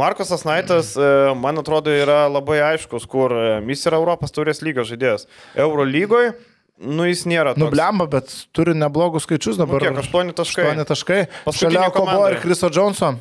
[0.00, 0.94] Markus Asnaitas,
[1.40, 3.34] man atrodo, yra labai aiškus, kur
[3.66, 5.28] jis yra Europos turės lygos žaidėjas.
[5.58, 6.32] Euro lygoje
[6.80, 7.52] Nu, jis nėra.
[7.52, 7.60] Toks.
[7.60, 9.82] Nublemba, bet turi neblogus skaičius dabar.
[9.84, 10.06] Nu, kiek?
[10.08, 10.64] 8 taškai.
[10.72, 11.18] 8 taškai.
[11.52, 13.20] Šalia Kobo ir Kriso Johnson.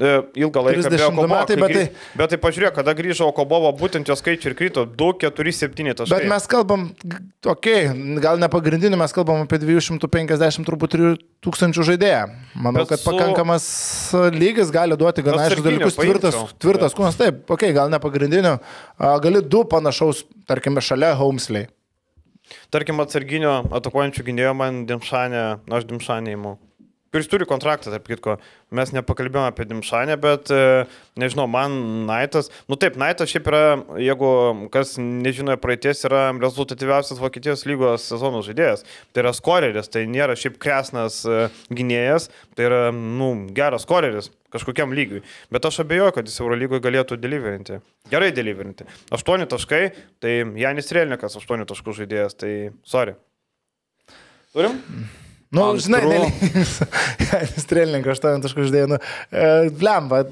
[0.00, 0.82] E, ilgą laiką.
[0.82, 1.84] 30 Okobo, metai, bet tai...
[2.20, 6.18] Bet tai pažiūrėk, kada grįžo Okobovo, būtent jo skaičiai ir krito 2, 4, 7 taškai.
[6.18, 11.14] Bet mes kalbam, okei, okay, gal ne pagrindinį, mes kalbam apie 250 turbūt 3
[11.46, 12.26] tūkstančių žaidėją.
[12.60, 13.08] Manau, bet kad su...
[13.08, 13.70] pakankamas
[14.36, 15.96] lygis gali duoti gana aiškus dalykus.
[15.96, 18.58] Tvirtas, tvirtas kūnas, taip, okei, okay, gal ne pagrindinio,
[19.24, 21.70] gali du panašaus, tarkime, šalia Homesley.
[22.70, 26.58] Tarkim, atsarginio atakuojančių gynėjo man Dimšanė, aš Dimšanė įimu
[27.16, 28.34] kuris turi kontraktą, tarp kitko.
[28.76, 30.84] Mes nepakalbėjome apie Dimšanę, bet e,
[31.16, 31.72] nežinau, man
[32.04, 33.62] Naitas, nu taip, Naitas šiaip yra,
[34.02, 34.28] jeigu
[34.74, 38.84] kas nežino praeities, yra rezultatyviausias Vokietijos lygos sezono žaidėjas.
[39.16, 44.92] Tai yra skoreris, tai nėra šiaip kresnas e, gynėjas, tai yra, nu, geras skoreris kažkokiam
[44.96, 45.24] lygiui.
[45.52, 47.80] Bet aš abejoju, kad jis Eurolygoje galėtų deliverinti.
[48.12, 48.84] Gerai deliverinti.
[49.08, 49.84] 8 taškai,
[50.20, 53.16] tai Janis Relnikas 8 taškų žaidėjas, tai sorry.
[54.52, 54.82] Turim?
[55.56, 55.86] Nu, Antru.
[55.86, 56.28] žinai,
[57.64, 58.88] strėlininkas 8 taškų ždėjau.
[58.92, 58.98] Nu,
[59.32, 59.46] e,
[59.80, 60.22] Blemba.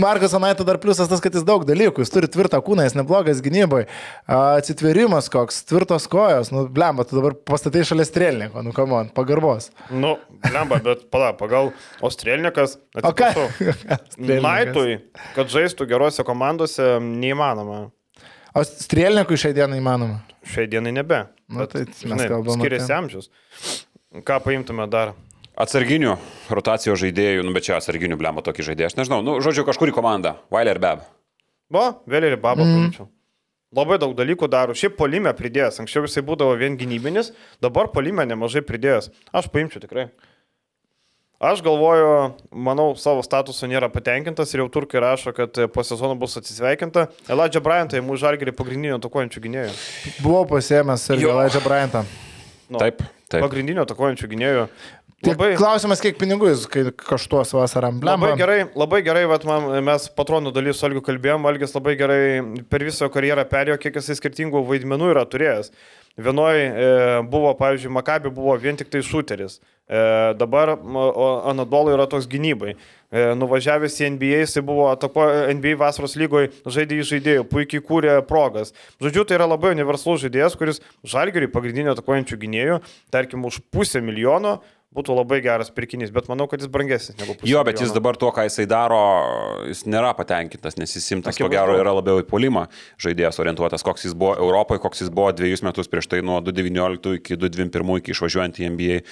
[0.00, 2.04] Markas Anaito dar pliusas tas, kad jis daug dalykų.
[2.04, 3.82] Jis turi tvirtą kūną, jis neblogas gynybai.
[4.30, 6.52] Atsitverimas koks, tvirtos kojos.
[6.54, 8.64] Nu, blemba, tu dabar pastatai šalia strėlininko.
[8.64, 9.68] Nu, kamon, pagarbos.
[9.92, 10.16] Nu,
[10.48, 11.74] blemba, bet pala, pagal.
[12.00, 12.78] O strėlininkas.
[13.04, 13.30] O ką?
[14.48, 15.00] Naitui,
[15.36, 17.88] kad žaistų gerose komandose, neįmanoma.
[18.56, 20.22] O strėlininkui šiai dienai įmanoma?
[20.50, 21.26] Šiai dienai nebe.
[21.50, 22.62] Na, bet, tai mes žinai, kalbame.
[22.62, 23.30] Skiriasi amžius.
[24.10, 25.12] Ką paimtume dar?
[25.60, 26.16] Atsarginių
[26.50, 30.34] rotacijos žaidėjų, nu bet čia atsarginių blemba tokį žaidėją, aš nežinau, nu, žodžiu, kažkurį komandą,
[30.50, 31.04] Vailer Beb.
[31.70, 32.72] Bo, vėliau ir Babą mm.
[32.74, 33.06] paimčiau.
[33.70, 34.74] Labai daug dalykų daro.
[34.74, 35.78] Šiaip polime pridėjęs.
[35.78, 37.30] Anksčiau jisai būdavo vien gynybinis,
[37.62, 39.12] dabar polime nemažai pridėjęs.
[39.30, 40.08] Aš paimčiau tikrai.
[41.40, 42.08] Aš galvoju,
[42.50, 47.06] manau, savo statusu nėra patenkintas ir jau turkai rašo, kad po sezono bus atsisveikinta.
[47.30, 49.78] Elijah Bryantą įmų žalgerį pagrindinio tokuojančių gynėjų.
[50.18, 52.04] Buvau pasiemęs ir Elijah Bryantą.
[52.70, 53.42] Nu, taip, taip.
[53.42, 54.64] Pagrindinio atakuojančių gynėjų.
[55.20, 56.62] Labai, klausimas, kiek pinigų jis
[56.96, 57.50] kaštuos.
[57.52, 58.14] Blemba.
[58.14, 62.22] Labai gerai, labai gerai vat, man, mes patronų dalis su Algiu kalbėjom, Algis labai gerai
[62.72, 65.74] per visą karjerą perėjo, kiek jisai skirtingų vaidmenų yra turėjęs.
[66.18, 69.60] Vienoje e, buvo, pavyzdžiui, Makabi buvo vien tik tai šuteris.
[69.90, 70.00] E,
[70.38, 70.74] dabar
[71.48, 72.74] Anadolo yra toks gynybai.
[73.10, 75.24] E, nuvažiavęs į NBA, jisai buvo atapo
[75.54, 78.74] NBA vasaros lygoje, žaidė į žaidėjų, puikiai kūrė progas.
[79.02, 82.82] Žodžiu, tai yra labai universalus žaidėjas, kuris žalgeriui pagrindinio atakuojančių gynėjų,
[83.14, 84.58] tarkim, už pusę milijono
[84.90, 87.46] būtų labai geras pirkinys, bet manau, kad jis brangesnis negu pusė.
[87.46, 88.98] Jo, bet jis dabar tuo, ką jisai daro,
[89.68, 92.64] jis nėra patenkintas, nes jis simtas, ko gero, yra labiau į polimą
[92.98, 97.20] žaidėjas orientuotas, koks jis buvo Europoje, koks jis buvo dviejus metus prieš tai nuo 2019
[97.20, 99.04] iki 2021 iki išvažiuojant į NBA e,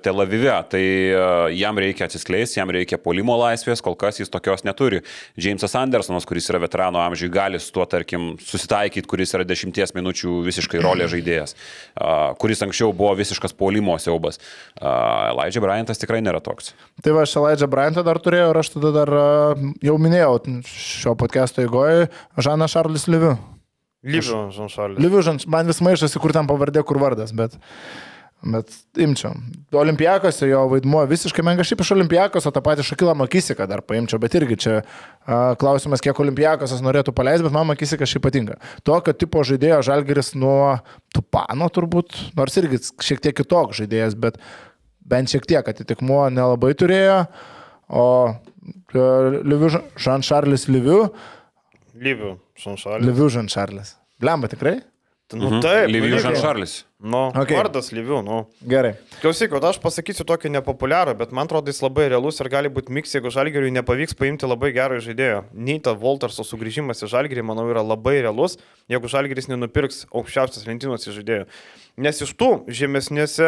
[0.00, 0.54] Tel Avive.
[0.72, 1.20] Tai e,
[1.58, 5.02] jam reikia atsiskleisti, jam reikia polimo laisvės, kol kas jis tokios neturi.
[5.36, 10.40] Jamesas Andersonas, kuris yra veterano amžiui, gali su tuo, tarkim, susitaikyti, kuris yra dešimties minučių
[10.48, 12.10] visiškai rolė žaidėjas, e,
[12.40, 14.40] kuris anksčiau buvo visiškas polimo siaubas.
[14.80, 15.01] E,
[15.32, 16.72] Elijah Bryantas tikrai nėra toks.
[17.04, 19.12] Tai va, aš Elijah Bryantą dar turėjau ir aš tada dar
[19.82, 20.36] jau minėjau
[20.68, 22.08] šio podcast'o įgoje
[22.38, 23.34] Žaną Šarlis Liviu.
[24.02, 25.02] Liviu Žan Šarlis.
[25.02, 27.58] Liviu Žan, man vis maišasi, kur ten pavardė, kur vardas, bet...
[28.42, 29.36] Bet imčiau.
[29.78, 31.62] Olimpijakose jo vaidmuo visiškai menka.
[31.62, 36.02] Šiaip iš Olimpijakos, o tą patį Šakilą Makisiką dar paimčiau, bet irgi čia a, klausimas,
[36.02, 38.58] kiek Olimpijakosas norėtų paleisti, bet man Makisikas šiaip patinka.
[38.82, 40.80] Tokio tipo žaidėjo Žalgeris nuo
[41.14, 44.42] Tupano turbūt, nors irgi šiek tiek kitoks žaidėjas, bet
[45.08, 47.18] bent šiek tiek atitikmuo nelabai turėjo,
[47.92, 49.08] o e,
[49.42, 51.02] Liviu, Žan-Šarlis Liviu.
[51.98, 53.08] Liviu, Žan-Šarlis.
[53.08, 53.96] Liviu, Žan-Šarlis.
[54.22, 54.78] Blemba tikrai?
[55.32, 55.60] Nu mhm.
[55.64, 56.82] taip, Liviu Žan-Šarlis.
[57.02, 57.56] Nu, okay.
[57.56, 58.42] vardas Liviu, nu.
[58.68, 58.92] Gerai.
[59.22, 63.14] Klausyk, aš pasakysiu tokį nepopuliarų, bet man atrodo, jis labai realus ir gali būti miks,
[63.16, 65.40] jeigu Žalgiriui nepavyks paimti labai gerą žaidėją.
[65.56, 68.58] Neita Volterso sugrįžimas į Žalgirį, manau, yra labai realus,
[68.92, 71.48] jeigu Žalgiris nenupirks aukščiausias lentynos žaidėjų.
[72.00, 73.46] Nes iš tų žemesnėse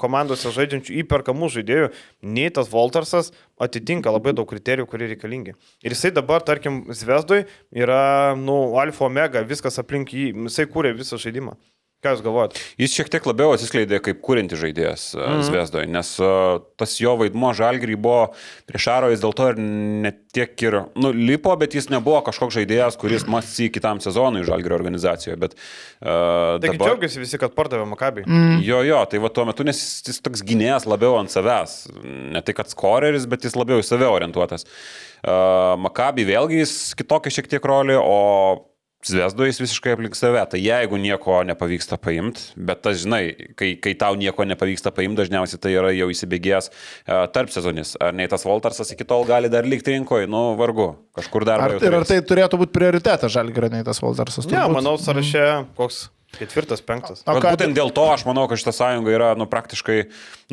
[0.00, 1.86] komandose žaidžiančių įperkamų žaidėjų,
[2.20, 5.56] Neitas Voltersas atitinka labai daug kriterijų, kurie reikalingi.
[5.80, 11.16] Ir jisai dabar, tarkim, Zvezdoj yra, nu, alfa omega, viskas aplink jį, jisai kūrė visą
[11.20, 11.56] žaidimą.
[12.00, 12.54] Ką Jūs galvojat?
[12.80, 15.42] Jis šiek tiek labiau atsiskleidė kaip kūrinti žaidėjas mm -hmm.
[15.44, 18.22] Zvezdoje, nes uh, tas jo vaidmo žalgrį buvo
[18.64, 22.56] prieš Aro, jis dėl to ir net tiek ir, nu, lipo, bet jis nebuvo kažkoks
[22.56, 25.36] žaidėjas, kuris mąsty kitam sezonui žalgrio organizacijoje.
[25.36, 25.58] Bet,
[26.00, 26.88] uh, Taigi dabar...
[26.88, 28.24] džiaugiasi visi, kad pardavė Makabį.
[28.24, 28.56] Mm.
[28.64, 31.90] Jo, jo, tai va tuo metu, nes jis, jis toks gynėjas labiau ant savęs.
[32.32, 34.64] Ne tai, kad skoreris, bet jis labiau į save orientuotas.
[35.20, 38.69] Uh, Makabį vėlgi jis kitokia šiek tiek rolė, o
[39.00, 43.22] Zvezdo jis visiškai aplink save, tai jeigu nieko nepavyksta paimti, bet tas, žinai,
[43.56, 47.94] kai, kai tau nieko nepavyksta paimti, dažniausiai tai yra jau įsibėgėjęs uh, tarp sezonis.
[47.96, 51.64] Ar nei tas Voltarsas iki tol gali dar likti rinkoje, nu vargu, kažkur dar.
[51.64, 54.50] Ar, ir ar tai turėtų būti prioritetas žalgirai, nei tas Voltarsas?
[54.52, 55.46] Ne, ja, manau, sąraše
[55.80, 57.24] koks Ketvirtas, penktas.
[57.26, 60.04] O ką būtent dėl to aš manau, kad šitą sąjungą yra, nu, praktiškai,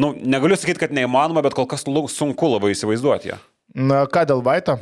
[0.02, 3.38] nu, negaliu sakyti, kad neįmanoma, bet kol kas sunku labai įsivaizduoti ją.
[3.78, 4.80] Na, ką dėl Vaito?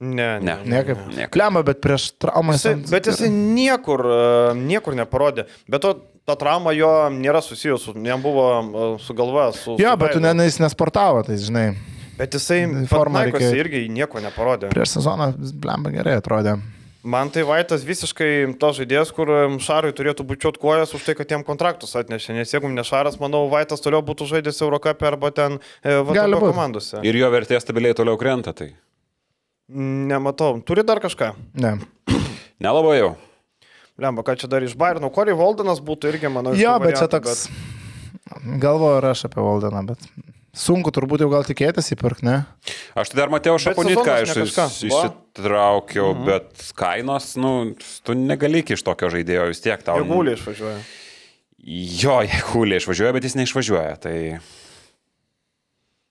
[0.00, 0.54] Ne, ne.
[0.62, 0.98] Niekaip.
[1.10, 1.32] Niekaip.
[1.34, 2.76] Klemą, bet prieš traumą jisai.
[2.86, 5.48] Bet jisai niekur, e, niekur neparodė.
[5.66, 5.96] Bet to
[6.28, 9.76] ta trauma jo nėra susijusi, jam buvo e, sugalvojęs su...
[9.82, 11.66] Jo, bet tu ne, jis nesportavo, tai žinai.
[12.18, 13.52] Bet jisai formą reikėjo...
[13.58, 14.70] irgi nieko neparodė.
[14.74, 16.58] Prieš sezoną blemba gerai atrodė.
[17.08, 19.30] Man tai Vaitas visiškai to žaidėjas, kur
[19.62, 22.34] Šarui turėtų bučiuot kojas už tai, kad jam kontraktus atnešė.
[22.36, 27.00] Nes jeigu ne Šaras, manau, Vaitas toliau būtų žaidęs Eurocapė arba ten e, VTB komandose.
[27.06, 28.52] Ir jo vertė stabiliai toliau krenta.
[28.52, 28.72] Tai.
[29.68, 30.62] Nematau.
[30.64, 31.34] Turi dar kažką?
[31.60, 31.76] Ne.
[32.64, 33.10] Nelabai jau.
[33.98, 35.10] Lemba, ką čia dar iš Bairno.
[35.12, 37.48] Corey Valdenas būtų irgi, manau, Jo, bet čia toks.
[37.50, 38.58] Bet...
[38.62, 40.04] Galvoju ir aš apie Valdeną, bet
[40.58, 42.36] sunku turbūt jau gal tikėtis įpirkti, ne?
[42.98, 44.32] Aš tai dar Matėjau Šaponitką iš,
[44.88, 46.28] išsitraukiau, mhm.
[46.30, 47.52] bet kainos, nu,
[48.06, 49.98] tu negali iš tokio žaidėjo vis tiek tau.
[50.00, 50.78] Jėgulė išvažiuoja.
[51.68, 53.98] Jo, jėgulė išvažiuoja, bet jis neišvažiuoja.
[54.06, 54.16] Tai...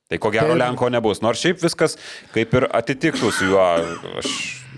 [0.07, 0.61] Tai ko gero tai...
[0.61, 1.19] Lenko nebus.
[1.23, 1.97] Nors šiaip viskas
[2.35, 3.65] kaip ir atitiktų su juo.
[4.21, 4.31] Aš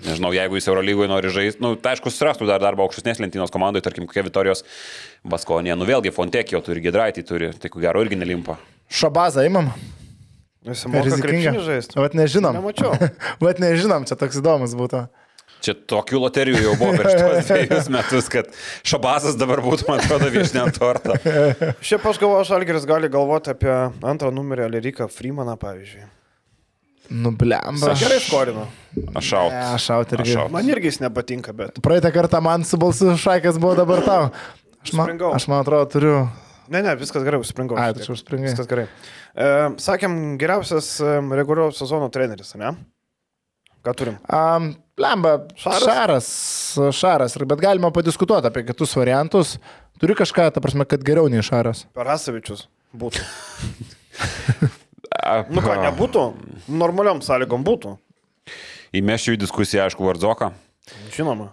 [0.05, 3.83] nežinau, jeigu jis Eurolygoje nori žaisti, nu, tai aišku, surastų dar darbą aukštesnės lentynos komandai,
[3.85, 4.63] tarkim, kokia Vitorijos
[5.27, 5.75] Baskonė.
[5.77, 8.57] Nu vėlgi, Fontekio turi, Gedraitį turi, tai ko gero irgi nelimpa.
[8.89, 9.45] Šabazą
[11.23, 11.99] krepšinį žaisti.
[11.99, 12.57] Vat nežinom.
[12.57, 12.95] Nemačiau.
[13.45, 15.05] Vat nežinom, čia toks įdomus būtų.
[15.59, 18.47] Čia tokių loterijų jau buvo prieš tuos dviejus metus, kad
[18.87, 21.17] Šabasas dabar būtų, man atrodo, viešinė ant torto.
[21.89, 23.73] Šiaip aš galvoju, Žalgeris gali galvoti apie
[24.07, 26.07] antrą numerį Aleriką Freemaną, pavyzdžiui.
[27.09, 27.91] Nublemba.
[27.91, 28.67] Aš gerai skorinu.
[29.17, 29.53] Aš šaut.
[29.53, 30.27] Ne, aš šaut irgi.
[30.27, 30.51] Aš šaut.
[30.53, 31.79] Man irgi jis nepatinka, bet.
[31.83, 34.27] Praeitą kartą man su balsu šaikas buvo dabar tau.
[34.85, 36.19] Aš man, aš man atrodo turiu.
[36.69, 37.79] Ne, ne, viskas gerai, užspringau.
[37.81, 38.51] Ai, tu užspringai.
[38.51, 38.85] Viskas gerai.
[39.33, 39.49] E,
[39.81, 42.75] sakėm, geriausias reguliaraus sezono treneris, ne?
[43.85, 44.17] Ką turim?
[44.27, 45.85] Um, lemba, šaras.
[45.85, 46.31] šaras,
[46.99, 49.55] šaras, bet galima padiskutuoti apie kitus variantus.
[49.99, 51.85] Turi kažką, ta prasme, kad geriau nei šaras.
[51.97, 53.23] Parasavičius būtų.
[55.49, 56.21] Nu ką, nebūtų,
[56.73, 57.91] normaliom sąlygom būtų.
[58.97, 60.47] Įmeščiau į diskusiją, aišku, Vardzoką.
[61.13, 61.51] Žinoma.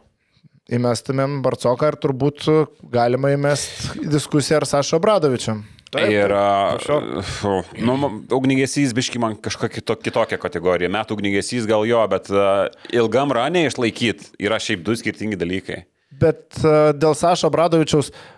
[0.73, 2.47] Įmestumėm Barcoką ir turbūt
[2.91, 5.61] galima įmest į diskusiją ar Sašo Bradovičiam.
[5.97, 7.63] Taip, ir, prašau.
[7.81, 7.97] nu,
[8.37, 10.93] ugnigesys biški man kažkokia kito, kitokia kategorija.
[10.93, 15.85] Metų ugnigesys gal jo, bet uh, ilgam ranė išlaikyti yra šiaip du skirtingi dalykai.
[16.17, 18.35] Bet uh, dėl Sašo Bradovičiaus, ant,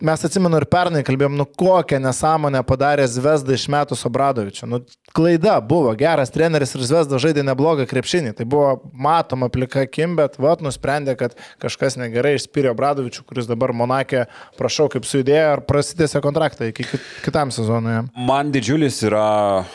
[0.00, 4.64] mes atsimenu ir pernai kalbėjom, nu kokią nesąmonę padarė Zvezda iš metų Sobradovičio.
[4.64, 4.78] Nu,
[5.12, 8.32] klaida buvo, geras treneris ir Zvezda žaidė neblogą krepšinį.
[8.38, 13.74] Tai buvo matoma plika akim, bet vat nusprendė, kad kažkas negerai išspyrė Bradovičių, kuris dabar
[13.76, 14.24] Monakė,
[14.56, 18.06] prašau, kaip sudėjo ar prasidėsė kontraktą iki kit- kitam sezonui.
[18.16, 19.66] Man didžiulis yra,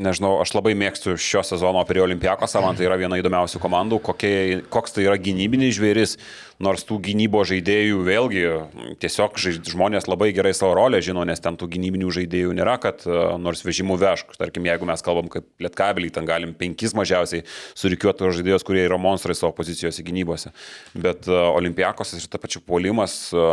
[0.00, 4.32] nežinau, aš labai mėgstu šio sezono prie Olimpiakos, man tai yra viena įdomiausių komandų, kokie,
[4.72, 6.16] koks tai yra gynybinis žvėris,
[6.60, 8.42] nors tų gynybo žaidėjų vėlgi
[9.00, 13.20] tiesiog žmonės labai gerai savo rolę žino, nes ten tų gynybinių žaidėjų nėra, kad e,
[13.40, 14.34] nors vežimų vežk.
[14.40, 17.46] Tarkim, jeigu mes kalbam kaip lietkabelį, ten galim penkis mažiausiai
[17.78, 20.52] surikiuoti žaidėjus, kurie yra monstrai savo pozicijose gynybose.
[20.96, 23.48] Bet e, Olimpiakos ir ta pačia puolimas e,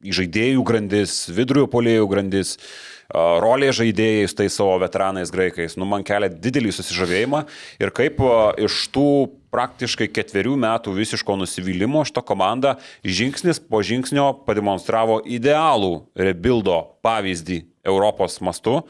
[0.00, 6.04] žaidėjų grandis, vidurio polėjų grandis, a, rolė žaidėjai su tais savo veteranais graikais, nu, man
[6.06, 7.44] kelia didelį susižavėjimą
[7.82, 8.20] ir kaip
[8.62, 9.06] iš tų
[9.50, 18.38] praktiškai ketverių metų visiško nusivylimo šito komanda žingsnis po žingsnio pademonstravo idealų rebuildo pavyzdį Europos
[18.46, 18.80] mastu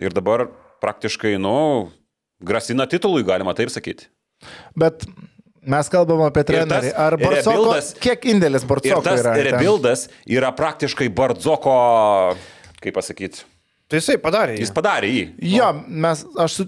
[0.00, 0.46] ir dabar
[0.80, 1.90] praktiškai, nu,
[2.40, 4.06] grasina titului, galima taip sakyti.
[4.72, 5.04] Bet
[5.68, 6.94] mes kalbam apie trenerį.
[6.96, 9.34] Ar Barcoko, rebuildas- kiek indėlis Ir Barcoko tas yra?
[9.36, 9.50] ten?
[9.50, 11.74] rebuildas yra praktiškai Bardzoko,
[12.80, 13.44] kaip pasakyti,
[13.90, 14.54] Tai jisai padarė.
[14.58, 14.64] jį.
[14.66, 15.22] jis padarė jį.
[15.56, 16.66] Jo, mes, aš su,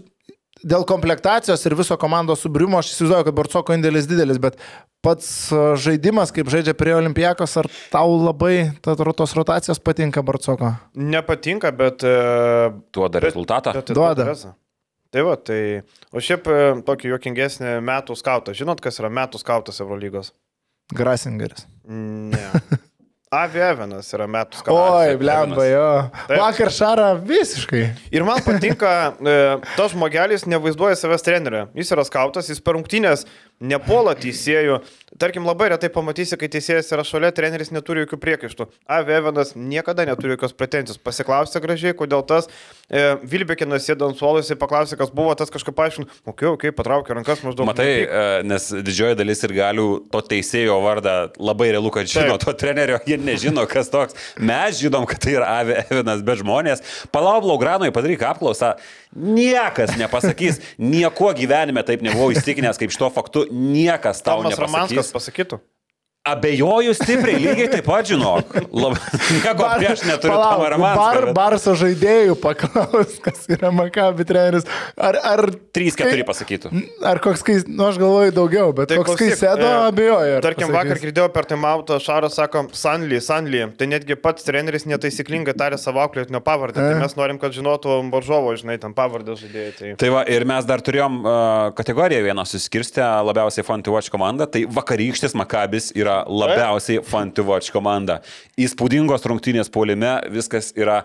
[0.62, 4.59] dėl komplektacijos ir viso komandos subrimo aš įsivaizduoju, kad Barcoko indėlis didelis, bet
[5.02, 10.72] pats a, žaidimas, kaip žaidžia prie Olimpijakos, ar tau labai ta, tos rotacijos patinka Barcoko?
[10.94, 12.02] Nepatinka, bet...
[12.06, 12.16] e,
[12.94, 13.72] Duoda Bet- rezultatą.
[13.78, 14.24] bet tai Duoda.
[14.26, 14.52] Teresa.
[15.12, 15.60] Tai va, tai...
[16.14, 18.55] O šiaip e, tokį juokingesnį metų skautą.
[18.56, 20.30] Žinot, kas yra metų skautas Eurolygos?
[20.94, 21.66] Grasingeris.
[21.89, 22.47] Ne.
[23.32, 25.06] Avi Evanas yra metų skautas.
[25.06, 25.84] Oi, blemba, jo.
[26.28, 26.34] Taip.
[26.36, 27.80] Vakar Šara visiškai.
[28.12, 29.36] Ir man patinka, e,
[29.72, 31.62] tas žmogelis nevaizduoja savęs treneriu.
[31.78, 33.24] Jis yra skautas, jis per rungtynės
[33.62, 34.80] nepuola teisėjų.
[35.20, 38.66] Tarkim, labai retai pamatysi, kai teisėjas yra šalia, treneris neturi jokių priekaištų.
[38.90, 41.01] Avi Evanas niekada neturi jokios pretenzijos.
[41.05, 42.48] Pasiklausė gražiai, kodėl tas
[42.89, 46.74] e, Vilbekinas sėdo ant suolo, jisai paklausė, kas buvo, tas kažkaip paaiškino, okei, okay, okay,
[46.78, 47.68] patraukė rankas maždaug.
[47.68, 52.48] Matai, e, nes didžioji dalis ir galių to teisėjo vardą labai realu, kad žino Taip.
[52.48, 54.16] to trenerio, jie nežino, kas toks.
[54.40, 56.82] Mes žinom, kad tai yra Avi Evinas, bet žmonės,
[57.12, 58.74] palauk, Laugranui padaryk apklausą,
[59.12, 65.12] niekas nepasakys, nieko gyvenime taip nebuvau įstikinęs kaip šito faktu, niekas tau Tomas nepasakys.
[65.12, 65.60] pasakytų.
[66.22, 68.52] Abejoju stipriai, lygiai taip pat žinok.
[68.70, 68.94] Lab,
[69.34, 70.36] nieko prieš neturiu
[70.70, 71.00] Ramanską.
[71.02, 74.62] Bar, Barso žaidėjų paklaus, kas yra Makabi treneris.
[74.94, 75.42] Ar, ar,
[75.74, 76.70] 3-4 pasakytų.
[77.10, 80.36] ar koks, kai, nu aš galvoju daugiau, bet Tai koks, kai sėdo, e, abejoju.
[80.36, 80.76] ar Tarkim, pasakys.
[80.78, 83.64] vakar girdėjau per timautą, Šaras sako, Sanly, Sanly.
[83.82, 86.78] Tai netgi pats treneris netaisyklingai tarė savo auklėtinio pavardę.
[86.84, 87.02] Tai E.
[87.02, 89.74] mes norim, kad žinotų Boržovo, žinai, tam pavardę žaidėjai.
[89.80, 89.92] Tai...
[89.98, 91.34] Tai va, ir mes dar turėjom uh,
[91.74, 94.46] kategoriją vieną suskirstę, labiausiai Fun to Watch komanda.
[94.46, 98.20] Tai vakarykštis Makabis yra labiausiai Fun to Watch komanda.
[98.60, 101.02] Įspūdingos rungtynės puolime, viskas yra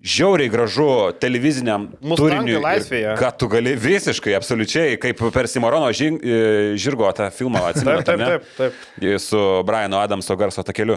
[0.00, 2.56] žiauriai gražu televiziniam turiniui.
[2.62, 3.12] laisvėje.
[3.20, 6.38] Kad tu gali visiškai, absoliučiai, kaip per Simonono žing, e,
[6.80, 8.06] žirgo tą filmą Taip, atsimenate.
[8.08, 8.28] taip, ne?
[8.56, 9.20] taip, taip.
[9.20, 10.96] su Brianu Adamso garso takeliu.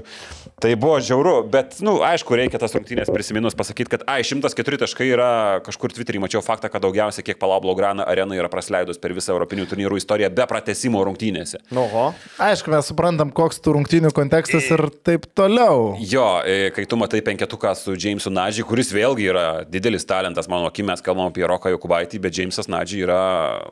[0.63, 4.79] Tai buvo žiauru, bet, na, nu, aišku, reikia tas rungtynės prisiminus pasakyti, kad, ai, 104
[4.85, 5.31] taškai yra
[5.65, 9.67] kažkur Twitter'į, mačiau faktą, kad daugiausiai, kiek Palablo Grana arena yra praleidus per visą Europinių
[9.67, 11.59] turnyrų istoriją be pratesimo rungtynėse.
[11.75, 12.05] Nu, o.
[12.41, 15.97] Aišku, mes suprantam, koks tų rungtynių kontekstas ir taip toliau.
[15.99, 16.39] Jo,
[16.75, 21.01] kai tu matai penketuką su Jamesu Nadži, kuris vėlgi yra didelis talentas, mano akim mes
[21.03, 23.19] kalbam apie Roką Jokubaitį, bet Jamesas Nadži yra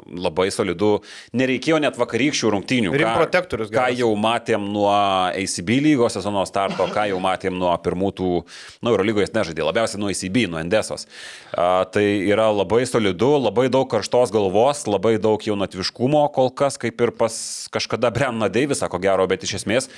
[0.09, 1.01] labai solidu.
[1.37, 2.93] Nereikėjo net vakarykščių rungtynių.
[2.97, 3.99] Ką- protektorius Ką geras.
[4.01, 4.89] jau matėm nuo
[5.31, 8.31] ACB lygos sezono starto, ką jau matėm nuo pirmų tų,
[8.81, 11.07] nu, Eurolygoje jis nežaidė, labiausiai nuo ACB, nuo Endesos.
[11.53, 17.01] A, tai yra labai solidu, labai daug karštos galvos, labai daug jaunatviškumo kol kas, kaip
[17.01, 17.35] ir pas
[17.71, 19.89] kažkada Brenna Deivisą, ko gero, bet iš esmės,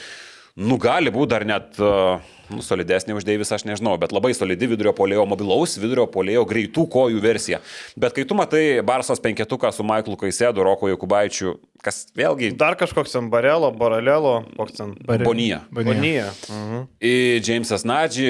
[0.60, 2.20] nu, gali būti dar net uh,
[2.54, 6.88] nu, solidesnė už Deivisą, aš nežinau, bet labai solidi vidurio polėjo, mobilaus vidurio polėjo, greitų
[6.94, 7.60] kojų versija.
[8.00, 13.12] Bet kai tu matai Barsos penketuką su Maiklu Kaisėdu, Roko Jokubaičiu, kas vėlgi Dar kažkoks
[13.12, 14.94] ten Barelo, Baralelo, koks ten.
[15.04, 15.62] Bare- Bonija.
[15.74, 16.30] Bonija.
[16.48, 16.86] Mhm.
[17.04, 17.14] Į
[17.44, 18.30] Jamesas Nadži,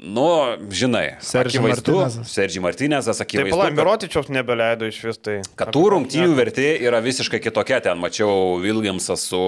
[0.00, 0.24] nu,
[0.72, 2.30] žinai, Sergi Martinezas.
[2.32, 5.36] Sergi Martinezas, Tai akivaizdu, pala, kad, Mirotičiaus nebeleido iš vis tai.
[5.56, 7.82] kad tų rungtynių vertė yra visiškai kitokia.
[7.84, 9.42] Ten mačiau Williamsas su,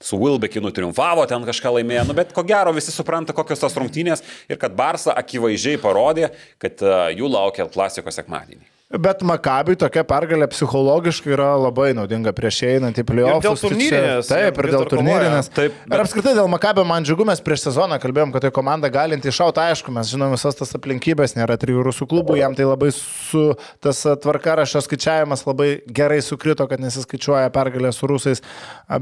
[0.00, 3.78] su Wilbekinu triumfavo, ten kažką laimėjo, nu, bet ko gero visi supranta, kokios sunkios tos
[3.78, 8.77] rungtynės ir kad Barsa akivaizdžiai parodė, kad uh, jų laukia klasiko sekmadienį.
[8.88, 13.44] Bet Makabiui tokia pergalė psichologiškai yra labai naudinga prieš einant į playoffs.
[13.44, 15.50] dėl turnyrinės, Taip, ir dėl turnyrinės.
[15.52, 15.92] Taip, bet...
[15.92, 19.60] Ir apskritai dėl Makabio man džiugu, mes prieš sezoną kalbėjom, kad tai komanda galinti iššauti,
[19.60, 23.42] aišku, mes žinom visas tas aplinkybės, nėra trijų rusų klubų, jam tai labai su
[23.84, 28.40] tas tvarkarašio skaičiavimas labai gerai sukrito, kad nesiskaičiuoja pergalė su rusais,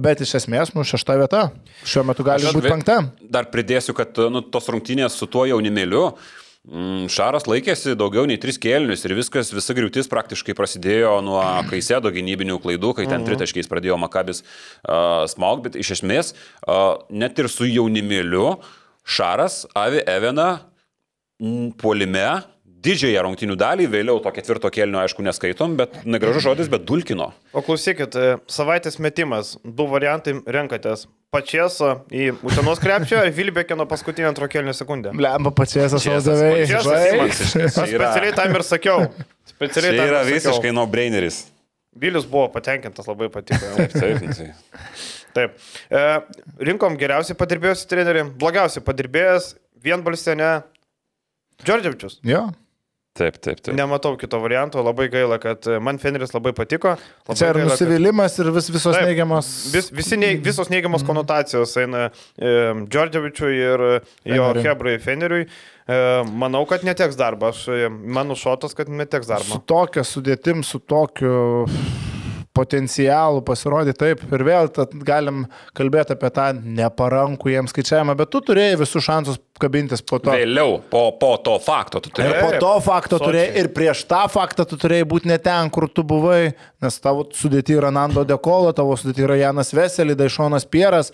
[0.03, 1.45] bet iš esmės, nu, šešta vieta.
[1.87, 2.99] Šiuo metu gali būti penkta.
[3.23, 6.09] Dar pridėsiu, kad nu, tos rungtynės su tuo jaunimėliu.
[6.67, 12.13] Mm, Šaras laikėsi daugiau nei tris kėlinius ir viskas, visa griūtis praktiškai prasidėjo nuo Kaisėdo
[12.15, 17.51] gynybinių klaidų, kai ten tritaškiais pradėjo Makabis uh, smaug, bet iš esmės uh, net ir
[17.53, 18.59] su jaunimėliu
[19.07, 20.51] Šaras avi Evena
[21.39, 22.29] mm, puolime
[22.87, 27.31] didžiąją rungtynių dalį, vėliau to ketvirto kėlinio aišku neskaitom, bet negražus žodis, bet dulkino.
[27.57, 31.07] O klausykit, e, savaitės metimas, du variantai renkatės.
[31.35, 35.11] Pačiesa į Utenos krepšio ir Vilbekino paskutinį antro kelnių sekundę.
[35.17, 36.53] Blemba pačias Pačiesas, savai.
[36.63, 37.27] Pačiesas ima.
[37.33, 37.65] Visiškai.
[37.67, 39.09] Aš specialiai tam ir sakiau.
[39.51, 41.43] Specialiai Tai yra visiškai no-braineris.
[41.97, 43.73] Vilius buvo patenkintas, labai patiko.
[43.97, 44.55] Taip, taip.
[45.37, 45.57] Taip.
[45.91, 46.03] E,
[46.69, 49.51] rinkom geriausiai padirbėjusi trenerių, blogiausiai padirbėjęs,
[49.85, 50.51] vienbalstė ne.
[51.65, 52.21] Džordževičius.
[52.29, 52.47] Jo.
[53.17, 53.75] Taip, taip, taip.
[53.79, 56.91] Nematau kito varianto, labai gaila, kad e, man Feneris labai patiko.
[57.25, 59.07] Labai Čia ir gaila, kad- nusivylimas ir vis, visos Taip.
[59.09, 59.49] neigiamos.
[59.73, 61.09] Vis, visi neig, visos neigiamos Mhm.
[61.09, 62.53] konotacijos eina e,
[62.93, 64.01] Džordževičiui ir e,
[64.37, 64.67] jo Feneriui.
[64.69, 65.47] Hebrai Feneriui.
[65.89, 65.97] E,
[66.45, 67.49] manau, kad neteks darbo.
[67.49, 69.63] Aš, e, mano šotas, kad neteks Su darbo.
[69.67, 71.67] tokia sudėtim, su tokiu
[72.57, 74.71] potencialu pasirodyti taip ir vėl
[75.05, 75.43] galim
[75.77, 80.33] kalbėti apie tą neparankų jiems skaičiavimą, bet tu turėjai visus šansus kabintis po to.
[80.35, 82.41] Vėliau, po, po to fakto, tu Ir turi.
[82.43, 86.05] po to fakto turėjai, ir prieš tą faktą tu turėjai būti ne ten, kur tu
[86.07, 91.13] buvai, nes tavo sudėti yra Nando Dekolo, tavo sudėti yra Janas Veselį, Daišonas Pieras,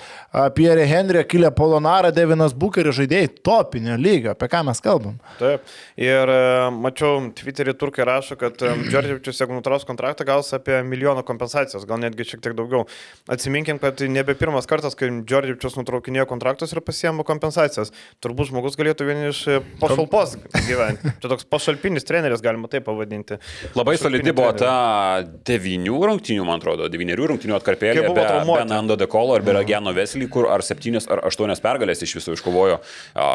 [0.56, 5.16] Pierre Henry, Kilė Polonara, Devinas Bukeris, žaidėjai topinio lygio, apie ką mes kalbam.
[5.38, 5.64] Taip.
[6.00, 6.40] Ir e,
[6.82, 12.00] mačiau, Twitter'į turkai rašo, kad e, Džordževičius, jeigu nutraus kontraktą, gaus apie milijoną kompensacijos, gal
[12.02, 12.84] netgi šiek tiek daugiau.
[13.32, 17.92] Atsiminkim, kad tai nebe pirmas kartas, kai Džordževičius nutraukinėjo kontraktus ir pasiemo kompensacijas.
[18.32, 20.30] Turbūt žmogus galėtų vieni iš e, pašalpos
[20.64, 21.10] gyventi.
[21.20, 23.36] Čia toks pašalpinis treneris, galima taip pavadinti.
[23.76, 28.06] Labai solidi buvo ta devinių rungtynių, man atrodo, devynerių rungtynių atkarpėlė.
[28.06, 32.14] Be, be Nando Dekolo ir be Ragiano Veselį, kur ar septynios ar aštuonios pergalės iš
[32.22, 32.78] viso iškovojo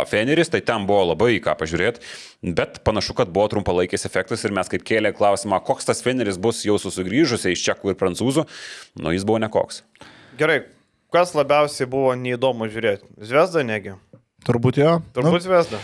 [0.10, 2.02] Feneris, tai ten buvo labai į ką pažiūrėti.
[2.58, 6.64] Bet panašu, kad buvo trumpalaikis efektas ir mes kaip kėlė klausimą, koks tas Feneris bus
[6.66, 8.48] jau sugrįžusiai iš čekų ir prancūzų,
[9.06, 9.84] nu jis buvo nekoks.
[10.42, 10.64] Gerai,
[11.14, 13.14] kas labiausiai buvo neįdomu žiūrėti?
[13.22, 13.94] Zvezda negi?
[14.48, 14.98] Turbūt jo.
[15.16, 15.82] Turbūt Zvezda.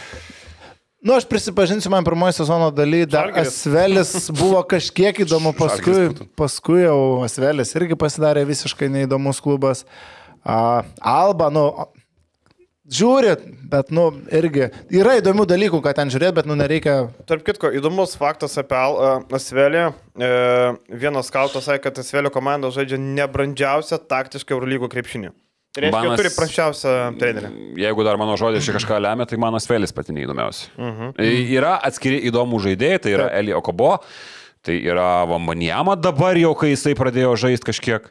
[1.04, 3.50] Nu, aš prisipažinsiu, man pirmojo sezono daly dar Žalgiris.
[3.52, 9.84] Asvelis buvo kažkiek įdomu, paskui, paskui jau Asvelis irgi pasidarė visiškai neįdomus klubas.
[10.48, 11.66] A, Alba, nu,
[12.88, 13.36] žiūri,
[13.68, 16.96] bet, nu, irgi yra įdomių dalykų, ką ten žiūrėti, bet, nu, nereikia.
[17.28, 18.80] Tarp kitko, įdomus faktas apie
[19.36, 19.90] Asvelį.
[20.16, 20.34] E,
[21.04, 25.36] vienas skautas sakė, kad Asvelio komanda žaidžia nebrandžiausią taktišką Eurolygo krepšinį.
[25.74, 27.50] Tai reiškia, Manas- turi prasčiausią trenerį.
[27.82, 30.70] Jeigu dar mano žodžiai čia kažką lemia, tai man Asvelis pati neįdomiausia.
[30.78, 31.10] Mhm.
[31.10, 31.50] Uh -huh.
[31.58, 33.98] Yra atskiri įdomų žaidėjai, tai yra Eli Okobo,
[34.62, 38.02] tai yra Vambanijama dabar jau, kai jisai pradėjo žaisti kažkiek.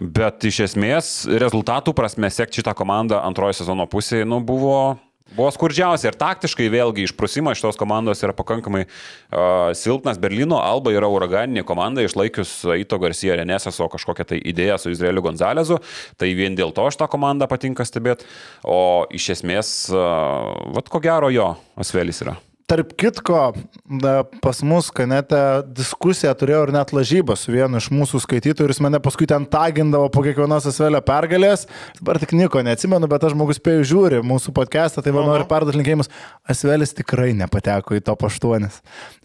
[0.00, 4.98] Bet iš esmės rezultatų prasme sekti šitą komandą antrojo sezono pusėje nu, buvo,
[5.36, 6.10] buvo skurdžiausia.
[6.10, 10.20] Ir taktiškai vėlgi išprusimas šitos komandos yra pakankamai uh, silpnas.
[10.22, 15.80] Berlyno Alba yra uraganinė komanda, išlaikius Aito Garcia Renesaso kažkokią tai idėją su Izraeliu Gonzalezu.
[16.20, 18.28] Tai vien dėl to šitą komandą patinka stebėti.
[18.62, 22.38] O iš esmės, uh, vad ko gero jo, Asvelis yra.
[22.72, 23.52] Tarp kitko,
[24.00, 25.36] da, pas mus kanete
[25.76, 29.44] diskusiją turėjau ir net lažybą su vienu iš mūsų skaitytojų ir jis mane paskui ten
[29.44, 31.66] tagindavo po kiekvienos Asvelio pergalės.
[31.98, 35.82] Dabar tik nieko neatsimenu, bet aš žmogus spėjau žiūri mūsų podcastą, tai man noriu perduoti
[35.82, 36.08] linkėjimus.
[36.48, 38.64] Asvelis tikrai nepateko į top 8.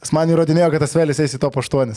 [0.03, 1.95] Jis man įrodinėjo, kad Asvelis eis į top 8.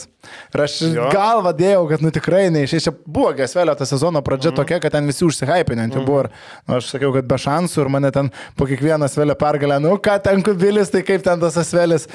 [0.55, 1.09] Ir aš Jo.
[1.11, 2.87] galvą dėjau, kad nu tikrai neišės.
[2.87, 5.91] Čia buvo gi Asvelio ta sezono pradžia tokia, kad ten visi užsihypinė.
[5.91, 6.07] Mm.
[6.07, 6.23] buvo.
[6.29, 6.31] Ir,
[6.71, 10.17] nu, aš sakiau, kad be šansų ir mane ten po kiekvieną Asvelio pergalę, nu ką
[10.23, 12.07] ten kubilis, tai kaip ten tas Asvelis.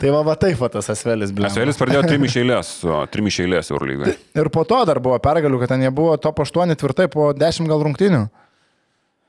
[0.00, 1.48] Tai va, va taip va tas Asvelis, blė.
[1.50, 2.72] Asvelis pradėjo trim iš eilės,
[3.12, 4.16] trim iš eilės Eurolygoje.
[4.36, 7.70] Ir po to dar buvo pergalių, kad ten jie buvo top 8 tvirtai po 10
[7.70, 8.26] gal rungtynių.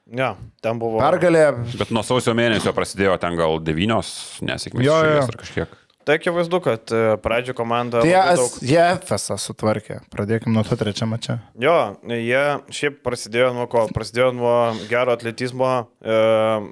[0.08, 0.30] Ne,
[0.64, 1.02] ten buvo.
[1.04, 1.50] Pergalė.
[1.76, 4.14] Bet nuo sausio mėnesio prasidėjo ten gal devynios
[4.48, 5.26] nesėkmės Jo, jo.
[5.26, 5.74] ar kažkiek.
[6.08, 8.00] Tai akivaizdu, kad e, pradžio komanda...
[8.00, 10.00] Tai jie, daug- jie FSA sutvarkė.
[10.14, 11.38] Pradėkime nuo to trečiame čia.
[11.60, 11.76] Jo,
[12.08, 13.86] jie šiaip prasidėjo nuo ko?
[13.92, 14.56] Prasidėjo nuo
[14.88, 15.72] gero atletizmo.
[16.00, 16.18] E,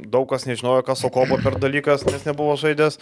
[0.07, 2.95] daug kas nežinojo, kas Okobo per dalykas, nes nebuvo žaidęs.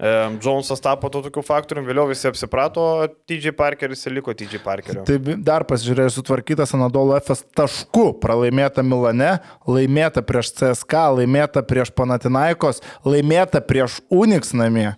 [0.00, 2.86] E, Jonesas tapo to tokiu faktoriumi, vėliau visi apsiprato,
[3.28, 5.02] TJ Parkeris ir liko TJ Parkeriu.
[5.04, 9.34] Tai dar pasižiūrėjau, sutvarkytas Anadolo FS tašku, pralaimėta Milane,
[9.68, 14.94] laimėta prieš CSK, laimėta prieš Panatinaikos, laimėta prieš Unix namie.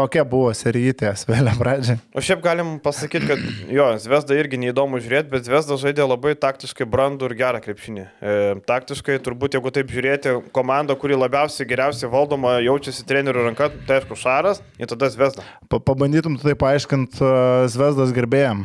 [0.00, 1.98] Tokia buvo serijytė, Svelė pradžia.
[2.16, 6.86] O šiaip galim pasakyti, kad jo, Zvezda irgi neįdomu žiūrėti, bet Zvezda žaidė labai taktiškai
[6.88, 8.06] brandų ir gerą krepšinį.
[8.06, 8.36] E,
[8.70, 14.16] taktiškai, turbūt, jeigu taip žiūrėti, komanda, kuri labiausiai geriausiai valdoma, jaučiasi trenerių ranka, tai aišku,
[14.16, 15.44] Šaras ir tada Zvezda.
[15.68, 18.64] Pa pabandytum tu tai paaiškinti uh, Zvezdas gerbėjim.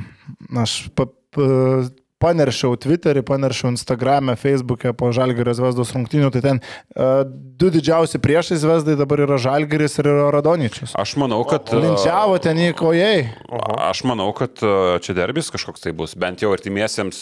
[0.64, 1.52] Aš pa, pa,
[2.26, 8.58] paneršiau Twitterį, paneršiau Instagram'e, Facebook'e po Žalgirio Zvezdos rungtinių, tai ten uh, du didžiausi priešai
[8.60, 10.96] Zvezdai dabar yra Žalgiris ir yra Radonyčius.
[10.98, 11.70] Aš manau, kad...
[11.76, 13.28] Linčiavo ten į kojai.
[13.86, 14.72] Aš manau, kad e,
[15.06, 17.20] čia derbis kažkoks tai bus, bent jau artimiesiems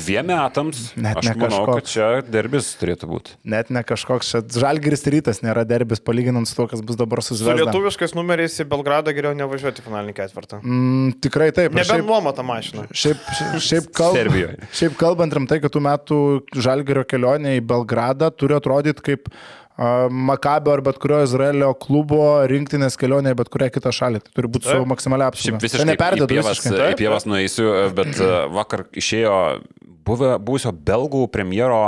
[0.00, 0.90] dviem metams.
[1.00, 1.76] Net aš ne manau, kažkoks.
[1.76, 3.36] kad čia derbis turėtų būti.
[3.54, 4.42] Net ne kažkoks čia.
[4.64, 7.64] Žalgiris rytas nėra derbis, palyginant su to, kas bus dabar su Su Zvezda.
[7.64, 10.60] lietuviškais numeriais į Belgradą geriau nevažiuoti finalinį ketvirtą.
[10.64, 11.72] Mm, tikrai taip.
[11.72, 12.86] aš Nebent Šiaip, nuoma tą mašiną.
[12.92, 14.18] šiaip, šiaip, šiaip, kalb...
[14.24, 14.68] Serbijoje.
[14.80, 16.22] šiaip kalbant rimtai, kad tų metų
[16.64, 19.30] Žalgirio kelionė į Belgradą turi atrodyti kaip
[19.74, 24.20] Makabio ar bet kurio Izraelio klubo rinktinės kelionė į bet kurią kitą šalį.
[24.22, 25.56] Tai turi būti su maksimalia apsauga.
[25.58, 26.92] Šiaip visiškai į neperdedu pievas, visiškai.
[26.94, 28.20] į pievas nueisiu, bet
[28.54, 29.34] vakar išėjo
[30.06, 31.82] buvę, buvusio belgų premjero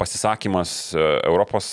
[0.00, 1.70] pasisakymas Europos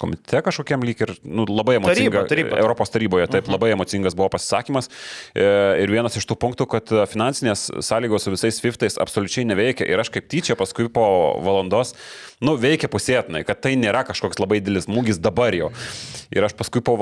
[0.00, 2.32] komitete kažkokiam lyg ir nu, labai emocingas.
[2.32, 3.56] Europos taryboje, taip, -huh.
[3.56, 4.90] labai emocingas buvo pasisakymas.
[5.34, 5.44] E,
[5.80, 9.86] Ir vienas iš tų punktų, kad e, finansinės sąlygos su visais Swiftais absoliučiai neveikia.
[9.88, 11.04] Ir aš kaip tyčia paskui po
[11.44, 11.94] valandos,
[12.44, 15.70] nu, veikia pusėtinai, kad tai nėra kažkoks labai didelis smūgis dabar jau.
[16.34, 16.96] Ir aš paskui po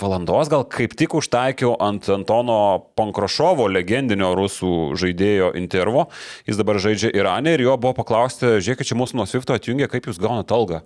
[0.00, 2.58] valandos gal kaip tik užtaikiau ant Antono
[2.98, 6.08] Pankrošovo, legendinio rusų žaidėjo intervo.
[6.48, 10.10] Jis dabar žaidžia Irane ir jo buvo paklausti, žiūrėkit, čia mūsų nuo Swifto atjungia, kaip
[10.10, 10.82] jūs gaunate algą.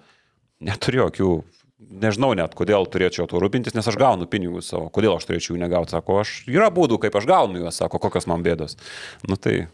[0.67, 1.33] Neturiu jokių,
[1.79, 4.89] nežinau net, kodėl turėčiau tuo rūpintis, nes aš gaunu pinigus savo.
[4.93, 8.29] Kodėl aš turėčiau jų negauti, sako, aš yra būdų, kaip aš gaunu juos, sako, kokios
[8.31, 8.79] man bėdos.
[9.29, 9.67] Nu tai,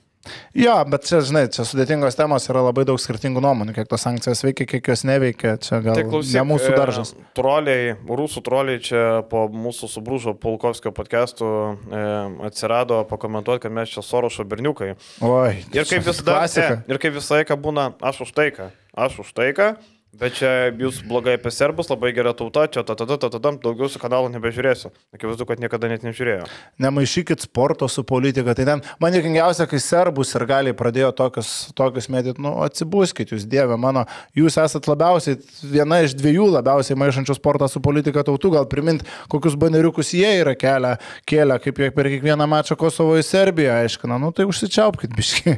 [0.54, 4.44] Jo, bet čia, žinai, čia sudėtingos temos yra labai daug skirtingų nuomonių, kiek tos sankcijos
[4.44, 5.56] veikia, kiek jos neveikia.
[5.62, 7.10] Čia gal Tai klausyk, ne mūsų daržas.
[7.16, 12.04] E, troliai, rusų troliai čia po mūsų subrūžo Pulkovskio podcastų e,
[12.50, 14.92] atsirado pakomentuoti, kad mes čia Sorošo berniukai.
[15.26, 15.56] Oi.
[15.74, 19.72] Ir kaip visada, e, ir kaip visą laiką būna, aš už taiką, aš už taiką,
[20.20, 24.00] bet čia jūs blogai apie serbus, labai gera tauta, čia tada, tada, tada, daugiau su
[24.02, 24.90] kanalu nebežiūrėsiu.
[25.16, 26.44] Akivaizdu, kad niekada net nežiūrėjau.
[26.82, 28.54] Nemaišykit sporto su politika.
[28.58, 33.48] Tai ten man juokingiausia, kai serbus ir galiai pradėjo tokius, tokius mėtyti, nu atsibuskit jūs,
[33.48, 34.04] Dieve mano,
[34.36, 35.40] jūs esat labiausiai,
[35.72, 40.54] viena iš dviejų labiausiai maišančių sportą su politika tautų, gal primint, kokius baneriukus jie yra
[40.58, 40.96] kelią,
[41.28, 45.56] kėlę, kaip jie per kiekvieną mačą Kosovo į Serbiją aiškina, nu tai užsičiaupkit biški.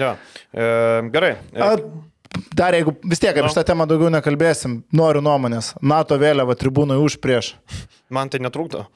[0.00, 0.16] Ja.
[0.52, 0.64] E,
[1.12, 1.36] gerai.
[1.54, 1.76] E, A,
[2.56, 3.48] Dar jeigu vis tiek apie No.
[3.52, 5.74] šitą temą daugiau nekalbėsim, noriu nuomonės.
[5.82, 7.54] NATO vėliava tribūnai už prieš.
[8.10, 8.86] man tai netrukdo.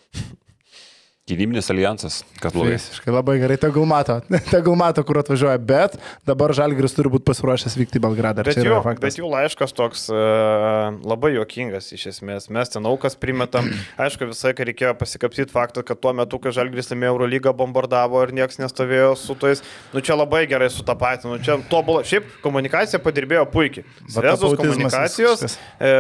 [1.27, 2.77] Gynybinis alijansas, kas blogai.
[2.77, 4.21] Visiškai labai gerai, tegul mato,
[4.55, 5.97] tegul mato, kur atvažiuoja, bet
[6.29, 8.45] dabar Žalgiris turi būti pasiruošęs vykti į Belgradą.
[8.45, 12.47] Ar Bet čia jų, bet jų laiškas toks uh, labai juokingas iš esmės.
[12.55, 13.67] Mes ten aukas primetam.
[14.07, 18.35] Aišku, visai, kai reikėjo pasikapsyti faktą, kad tuo metu, kai Žalgris laimėjo Eurolygą, bombardavo ir
[18.39, 19.65] niekas nestovėjo su tais.
[19.91, 21.33] Nu čia labai gerai su tą patį.
[21.33, 22.05] Nu čia tobulą.
[22.07, 23.83] Šiaip komunikacija padirbėjo puikiai.
[24.15, 25.59] Autizmas komunikacijos.
[25.83, 25.93] E,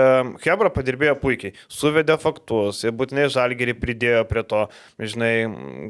[0.47, 1.59] Hebra padirbėjo puikiai.
[1.66, 2.85] Suvedė faktus.
[2.86, 4.66] Ir būtinai Žalgirį pridėjo prie to.
[5.03, 5.15] Žinai,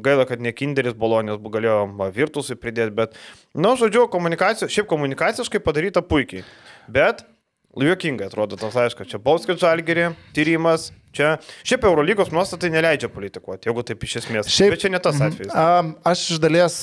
[0.05, 1.21] gaila, kad ne Kinderis buvo
[1.53, 1.79] galėjo
[2.15, 3.17] Virtusui pridėti, bet,
[3.53, 6.45] na, nu, žodžiu, komunikacija, šiaip komunikaciškai padaryta puikiai.
[6.87, 7.25] Bet
[7.77, 9.09] juokingai atrodo tas laiškas.
[9.11, 10.91] Čia Bauskis Žalgirį, tyrimas.
[11.17, 11.31] Čia,
[11.65, 14.49] šiaip Eurolygos nuostatai neleidžia politikuoti, jeigu taip iš esmės.
[14.53, 15.49] Šiaip- Bet čia ne tas atvejis.
[15.57, 15.81] A,
[16.11, 16.75] aš iš dalies,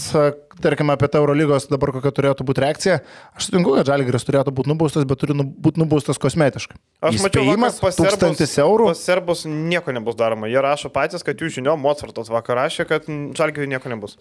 [0.64, 2.96] tarkime, apie tą Eurolygos dabar kokia turėtų būti reakcija.
[3.38, 6.74] Aš sutinku, kad Žalgiris turėtų būti nubaustas, bet turi nu- būti nubaustas kosmetiškai.
[7.04, 8.90] Aš mačiau, Įspėjimas pas serbus- tūkstantis eurų.
[8.90, 10.50] Pas serbus nieko nebus daroma.
[10.50, 14.16] Jie rašo patys, kad jų žiniom Mozartas vakar rašė, kad Žalgiriui nieko nebus.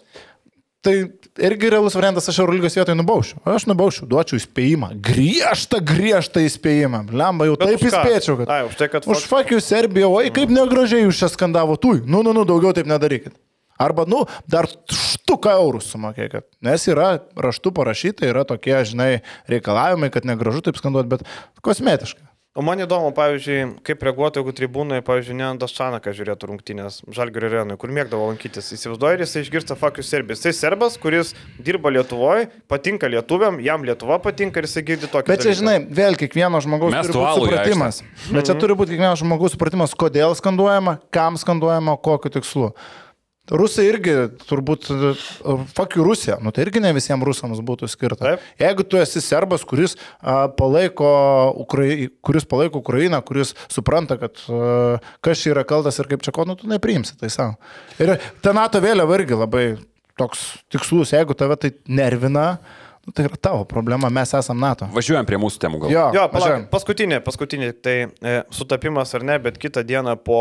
[0.84, 0.92] Tai
[1.40, 3.38] irgi realus variantas, aš Eurolygos vietoje nubaušiu.
[3.48, 4.90] Aš nubaušiu, duočiau įspėjimą.
[5.06, 7.06] Griežtą, griežtą įspėjimą.
[7.08, 8.52] Lemba, jau Bet taip įspėčiau, kad...
[8.52, 11.96] Ai, už tai, kad Už fakių Serbiją, oi kaip negražiai jūs čia skandavo, tu.
[12.04, 13.32] Nu, nu, nu, daugiau taip nedarykit.
[13.80, 14.20] Arba, nu,
[14.50, 16.46] dar štuką eurų sumokėkit.
[16.62, 21.24] Nes yra raštu parašyta, yra tokie, žinai, reikalavimai, kad negražu taip skanduoti, bet
[21.64, 22.28] kosmetiškai.
[22.54, 27.74] O man įdomu, pavyzdžiui, kaip reaguotų, jeigu tribūnai, pavyzdžiui, ne Daščanaką žiūrėtų rungtynės Žalgirio arenui,
[27.82, 28.68] kur mėgdavo lankytis.
[28.76, 30.44] Įsivaizduoju, ir jisai išgirsta fakius serbijas.
[30.44, 35.32] Tai serbas, kuris dirba Lietuvoje, patinka lietuviam, jam Lietuva patinka ir jisai girdi tokį.
[35.34, 38.02] Bet čia, žinai, vėl kiekvieno žmogaus Mes turi būti supratimas.
[38.30, 42.70] Bet čia turi būti kiekvieno žmogaus supratimas, kodėl skanduojama, kam skanduojama, kokiu tikslu.
[43.52, 44.12] Rusai irgi
[44.48, 44.86] turbūt,
[45.76, 48.22] fakių Rusija, nu tai irgi ne visiems rusams būtų skirta.
[48.24, 48.44] Taip.
[48.62, 51.10] Jeigu tu esi serbas, kuris, a, palaiko,
[51.60, 52.08] Ukrai...
[52.24, 56.46] kuris palaiko Ukrainą, kuris supranta, kad a, kas čia yra kaltas ir kaip čia ko,
[56.48, 57.58] nu tu nepriimsi tai savo.
[58.00, 59.66] Ir ta NATO vėliava irgi labai
[60.16, 62.54] toks tikslus, jeigu tave tai nervina,
[63.06, 64.88] nu, tai yra tavo problema, mes esame NATO.
[64.94, 65.92] Važiuojam prie mūsų temų gal.
[65.92, 70.38] Jo, Jo, palauk, paskutinė, paskutinė, tai e, sutapimas ar ne, bet kitą dieną po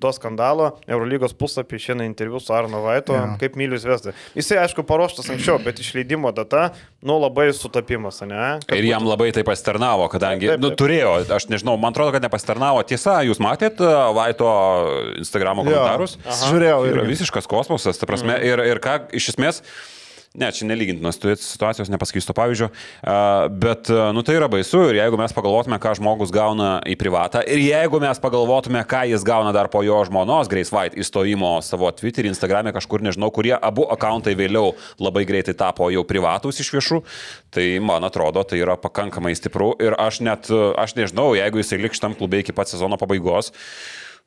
[0.00, 3.26] to skandalo Eurolygos puslapį išėna interviu su Arno Vaito, Jo.
[3.40, 4.14] kaip myliu Zvezdą.
[4.38, 6.70] Jisai, aišku, paruoštas anksčiau, bet išleidimo data,
[7.02, 8.58] nu labai sutapimas, ne?
[8.66, 10.78] Kad Ir jam labai tai pasitarnavo, kadangi, Taip, taip, nu, taip.
[10.82, 12.82] turėjo, aš nežinau, man atrodo, kad nepasitarnavo.
[12.88, 14.48] Tiesa, jūs matėt uh, Vaito
[15.20, 16.16] Instagramo Jo, komentarus?
[16.48, 19.62] Žiūrėjau Tai yra visiškas kosmosas, ta prasme, ir, ir ką iš esmės.
[20.36, 22.66] Ne, čia nelygintinos situacijos, nepasakysiu to pavyzdžio,
[23.56, 27.62] bet, nu tai yra baisu ir jeigu mes pagalvotume, ką žmogus gauna į privatą ir
[27.64, 32.28] jeigu mes pagalvotume, ką jis gauna dar po jo žmonos Grace White įstojimo savo Twitter,
[32.28, 37.00] Instagram'e kažkur, nežinau, kurie abu akantai vėliau labai greitai tapo jau privatus iš viešų,
[37.48, 42.02] tai man atrodo, tai yra pakankamai stipru ir aš net, aš nežinau, jeigu jisai liks
[42.02, 43.48] šitam klube iki pat sezono pabaigos,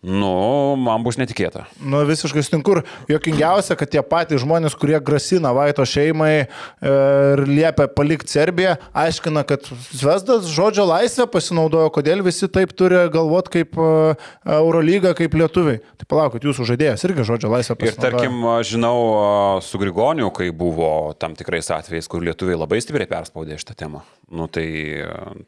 [0.01, 1.67] nu, man bus netikėta.
[1.77, 2.79] Nu, visiškai sutinku.
[2.79, 6.45] Ir Jokingiausia, kad tie patys žmonės, kurie grasina Vaito šeimai e,
[6.87, 13.53] ir liepia palikti Serbiją, aiškina, kad Zvezdas žodžio laisvę pasinaudojo, kodėl visi taip turi galvoti
[13.59, 14.15] kaip e,
[14.57, 15.83] Eurolyga, kaip lietuviai.
[16.01, 18.17] Tai palaukit, jūsų žaidėjas irgi žodžio laisvę Ir pasinaudojo.
[18.17, 19.29] tarkim, aš žinau a,
[19.65, 20.89] su Grigoniu, kai buvo
[21.21, 24.01] tam tikrais atvejais, kur lietuviai labai stipriai perspaudė šitą temą.
[24.31, 24.65] Nu tai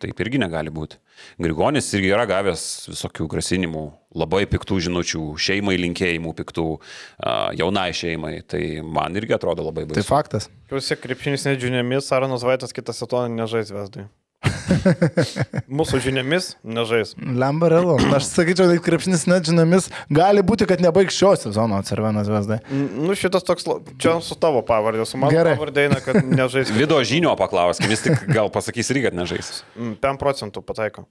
[0.04, 0.98] taip irgi negali būti.
[1.40, 3.84] Grigonis irgi yra gavęs visokių grasinimų,
[4.16, 6.66] labai piktų žinučių, šeimai linkėjimų piktų,
[7.20, 8.36] a, jaunai šeimai.
[8.48, 10.08] Tai man irgi atrodo labai Tai baisu.
[10.10, 10.50] faktas.
[10.70, 14.10] Klausyk, krepšinis nedžiniomis, Aronas Vaitas kitą sezoną nežais Zvezdai.
[15.80, 17.14] Mūsų žiniomis nežais.
[17.20, 17.96] Lemba realu.
[18.16, 22.60] Aš sakyčiau, tai krepšinis net žinomis, gali būti, kad nebaigs šio sezono Cervenas Vesdai.
[22.74, 23.68] Nu šitas toks,
[24.02, 25.56] čia su tavo pavardė, su mano Gerai.
[25.58, 26.72] pavardė eina, kad nežais.
[26.76, 29.62] Vido žinio paklauskim, jis tik gal pasakys irgi, kad nežais.
[29.80, 31.08] Mm, 5 procentų pataiko.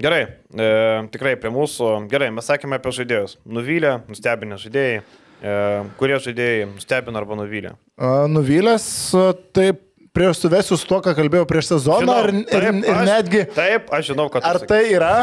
[0.00, 0.22] Gerai,
[0.54, 0.68] e,
[1.12, 1.90] tikrai prie mūsų.
[2.10, 3.36] Gerai, mes sakėme apie žaidėjus.
[3.44, 5.02] Nuvylę, nustebinę žaidėjai.
[5.40, 5.58] E,
[6.00, 7.74] kurie žaidėjai nustebino arba nuvylė?
[8.00, 9.70] A, Nuvylęs, a, tai
[10.16, 13.92] prieš suvesiu su to, ką kalbėjau prieš sezoną ir, ir, taip, ir aš, netgi, Taip,
[13.94, 15.14] aš žinau, kad ar tai yra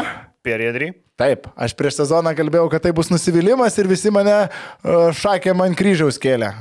[0.46, 0.92] Perėdry.
[1.18, 4.36] Taip, aš prieš sezoną kalbėjau, kad tai bus nusivylimas ir visi mane
[5.18, 6.52] šakė man kryžiaus kėlė.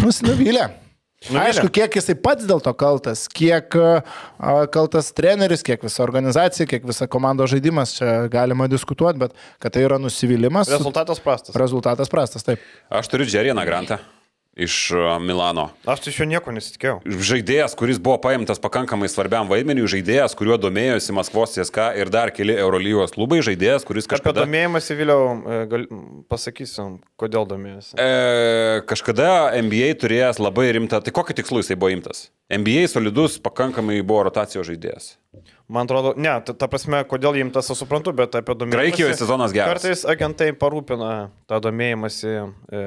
[0.00, 0.70] Nusivylė.
[1.26, 1.42] Nuvylė.
[1.50, 4.16] Aišku, kiek jisai pats dėl to kaltas, kiek uh,
[4.72, 9.86] kaltas treneris, kiek visa organizacija, kiek visa komandos žaidimas, čia galima diskutuoti, bet kad tai
[9.88, 11.56] yra nusivylimas, Rezultatas prastas.
[11.58, 12.62] rezultatas prastas, taip.
[12.90, 13.98] Aš turiu Džerieną Grantą
[14.56, 15.68] iš a, Milano.
[15.84, 17.00] Aš tai iš jo nieko nesitikėjau.
[17.04, 22.56] žaidėjas, kuris buvo paimtas pakankamai svarbiam vaidmeniui, žaidėjas, kuriuo domėjosi Maskvos CSK ir dar keli
[22.56, 24.46] Eurolygos klubai, žaidėjas, kuris Apie kažkada...
[24.46, 25.84] domėjimąsi vėliau e, gal,
[26.32, 26.88] pasakysiu,
[27.20, 27.98] kodėl domėjosi.
[28.00, 29.28] E, kažkada
[29.60, 32.30] NBA turėjęs labai rimtą, tai kokiu tikslu jisai buvo imtas?
[32.48, 35.16] NBA solidus pakankamai buvo rotacijos žaidėjas.
[35.68, 38.78] Man atrodo, ne, ta, ta prasme, kodėl imtas, aš suprantu, bet apie domėjimąsi.
[38.78, 39.74] Graikijoje sezonas geras.
[39.74, 41.10] Kartais agentai parūpina
[41.50, 42.84] tą domėjimąsi e,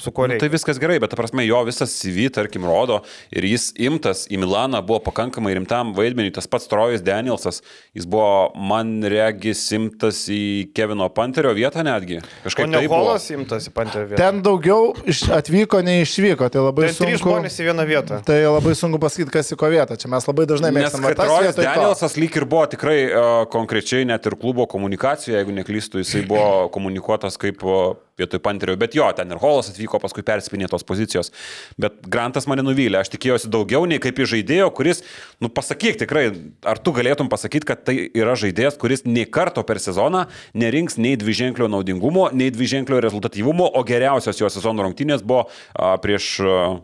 [0.00, 0.46] su kuo Nu, reikia.
[0.46, 4.38] tai viskas gerai, bet ta prasme jo visas CV, tarkim, rodo ir jis imtas į
[4.40, 7.60] Milaną buvo pakankamai rimtam vaidmeniui, tas pats Trojus Danielsas,
[7.96, 12.20] jis buvo, man regis, imtas į Kevino Panterio vietą netgi.
[12.46, 13.02] Kažkaip ne buvo.
[13.10, 14.20] Holas imtas į pantę vietą.
[14.22, 17.28] Ten daugiau iš, atvyko, nei išvyko, tai labai Ten trys sunku.
[17.28, 18.20] žmonės į vieną vietą.
[18.24, 19.98] Tai labai sunku pasakyti, kas į ko vietą.
[20.00, 21.28] Čia mes labai dažnai mėgstame to.
[21.60, 26.68] Danielsas lyg ir buvo tikrai uh, konkrečiai net ir klubo komunikacijoje, jeigu neklystu, jisai buvo
[26.72, 31.32] komunikuotas kaip uh, vietoj Panterio, bet jo, ten ir Holas atvyko, paskui perspinė tos pozicijos.
[31.80, 35.02] Bet Grantas mane nuvylė, aš tikėjausi daugiau nei kaip iš žaidėjo, kuris,
[35.42, 36.26] nu pasakyk tikrai,
[36.68, 40.26] ar tu galėtum pasakyti, kad tai yra žaidėjas, kuris nei karto per sezoną
[40.58, 46.32] nerinks nei dviženklio naudingumo, nei dviženklio rezultatyvumo, o geriausios jo sezono rungtynės buvo uh, prieš
[46.44, 46.78] uh,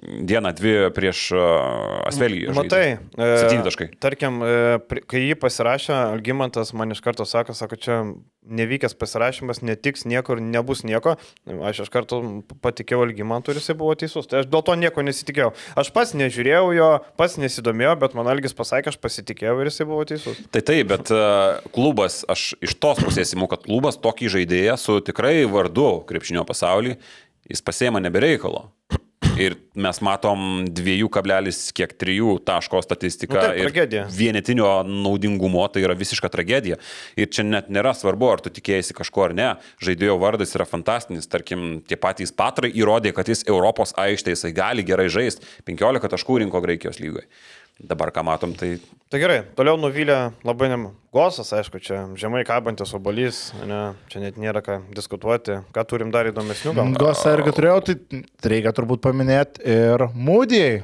[0.00, 2.48] dieną, dvi prieš uh, Asvelį.
[2.56, 2.84] Matai,
[3.66, 3.90] taškai.
[4.00, 7.98] Tarkim, e, kai jį pasirašė, Algymantas man iš karto sako, sako, čia
[8.40, 11.16] nevykęs pasirašymas, netiks niekur, nebus nieko.
[11.68, 12.22] Aš iš karto
[12.64, 14.28] patikėjau Algymantui ir jisai buvo teisus.
[14.30, 15.52] Tai aš dėl to nieko nesitikėjau.
[15.80, 16.90] Aš pats nežiūrėjau jo,
[17.20, 20.40] pats nesidomėjau, bet man Algis pasakė, aš pasitikėjau ir jisai buvo teisus.
[20.50, 25.00] Tai taip, bet uh, klubas, aš iš tos pusės įimu, kad klubas tokį žaidėją su
[25.04, 26.96] tikrai vardu krepšinio pasaulyje,
[27.50, 28.70] jis pasėma nebereikalo.
[29.40, 33.38] Ir mes matom 2,3 taško statistiką.
[33.38, 34.04] Nu, taip, tragedija.
[34.12, 36.76] vienetinio naudingumo tai yra visiška tragedija.
[37.16, 39.48] Ir čia net nėra svarbu, ar tu tikėjai kažko ar ne.
[39.84, 41.30] Žaidėjo vardas yra fantastinis.
[41.30, 45.46] Tarkim, tie patys patrai įrodė, kad jis Europos aikštėje jisai gali gerai žaisti.
[45.68, 47.28] 15 taškų rinko Graikijos lygoje.
[47.80, 48.74] Dabar ką matom, tai...
[49.10, 50.16] Tai gerai, toliau nuvylė
[50.46, 50.90] labai nem...
[51.10, 53.80] Gosas, aišku, čia žemai kabantis obolys, ne,
[54.12, 55.56] čia net nėra ką diskutuoti.
[55.74, 56.92] Ką turim dar įdomesnių gal?
[57.00, 58.20] Gosą irgi turėjau, tai
[58.52, 60.82] reikia turbūt paminėti ir Mūdijai.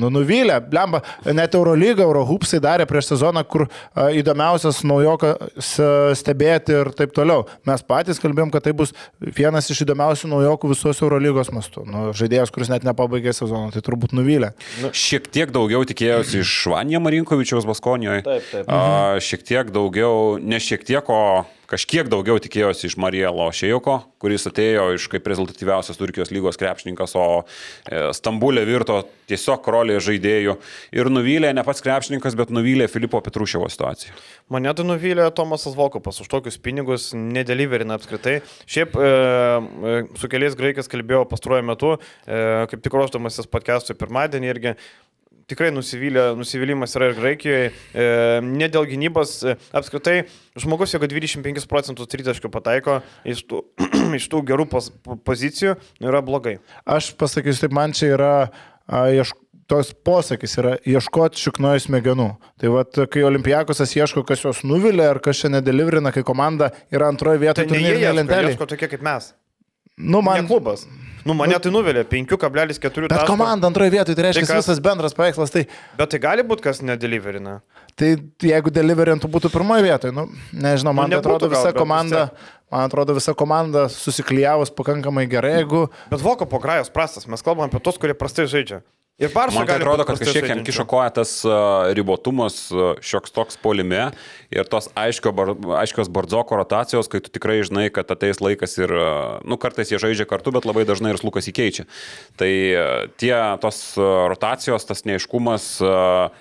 [0.00, 1.02] Nu, nuvylė, blemba,
[1.36, 5.74] net Eurolyga, Eurohupsai darė prieš sezoną, kur a, įdomiausias naujokas
[6.18, 7.44] stebėti ir taip toliau.
[7.68, 11.84] Mes patys kalbėjom, kad tai bus vienas iš įdomiausių naujokų visos Eurolygos mastų.
[11.88, 14.52] Nu, žaidėjas, kuris net nepabaigė sezoną, tai turbūt nuvylė.
[14.84, 18.24] Nu, šiek tiek daugiau tikėjausi iš Vanija Marinkovičiaus Baskonijoje.
[18.26, 18.68] Taip, taip.
[18.70, 24.46] A, šiek tiek daugiau, ne šiek tiek, o kažkiek daugiau tikėjosi iš Marielo Šėjoko, kuris
[24.50, 30.56] atėjo iš kaip rezultatyviausias Turkijos lygos krepšininkas, o e, Stambulė virto tiesiog rolė žaidėjų.
[30.96, 34.16] Ir nuvylė ne pats krepšininkas, bet nuvylė Filipo Petruševo situaciją.
[34.50, 38.40] Mane tai nuvylė Tomasas Volkopas už tokius pinigus, nedeliverina apskritai.
[38.70, 41.94] Šiaip e, e, su keliais graikais kalbėjau pastaruoju metu,
[42.26, 42.42] e,
[42.72, 44.74] kaip tik ruoždamasis podcast'ui pirmadienį irgi
[45.50, 47.66] tikrai nusivylė, nusivylimas yra ir Graikijoje.
[47.92, 48.06] E,
[48.46, 50.16] ne dėl gynybos, e, apskritai
[50.58, 53.64] žmogus, jeigu 25 procentų tritaškių pataiko iš tų,
[54.18, 54.90] iš tų gerų pos,
[55.26, 56.56] pozicijų, nu, yra blogai.
[56.86, 59.36] Aš pasakysiu, taip man čia yra a, iešk...
[59.70, 62.24] Tos posakis yra ieškoti šiknojų smegenų.
[62.58, 67.06] Tai vad, kai Olimpijakosas ieško, kas juos nuvilia ar kas čia nedeliverina, kai komanda yra
[67.06, 68.56] antroje vietoje Tai ne jie ieško, lentelėje.
[68.56, 69.28] ieško tokie kaip mes.
[69.94, 70.26] Nu, Man...
[70.26, 70.82] man, Ne klubas.
[71.26, 74.64] Nu, mane tai nuvilė 5,4 bet komanda antroje vietoje, tai reiškia Tai kas?
[74.64, 75.52] visas bendras paveikslas.
[75.54, 75.64] Tai,
[75.98, 77.58] Bet tai gali būti, kas nedeliverina.
[77.98, 81.72] tai jeigu deliverintų būtų pirmoje vietoje, nu, nežinau, man Nu, nu, atrodo nebūtų gal, visa
[81.74, 82.22] vis komanda,
[82.72, 87.68] man atrodo visa komanda susiklyjavus pakankamai gerai, jeigu Bet Voko po grajos prastas, mes kalbam
[87.68, 88.80] apie tos, kurie prastai žaidžia.
[89.20, 93.34] Ir Barša Man tai atrodo, kad kažkiek jam kišo koja tas uh, ribotumas, uh, šioks
[93.36, 94.06] toks polime
[94.48, 95.50] ir tos aiškio, bar,
[95.82, 100.00] aiškios bardzoko rotacijos, kai tu tikrai žinai, kad ateis laikas ir, uh, nu, kartais jie
[100.00, 101.84] žaidžia kartu, bet labai dažnai ir slukas įkeičia.
[102.40, 102.48] Tai
[103.20, 105.66] tie tos rotacijos, tas neiškumas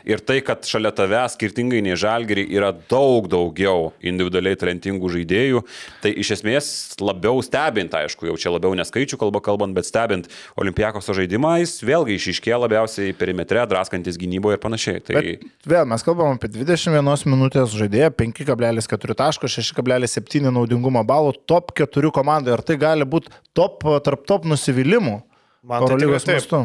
[0.07, 5.65] ir tai, kad šalia tave, skirtingai nei žalgerį, yra daug daugiau individualiai talentingų žaidėjų,
[6.05, 6.71] tai iš esmės
[7.03, 12.15] labiau stebint, aišku, jau čia labiau neskaičių kalba kalbant, bet stebint Olimpijakos žaidimą, jis vėlgi
[12.19, 15.01] išiškė labiausiai perimetre, draskantis gynyboje ir panašiai.
[15.05, 21.73] Tai Bet vėl mes kalbam apie 21 minutės žaidėją, 5,4 taško, 6,7 naudingumo balų, top
[21.81, 22.53] 4 komandai.
[22.57, 25.17] Ar tai gali būti top, tarp top nusivylimų?
[25.69, 26.29] Man tai taip.
[26.29, 26.63] mastu.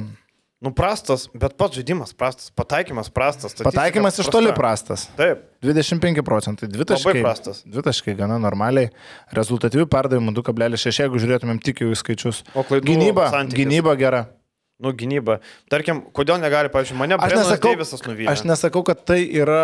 [0.64, 3.52] Nu prastas, bet pats žaidimas prastas, pataikymas prastas.
[3.52, 5.08] statistika Pataikymas iš toli prastas.
[5.18, 5.42] Taip.
[5.60, 7.20] 25 procentai, dvitaškai.
[7.20, 7.60] prastas.
[7.68, 8.88] Dvitaškai gana normaliai.
[9.36, 12.40] Rezultatyvių perdavimų 2,6, jeigu žiūrėtumėm tik jų į skaičius.
[12.56, 13.60] O klaidų gynyba, santykis?
[13.60, 14.22] gynyba gera.
[14.82, 15.36] Nu, gynyba.
[15.70, 17.14] Tarkim, kodėl negali, pavyzdžiui, mane
[17.62, 18.26] Deivisas nuvylė.
[18.32, 19.60] aš nesakau, kad tai yra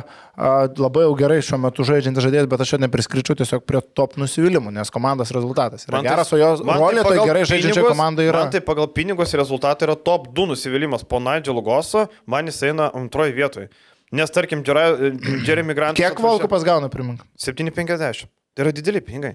[0.00, 4.16] a, labai jau gerai šiuo metu žaidžiantis žaidėjas, bet aš jo nepriskričiu tiesiog prie top
[4.16, 8.24] nusivylimų, nes komandos rezultatas yra Man geras, o jo man rolė tai gerai žaidžiančia komanda
[8.24, 8.46] yra.
[8.46, 12.88] Man tai pagal pinigus rezultatai yra top 2 nusivylimas po Nigel Goso, man jis eina
[12.96, 13.68] antroji vietoje.
[14.16, 16.00] Nes tarkim, Jeremy Grantas.
[16.00, 17.20] Kiek Valkupas gauna, primink?
[17.36, 18.32] 750.
[18.54, 19.34] Tai yra dideli pinigai.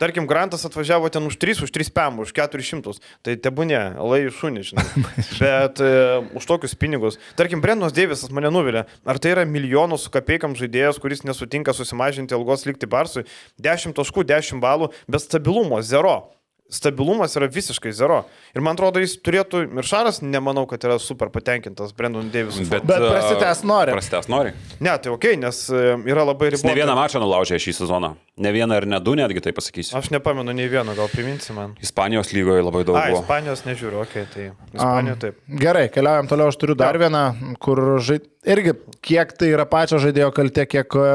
[0.00, 2.96] Tarkim, Grantas atvažiavo ten už 3, už 3 pam, už 400.
[3.20, 4.86] Tai tebūnė, lai šunį, žinai.
[5.42, 5.92] Bet e,
[6.40, 7.20] už tokius pinigus.
[7.36, 8.86] Tarkim, Brendonas Deivisas mane nuvilė.
[9.04, 13.26] Ar tai yra milijonų su kapeikam žaidėjas, kuris nesutinka susimažinti ilgos likti barsui?
[13.60, 16.32] 10 taškų, 10 balų, bet stabilumo zero.
[16.70, 18.20] Stabilumas yra visiškai zero.
[18.54, 22.64] Ir man atrodo, jis turėtų, ir Šaras, nemanau, kad yra super patenkintas Brendon Deivisu.
[22.70, 23.94] Bet prasitęst nori.
[23.96, 24.54] Prasitęs nori.
[24.78, 26.80] Ne, tai ok, nes e, yra labai Jis ne ribota.
[26.80, 28.14] vieną mačą nulaužė šį sezoną.
[28.40, 29.98] Ne vieną ir ne du, netgi tai pasakysiu.
[29.98, 31.74] Aš nepamenu nei vieno, gal priminsi man.
[31.84, 33.10] Ispanijos lygoje labai daug A.
[33.12, 35.42] Ispanijos nežiūriu, ok, tai Ispanija taip.
[35.60, 37.24] Gerai, keliaujam toliau, aš turiu dar vieną,
[37.60, 38.30] kur žaid...
[38.46, 38.72] irgi
[39.04, 41.06] kiek tai yra pačio žaidėjo kaltė, kiek e,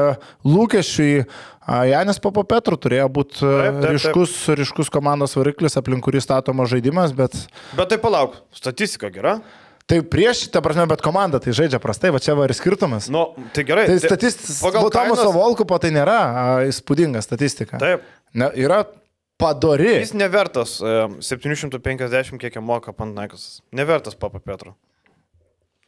[0.46, 1.20] lūkesčių į
[1.90, 3.92] Janis Papo Petru turėjo būti Taip, taip, taip.
[3.96, 7.34] ryškus, ryškus komandos variklis, aplink kurį statomas žaidimas, bet
[7.74, 9.40] Bet tai palauk, statistika gera.
[9.90, 13.08] tai prieš šitą prasme, bet komanda tai žaidžia prastai, va čia va ir skirtumas.
[13.10, 13.24] Nu,
[13.54, 13.88] tai gerai.
[13.90, 17.78] Tai statistika, pagal Tomaso kainas- Volkupo tai nėra a, įspūdinga statistika.
[17.82, 18.02] Taip.
[18.34, 18.84] Ne, yra
[19.38, 19.90] padori.
[20.00, 23.60] Jis nevertas e, 750, kiek jam moka Pantnaikasas.
[23.74, 24.74] Nevertas Papa Petro.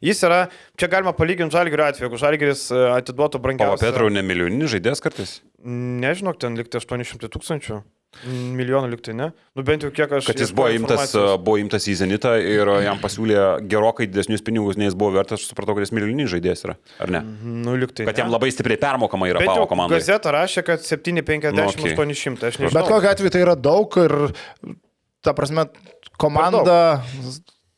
[0.04, 0.44] Jis yra,
[0.78, 3.82] čia galima palyginti Žalgirio atveju, jeigu Žalgiris e, atiduotų O brangiausią.
[3.82, 5.38] Petrau ne milijoninis žaidėjas kartais?
[5.66, 7.80] Nežinau, ten likti 800 tūkstančių.
[8.24, 9.26] Milijonų liktai, ne?
[9.58, 10.30] Nu bent jau kiek aš.
[10.30, 11.42] Kad jis buvo imtas, informacijos.
[11.44, 15.50] buvo imtas į Zenitą ir jam pasiūlė gerokai didesnius pinigus, nei jis buvo vertas, aš
[15.50, 16.78] supratau, kad jis milijoninis žaidėjas yra.
[17.04, 17.20] Ar ne?
[17.66, 18.06] Nu, liktai.
[18.08, 20.00] Kad jam labai stipriai permokama yra Pavo jau komandai.
[20.00, 21.92] Gazeta rašė, kad 750, Nu, okei.
[21.92, 22.48] 800.
[22.48, 22.78] Aš nežinau.
[22.80, 24.16] Bet kokiu atveju tai yra daug ir,
[25.26, 25.68] ta prasme,
[26.16, 26.80] komanda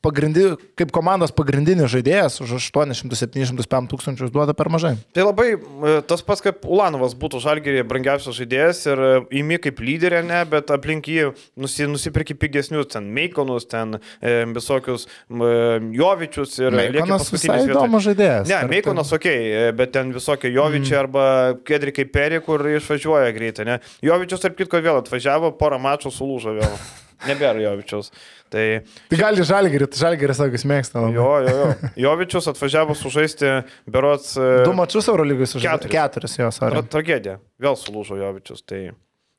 [0.05, 0.47] pagrindi,
[0.79, 4.95] kaip komandos pagrindinis žaidėjas už 800-705 tūkstančius duoda per mažai.
[5.17, 9.11] Tai labai e, tas pats kaip Ulanovas būtų žalgerį brangiausias žaidėjas ir e,
[9.43, 15.07] įmi kaip lyderė, ne, bet aplink jį nusi, nusipirki pigesnius, ten Meikonus, ten e, visokius
[15.07, 15.53] e,
[15.97, 18.49] Jovičius ir Meikonas visai įdomus žaidėjas.
[18.51, 21.03] Ne, Meikonas ok, e, bet ten visokie Jovičiai mm.
[21.03, 21.27] arba
[21.67, 23.79] Kedrikai Peri, kur išvažiuoja greitai, ne.
[24.05, 26.81] Jovičius, tarp kitko, vėl atvažiavo, porą mačų sulūžo vėl.
[27.29, 28.09] Nebėra Jovičiaus.
[28.51, 28.65] Tai,
[29.11, 31.03] tai gali žalgeris, žalgeris sakys mėgsta.
[31.15, 31.91] Jo, jo, jo.
[32.07, 33.51] Jovičius atvažiavo sužaisti
[33.91, 34.33] berots.
[34.41, 35.87] E, Du mačius Eurolygai sužaidė.
[35.87, 35.95] Keturis.
[35.95, 36.79] Keturis jos, ar.
[36.79, 37.37] Tra tragedija.
[37.63, 38.89] Vėl sulūžo Jovičius, tai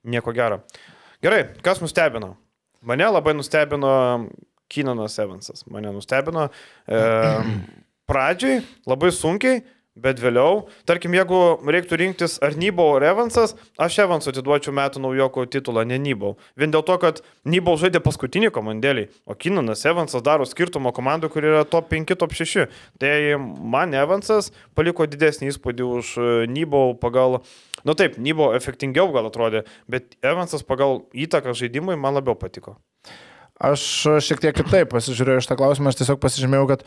[0.08, 0.62] nieko gero.
[1.26, 2.36] Gerai, kas nustebino?
[2.88, 3.92] Mane labai nustebino
[4.72, 5.66] Kinanas Evansas.
[5.70, 6.48] Mane nustebino.
[6.88, 7.02] E,
[8.10, 9.62] pradžiai labai sunkiai
[10.00, 11.38] Bet vėliau, tarkim, jeigu
[11.68, 16.38] reiktų rinktis ar Nybau ar Evansas, aš Evansų atiduočiau metų naujoko titulą, ne Nybau.
[16.56, 21.44] Vien dėl to, kad Nybau žaidė paskutinį komandėlį, o Kinanas Evansas daro skirtumą komandų, kur
[21.44, 22.72] yra top 5, top 6.
[23.04, 23.12] Tai
[23.76, 27.42] man Evansas paliko didesnį įspūdį už e, Nybau pagal,
[27.84, 32.78] nu taip, Nybau efektingiau gal atrodė, bet Evansas pagal įtaką žaidimui man labiau patiko.
[33.62, 33.82] Aš
[34.26, 36.86] šiek tiek kitaip pasižiūrėjau iš tą klausimą, aš tiesiog pasižymėjau, kad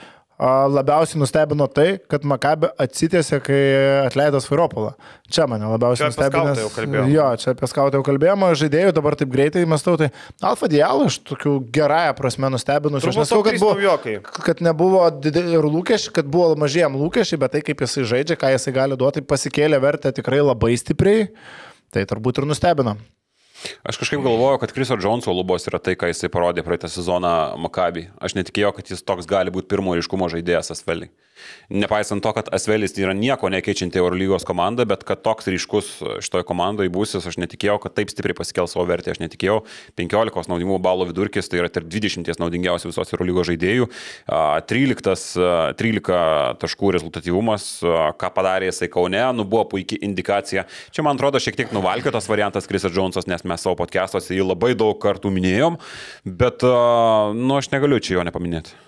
[0.74, 3.60] labiausiai nustebino tai, kad Makabi atsitėsi, kai
[4.02, 4.96] atleido Sviropolą.
[5.30, 7.06] Čia mane labiausiai nustebino.
[7.12, 10.10] Jo, čia apie skautą jau kalbėjome, žaidėjų dabar taip greitai mąstau, tai
[10.42, 12.98] Alfa Dialą aš tokių gerąją prasme nustebinu.
[12.98, 13.94] Aš nesakau, kad, buvo,
[14.34, 18.74] kad nebuvo ir lūkesčiai, kad buvo mažiem lūkesčiai, bet tai kaip jisai žaidžia, ką jisai
[18.74, 21.28] gali duoti, pasikėlė vertę tikrai labai stipriai.
[21.94, 22.98] Tai turbūt ir nustebino.
[23.84, 27.32] Aš kažkaip galvoju, kad Kriso Džonso lubos yra tai, ką jisai parodė praeitą sezoną
[27.64, 28.08] Makabi.
[28.20, 31.12] Aš netikėjau, kad jis toks gali būti pirmo ryškumo žaidėjas Asveliai.
[31.68, 35.90] Nepaisant to, kad Asvelis yra nieko nekeičianti Eurolygos komanda, bet kad toks ryškus
[36.24, 39.14] šitoje komandoje būsis, aš netikėjau, kad taip stipriai pasikel savo vertę.
[39.14, 39.62] Aš netikėjau
[39.98, 43.88] 15 naudingumo balo vidurkis, tai yra tarp 20 naudingiausių visos Eurolygos žaidėjų.
[44.70, 47.68] 13, 13 taškų rezultatyvumas,
[48.20, 50.66] ką padarė jisai Kaune, nu buvo puikiai indikacija.
[50.94, 54.74] Čia man atrodo šiek tiek nuvalkiotas variantas Krisas Džonsas, nes mes savo podcastuose jį labai
[54.78, 55.80] daug kartų minėjom,
[56.24, 58.83] bet, nu, aš negaliu čia jo nepaminėti.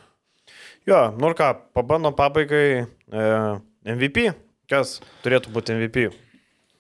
[0.87, 2.87] Jo, nu ką, pabandom pabaigai e,
[3.91, 4.31] MVP.
[4.71, 6.05] Kas turėtų būti MVP?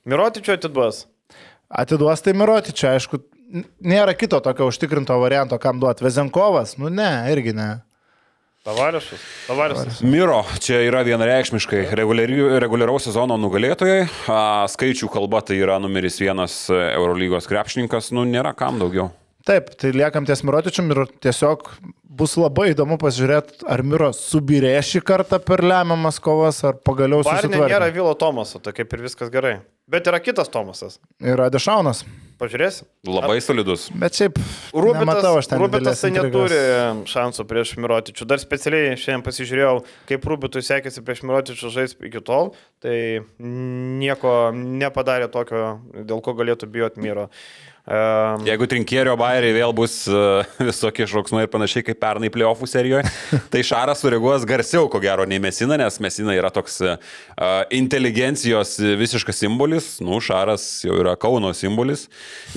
[0.06, 1.04] Mirotičio atiduos.
[1.66, 3.18] Atiduos tai Mirotičio, aišku,
[3.82, 6.06] nėra kito tokio užtikrinto varianto, kam duoti.
[6.06, 7.68] Vezenkovas, nu ne, irgi ne.
[8.66, 9.26] Tavarišas.
[9.46, 10.00] Tavarišas.
[10.06, 14.08] Miro, čia yra vienareikšmiškai reguliaraus sezono nugalėtojai.
[14.70, 19.12] Skaičių kalba tai yra numeris vienas Eurolygos krepšininkas, nu nėra kam daugiau.
[19.46, 21.68] Taip, tai liekam ties Mirotičium ir tiesiog
[22.16, 27.64] bus labai įdomu pasižiūrėti, ar Miro subirė šį kartą per lemiamas kovas, ar pagaliau susitvarkė.
[27.68, 29.58] Ar nėra Vilo Tomaso, tai kaip ir viskas gerai.
[29.86, 30.96] Bet yra kitas Tomasas.
[31.22, 32.00] Yra Dešaunas.
[32.36, 32.88] Pažiūrėsim.
[33.08, 33.86] Labai solidus.
[33.96, 34.40] Bet šiaip,
[34.74, 36.58] Rubitas, Rubitas tai neturi
[37.08, 38.26] šansų prieš Mirotičių.
[38.28, 39.76] Dar specialiai šiandien pasižiūrėjau,
[40.10, 42.50] kaip Rubitui sekėsi prieš Mirotičių žaisti iki tol.
[42.82, 42.98] Tai
[43.40, 47.30] nieko nepadarė tokio, dėl ko galėtų bijoti Miro.
[47.86, 53.06] Um, Jeigu trinkėrio bairiai vėl bus uh, visokie šauksmai ir panašiai kaip pernai playoffų serijoje,
[53.52, 56.96] tai Šaras sureaguos garsiau, ko gero, nei Mesina, nes Mesina yra toks uh,
[57.70, 62.08] inteligencijos visiškas simbolis, nu, Šaras jau yra Kauno simbolis.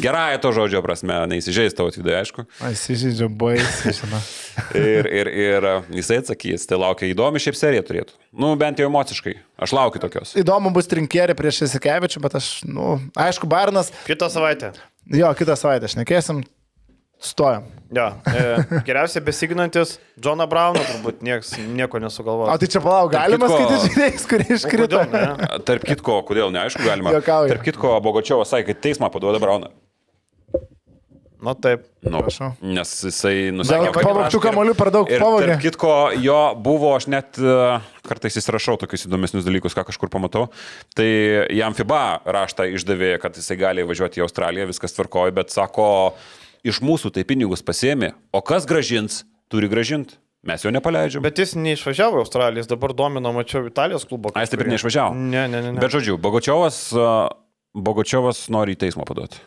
[0.01, 2.49] Gerąją to žodžio prasme, neįsižeis tavo atvidai, aišku.
[2.73, 4.25] Įsižeidžiu, baisiai, žinau.
[4.81, 8.17] ir, ir, ir jisai atsakys, tai laukia įdomi šiaip serija turėtų.
[8.33, 9.37] Nu, bent jau emociškai.
[9.61, 10.33] Aš laukiu tokios.
[10.39, 13.93] Įdomu bus trinkėri prieš Esikevičių, bet aš, nu, aišku, Barnas.
[14.09, 14.73] Kitą savaitę.
[15.09, 16.43] Jo, kitą savaitę šnekėsim.
[17.19, 17.65] Stojam.
[17.91, 22.53] Jo, e, geriausiai besiginantis Džoną Brauną turbūt nieks, nieko nesugalvojo.
[22.53, 25.01] O tai čia palauk, galima kitko, skaityti žaidėjus, kurie iškrito.
[25.67, 27.11] Tarp kitko, kodėl neaišku, galima.
[27.17, 27.51] Jokauju.
[27.51, 29.73] Tarp kitko, Bogočiovas sakė, kad teismą paduoda Brauną.
[31.39, 31.85] Nu taip.
[32.03, 32.51] Nu, Prašau.
[32.59, 34.01] nes jisai kad...
[34.03, 35.53] Pavogtų kamolių per daug pavogė.
[35.53, 40.49] Tarp kitko, jo buvo, aš net uh, kartais įsirašau tokius įdomesnius dalykus, ką kažkur pamatau.
[40.99, 41.07] Tai
[41.55, 45.89] jam FIBA raštą išdavė, kad jisai gali važiuoti į Australiją, viskas tvarkoja, bet sako,
[46.67, 50.19] iš mūsų tai pinigus pasėmė, o kas gražins, turi gražinti.
[50.47, 51.23] Mes jo nepaleidžiam.
[51.23, 54.31] Bet jis neišvažiavo į Australiją, jis dabar domino, mačiau, Italijos klubo.
[54.31, 55.15] A, jis taip ir neišvažiavo.
[55.19, 55.73] Ne, ne, ne.
[55.75, 55.79] ne.
[55.83, 57.27] Bet žodžiu, Bogočiovas, uh,
[57.75, 59.43] Bogočiovas nori į teismą paduoti.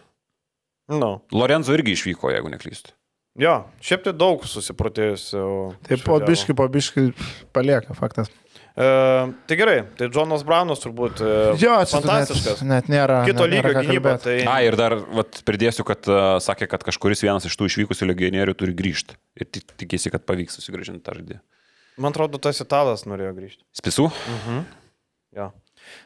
[0.92, 1.14] No.
[1.32, 2.92] Lorenzo irgi išvyko, jeigu neklystu.
[3.40, 5.42] Jo, šiaip tai daug susiprotėjusių.
[5.88, 7.06] Taip, po biški, po biški
[7.56, 8.28] palieka faktas.
[8.76, 8.84] E,
[9.48, 12.60] tai gerai, tai Džonas Braunas turbūt e, jo, fantastiškas.
[12.60, 13.22] Net, net nėra.
[13.28, 14.14] Kito net lygio gynyba.
[14.20, 14.36] Tai...
[14.48, 18.56] A, ir dar vat, pridėsiu, kad uh, sakė, kad kažkuris vienas iš tų išvykusių legionierių
[18.60, 19.16] turi grįžti.
[19.40, 21.40] Ir tik, tikėsi, kad pavyks susigražinti tą žaidį.
[22.00, 23.64] Man atrodo, tas italas norėjo grįžti.
[23.80, 24.08] Spisų?
[24.36, 24.62] Mhm.
[25.40, 25.50] Jo.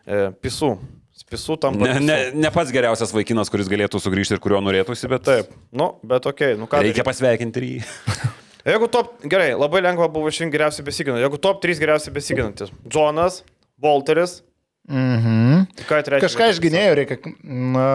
[0.06, 0.76] E, pisų.
[1.16, 1.78] Spisų tam.
[1.80, 5.94] Ne, ne, ne pats geriausias vaikinas, kuris galėtų sugrįžti ir kurio norėtųsi, bet Taip, nu,
[6.04, 6.82] bet okei, okay, nu ką.
[6.84, 7.08] reikia daryt?
[7.08, 7.78] pasveikinti ir jį.
[8.70, 11.22] Jeigu top, gerai, labai lengva buvo išrinkti geriausiai besiginantį.
[11.24, 12.72] Jeigu top 3 geriausiai besiginantis.
[12.88, 13.42] Džonas,
[13.82, 14.40] Walteris,
[14.86, 15.64] Mhm.
[15.88, 16.28] ką trečias.
[16.30, 17.16] Kažką iš gynėjų reikia.
[17.42, 17.86] Na,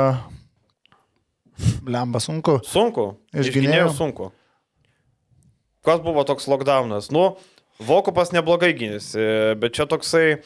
[1.88, 2.58] lemba sunku.
[2.68, 3.06] Sunku.
[3.32, 3.94] Iš Iš gynėjų gynėjų?
[3.96, 4.32] sunku.
[5.86, 7.08] Kas buvo toks lockdownas?
[7.16, 7.38] Nu,
[7.82, 9.24] Vokupas neblogai gynėsi,
[9.58, 10.44] bet čia toksai...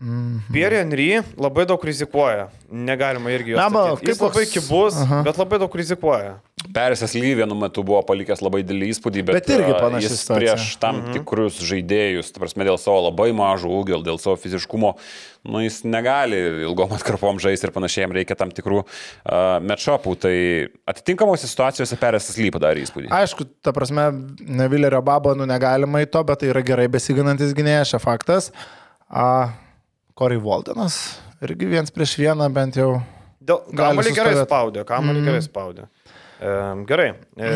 [0.00, 0.40] Mhm.
[0.52, 2.48] Pierre Henry labai daug rizikuoja.
[2.70, 3.60] Negalima irgi jo.
[3.60, 4.08] Statyt.
[4.08, 5.22] Jis kaip labai koks- kibus, Aha.
[5.22, 6.34] bet labai daug rizikuoja.
[6.74, 10.22] Perisas Ly vienu metu buvo palikęs labai didelį įspūdį, bet, Bet irgi a, panaši jis
[10.32, 11.12] prieš tam mhm.
[11.18, 14.94] tikrus žaidėjus, ta prasme, dėl savo labai mažo ūgio, dėl savo fiziškumo,
[15.44, 20.14] nu, jis negali ilgom atkarpom žaisti ir panašiai, jam reikia tam tikrų uh, matšopų.
[20.24, 20.36] Tai
[20.88, 23.12] atitinkamose situacijose Perisas Ly padarė įspūdį.
[23.12, 24.08] Aišku, ta prasme,
[24.40, 28.50] ne Vilerio babo, nu negalima į to, bet tai yra gerai besiginantis gynėjas, čia faktas.
[29.12, 29.52] A,
[30.14, 33.00] Kory Voldenas, irgi viens prieš vieną bent jau.
[33.44, 35.26] Kamalį gerai spaudė, kamalį Mhm.
[35.28, 35.88] gerai spaudė.
[36.40, 37.50] E, gerai, e,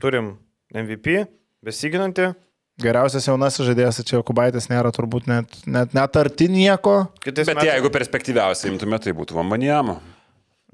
[0.00, 0.32] turim
[0.74, 1.26] MVP,
[1.64, 2.34] besiginantį.
[2.80, 7.10] Geriausias jaunasis žaidėjas, čia Kubaitis nėra turbūt net, net, net arti nieko.
[7.20, 9.98] Kitais Bet metais- jeigu perspektyviausiai imtume, tai būtų Vambanijama.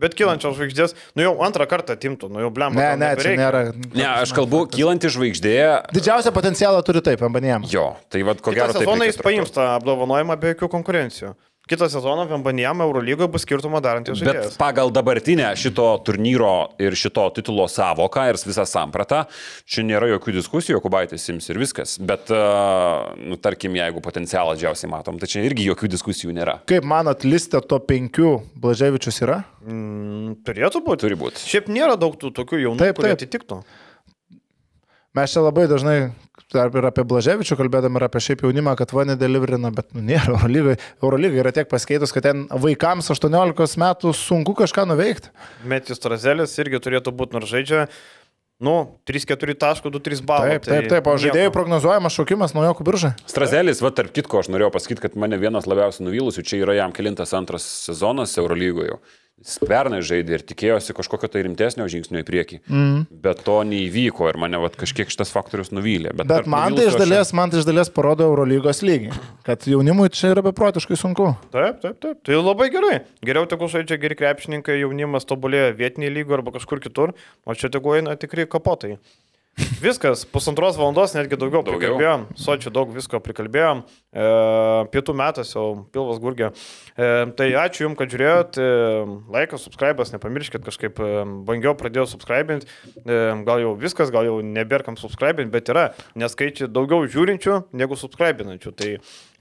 [0.03, 2.77] Bet kylančios žvaigždės, nu jau antrą kartą timtų, nu jau blem.
[2.77, 3.63] Ne, ne, čia nėra.
[3.97, 5.57] Ne, aš kalbu, kylanti žvaigždė.
[5.97, 7.65] Didžiausią potencialą turi taip, Ambanėjam.
[7.73, 8.75] Jo, tai vad ko gero.
[8.77, 11.33] taip sezoną jis paims tą apdovanojimą be jokių konkurencijų.
[11.67, 14.55] Kitą sezoną Vembanijam Eurolygoje bus skirtumą darantys Bet žaidėjas.
[14.57, 19.25] pagal dabartinę šito turnyro ir šito titulo savoką ir visą sampratą,
[19.67, 21.97] čia nėra jokių diskusijų, Kubaitis ims ir viskas.
[21.99, 26.61] Bet, uh, nu, tarkim, jeigu potencialą didžiausiai matom, tai čia irgi jokių diskusijų nėra.
[26.71, 28.31] Kaip manot, listė to penkių
[28.63, 29.41] Blaževičius yra?
[29.67, 31.03] Mm, turėtų būti.
[31.03, 31.43] Turi būti.
[31.51, 33.19] Šiaip nėra daug tų tokių jaunų, Taip, kurie taip.
[33.27, 33.59] atitiktų.
[35.17, 35.99] Mes čia labai dažnai
[36.53, 40.35] dar ir apie Blaževičių kalbėdami ir apie šiaip jaunimą, kad va nedeliverina, bet nu, nėra
[40.35, 40.77] Eurolygai.
[41.01, 45.33] Eurolygai yra tiek pasikeitus, kad ten vaikams 18 metų sunku kažką nuveikti.
[45.69, 47.87] Metis Trazelis irgi turėtų būti, nors žaidžia,
[48.63, 48.77] nu,
[49.09, 50.55] 3-4 taškų, 2-3 balų.
[50.55, 51.25] Taip, taip, taip, o nieko.
[51.27, 53.13] žaidėjų prognozuojamas šaukimas naujokų biržai.
[53.29, 56.95] Strazelis, va, tarp kitko, aš norėjau pasakyti, kad mane vienas labiausiai nuvylusių, čia yra jam
[56.97, 59.01] kilintas antras sezonas Eurolygoje.
[59.01, 59.26] Jis
[59.69, 62.59] pernai žaidė ir tikėjosi kažkokio tai rimtesnio žingsnio į priekį.
[62.71, 63.03] Mm.
[63.23, 66.15] Bet to neįvyko ir mane vat, kažkiek šitas faktorius nuvylė.
[66.17, 69.13] Bet tarp man tai dalies, man tai iš dalies parodo Eurolygos lygį,
[69.47, 71.29] kad jaunimui čia yra beprotiškai sunku.
[71.53, 72.23] Taip, taip, taip.
[72.25, 72.97] Tai labai gerai.
[73.27, 77.13] Geriau tegu žaidžia geri krepšininkai, jaunimas tobulėja vietiniai lygo arba kažkur kitur,
[77.45, 78.97] o čia tegu eina tikrai kapotai.
[79.57, 81.97] Viskas, pusantros valandos, netgi daugiau, Daugiau.
[81.97, 82.25] prikalbėjom.
[82.37, 83.83] Sočiu daug visko prikalbėjom.
[84.13, 84.27] E,
[84.93, 85.65] pietų metas jau
[85.95, 86.51] pilvas gurgė.
[86.97, 87.09] E,
[87.39, 88.59] tai ačiū Jums, kad žiūrėjot.
[88.61, 88.67] E,
[89.33, 91.11] laikas, subscribas, nepamirškit, kažkaip e,
[91.49, 92.69] bangiau pradėjau subscribinti.
[93.05, 95.87] E, gal jau viskas, gal jau nebėrkam subscribinti, bet yra
[96.21, 98.75] neskaičiai daugiau žiūrinčių negu subscribinančių.
[98.77, 98.93] Tai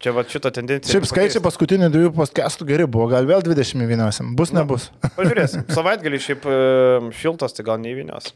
[0.02, 0.94] čia va šitą tendenciją.
[0.94, 4.34] Šiaip skaičiai paskutinių dviejų podcastų geri buvo, gal vėl 20 vyniausim.
[4.40, 4.90] Bus, nebus.
[5.18, 5.66] Pažiūrėsim.
[5.76, 6.48] Savaitgalį šiaip
[7.20, 8.34] šiltas, tai gal neįvynios.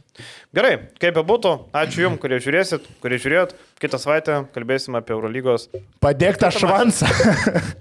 [0.55, 3.55] Gerai, kaip bebūtų, ačiū Jums, kurie žiūrėsit, kurie žiūrėjot.
[3.79, 5.69] Kitą savaitę kalbėsim apie Eurolygos.
[6.03, 7.07] Padėk tą švansą.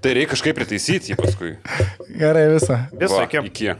[0.02, 1.54] Tai reikia kažkaip pritaisyti jį paskui.
[2.18, 2.84] Gerai visą.
[2.98, 3.46] Visą iki.
[3.50, 3.78] iki.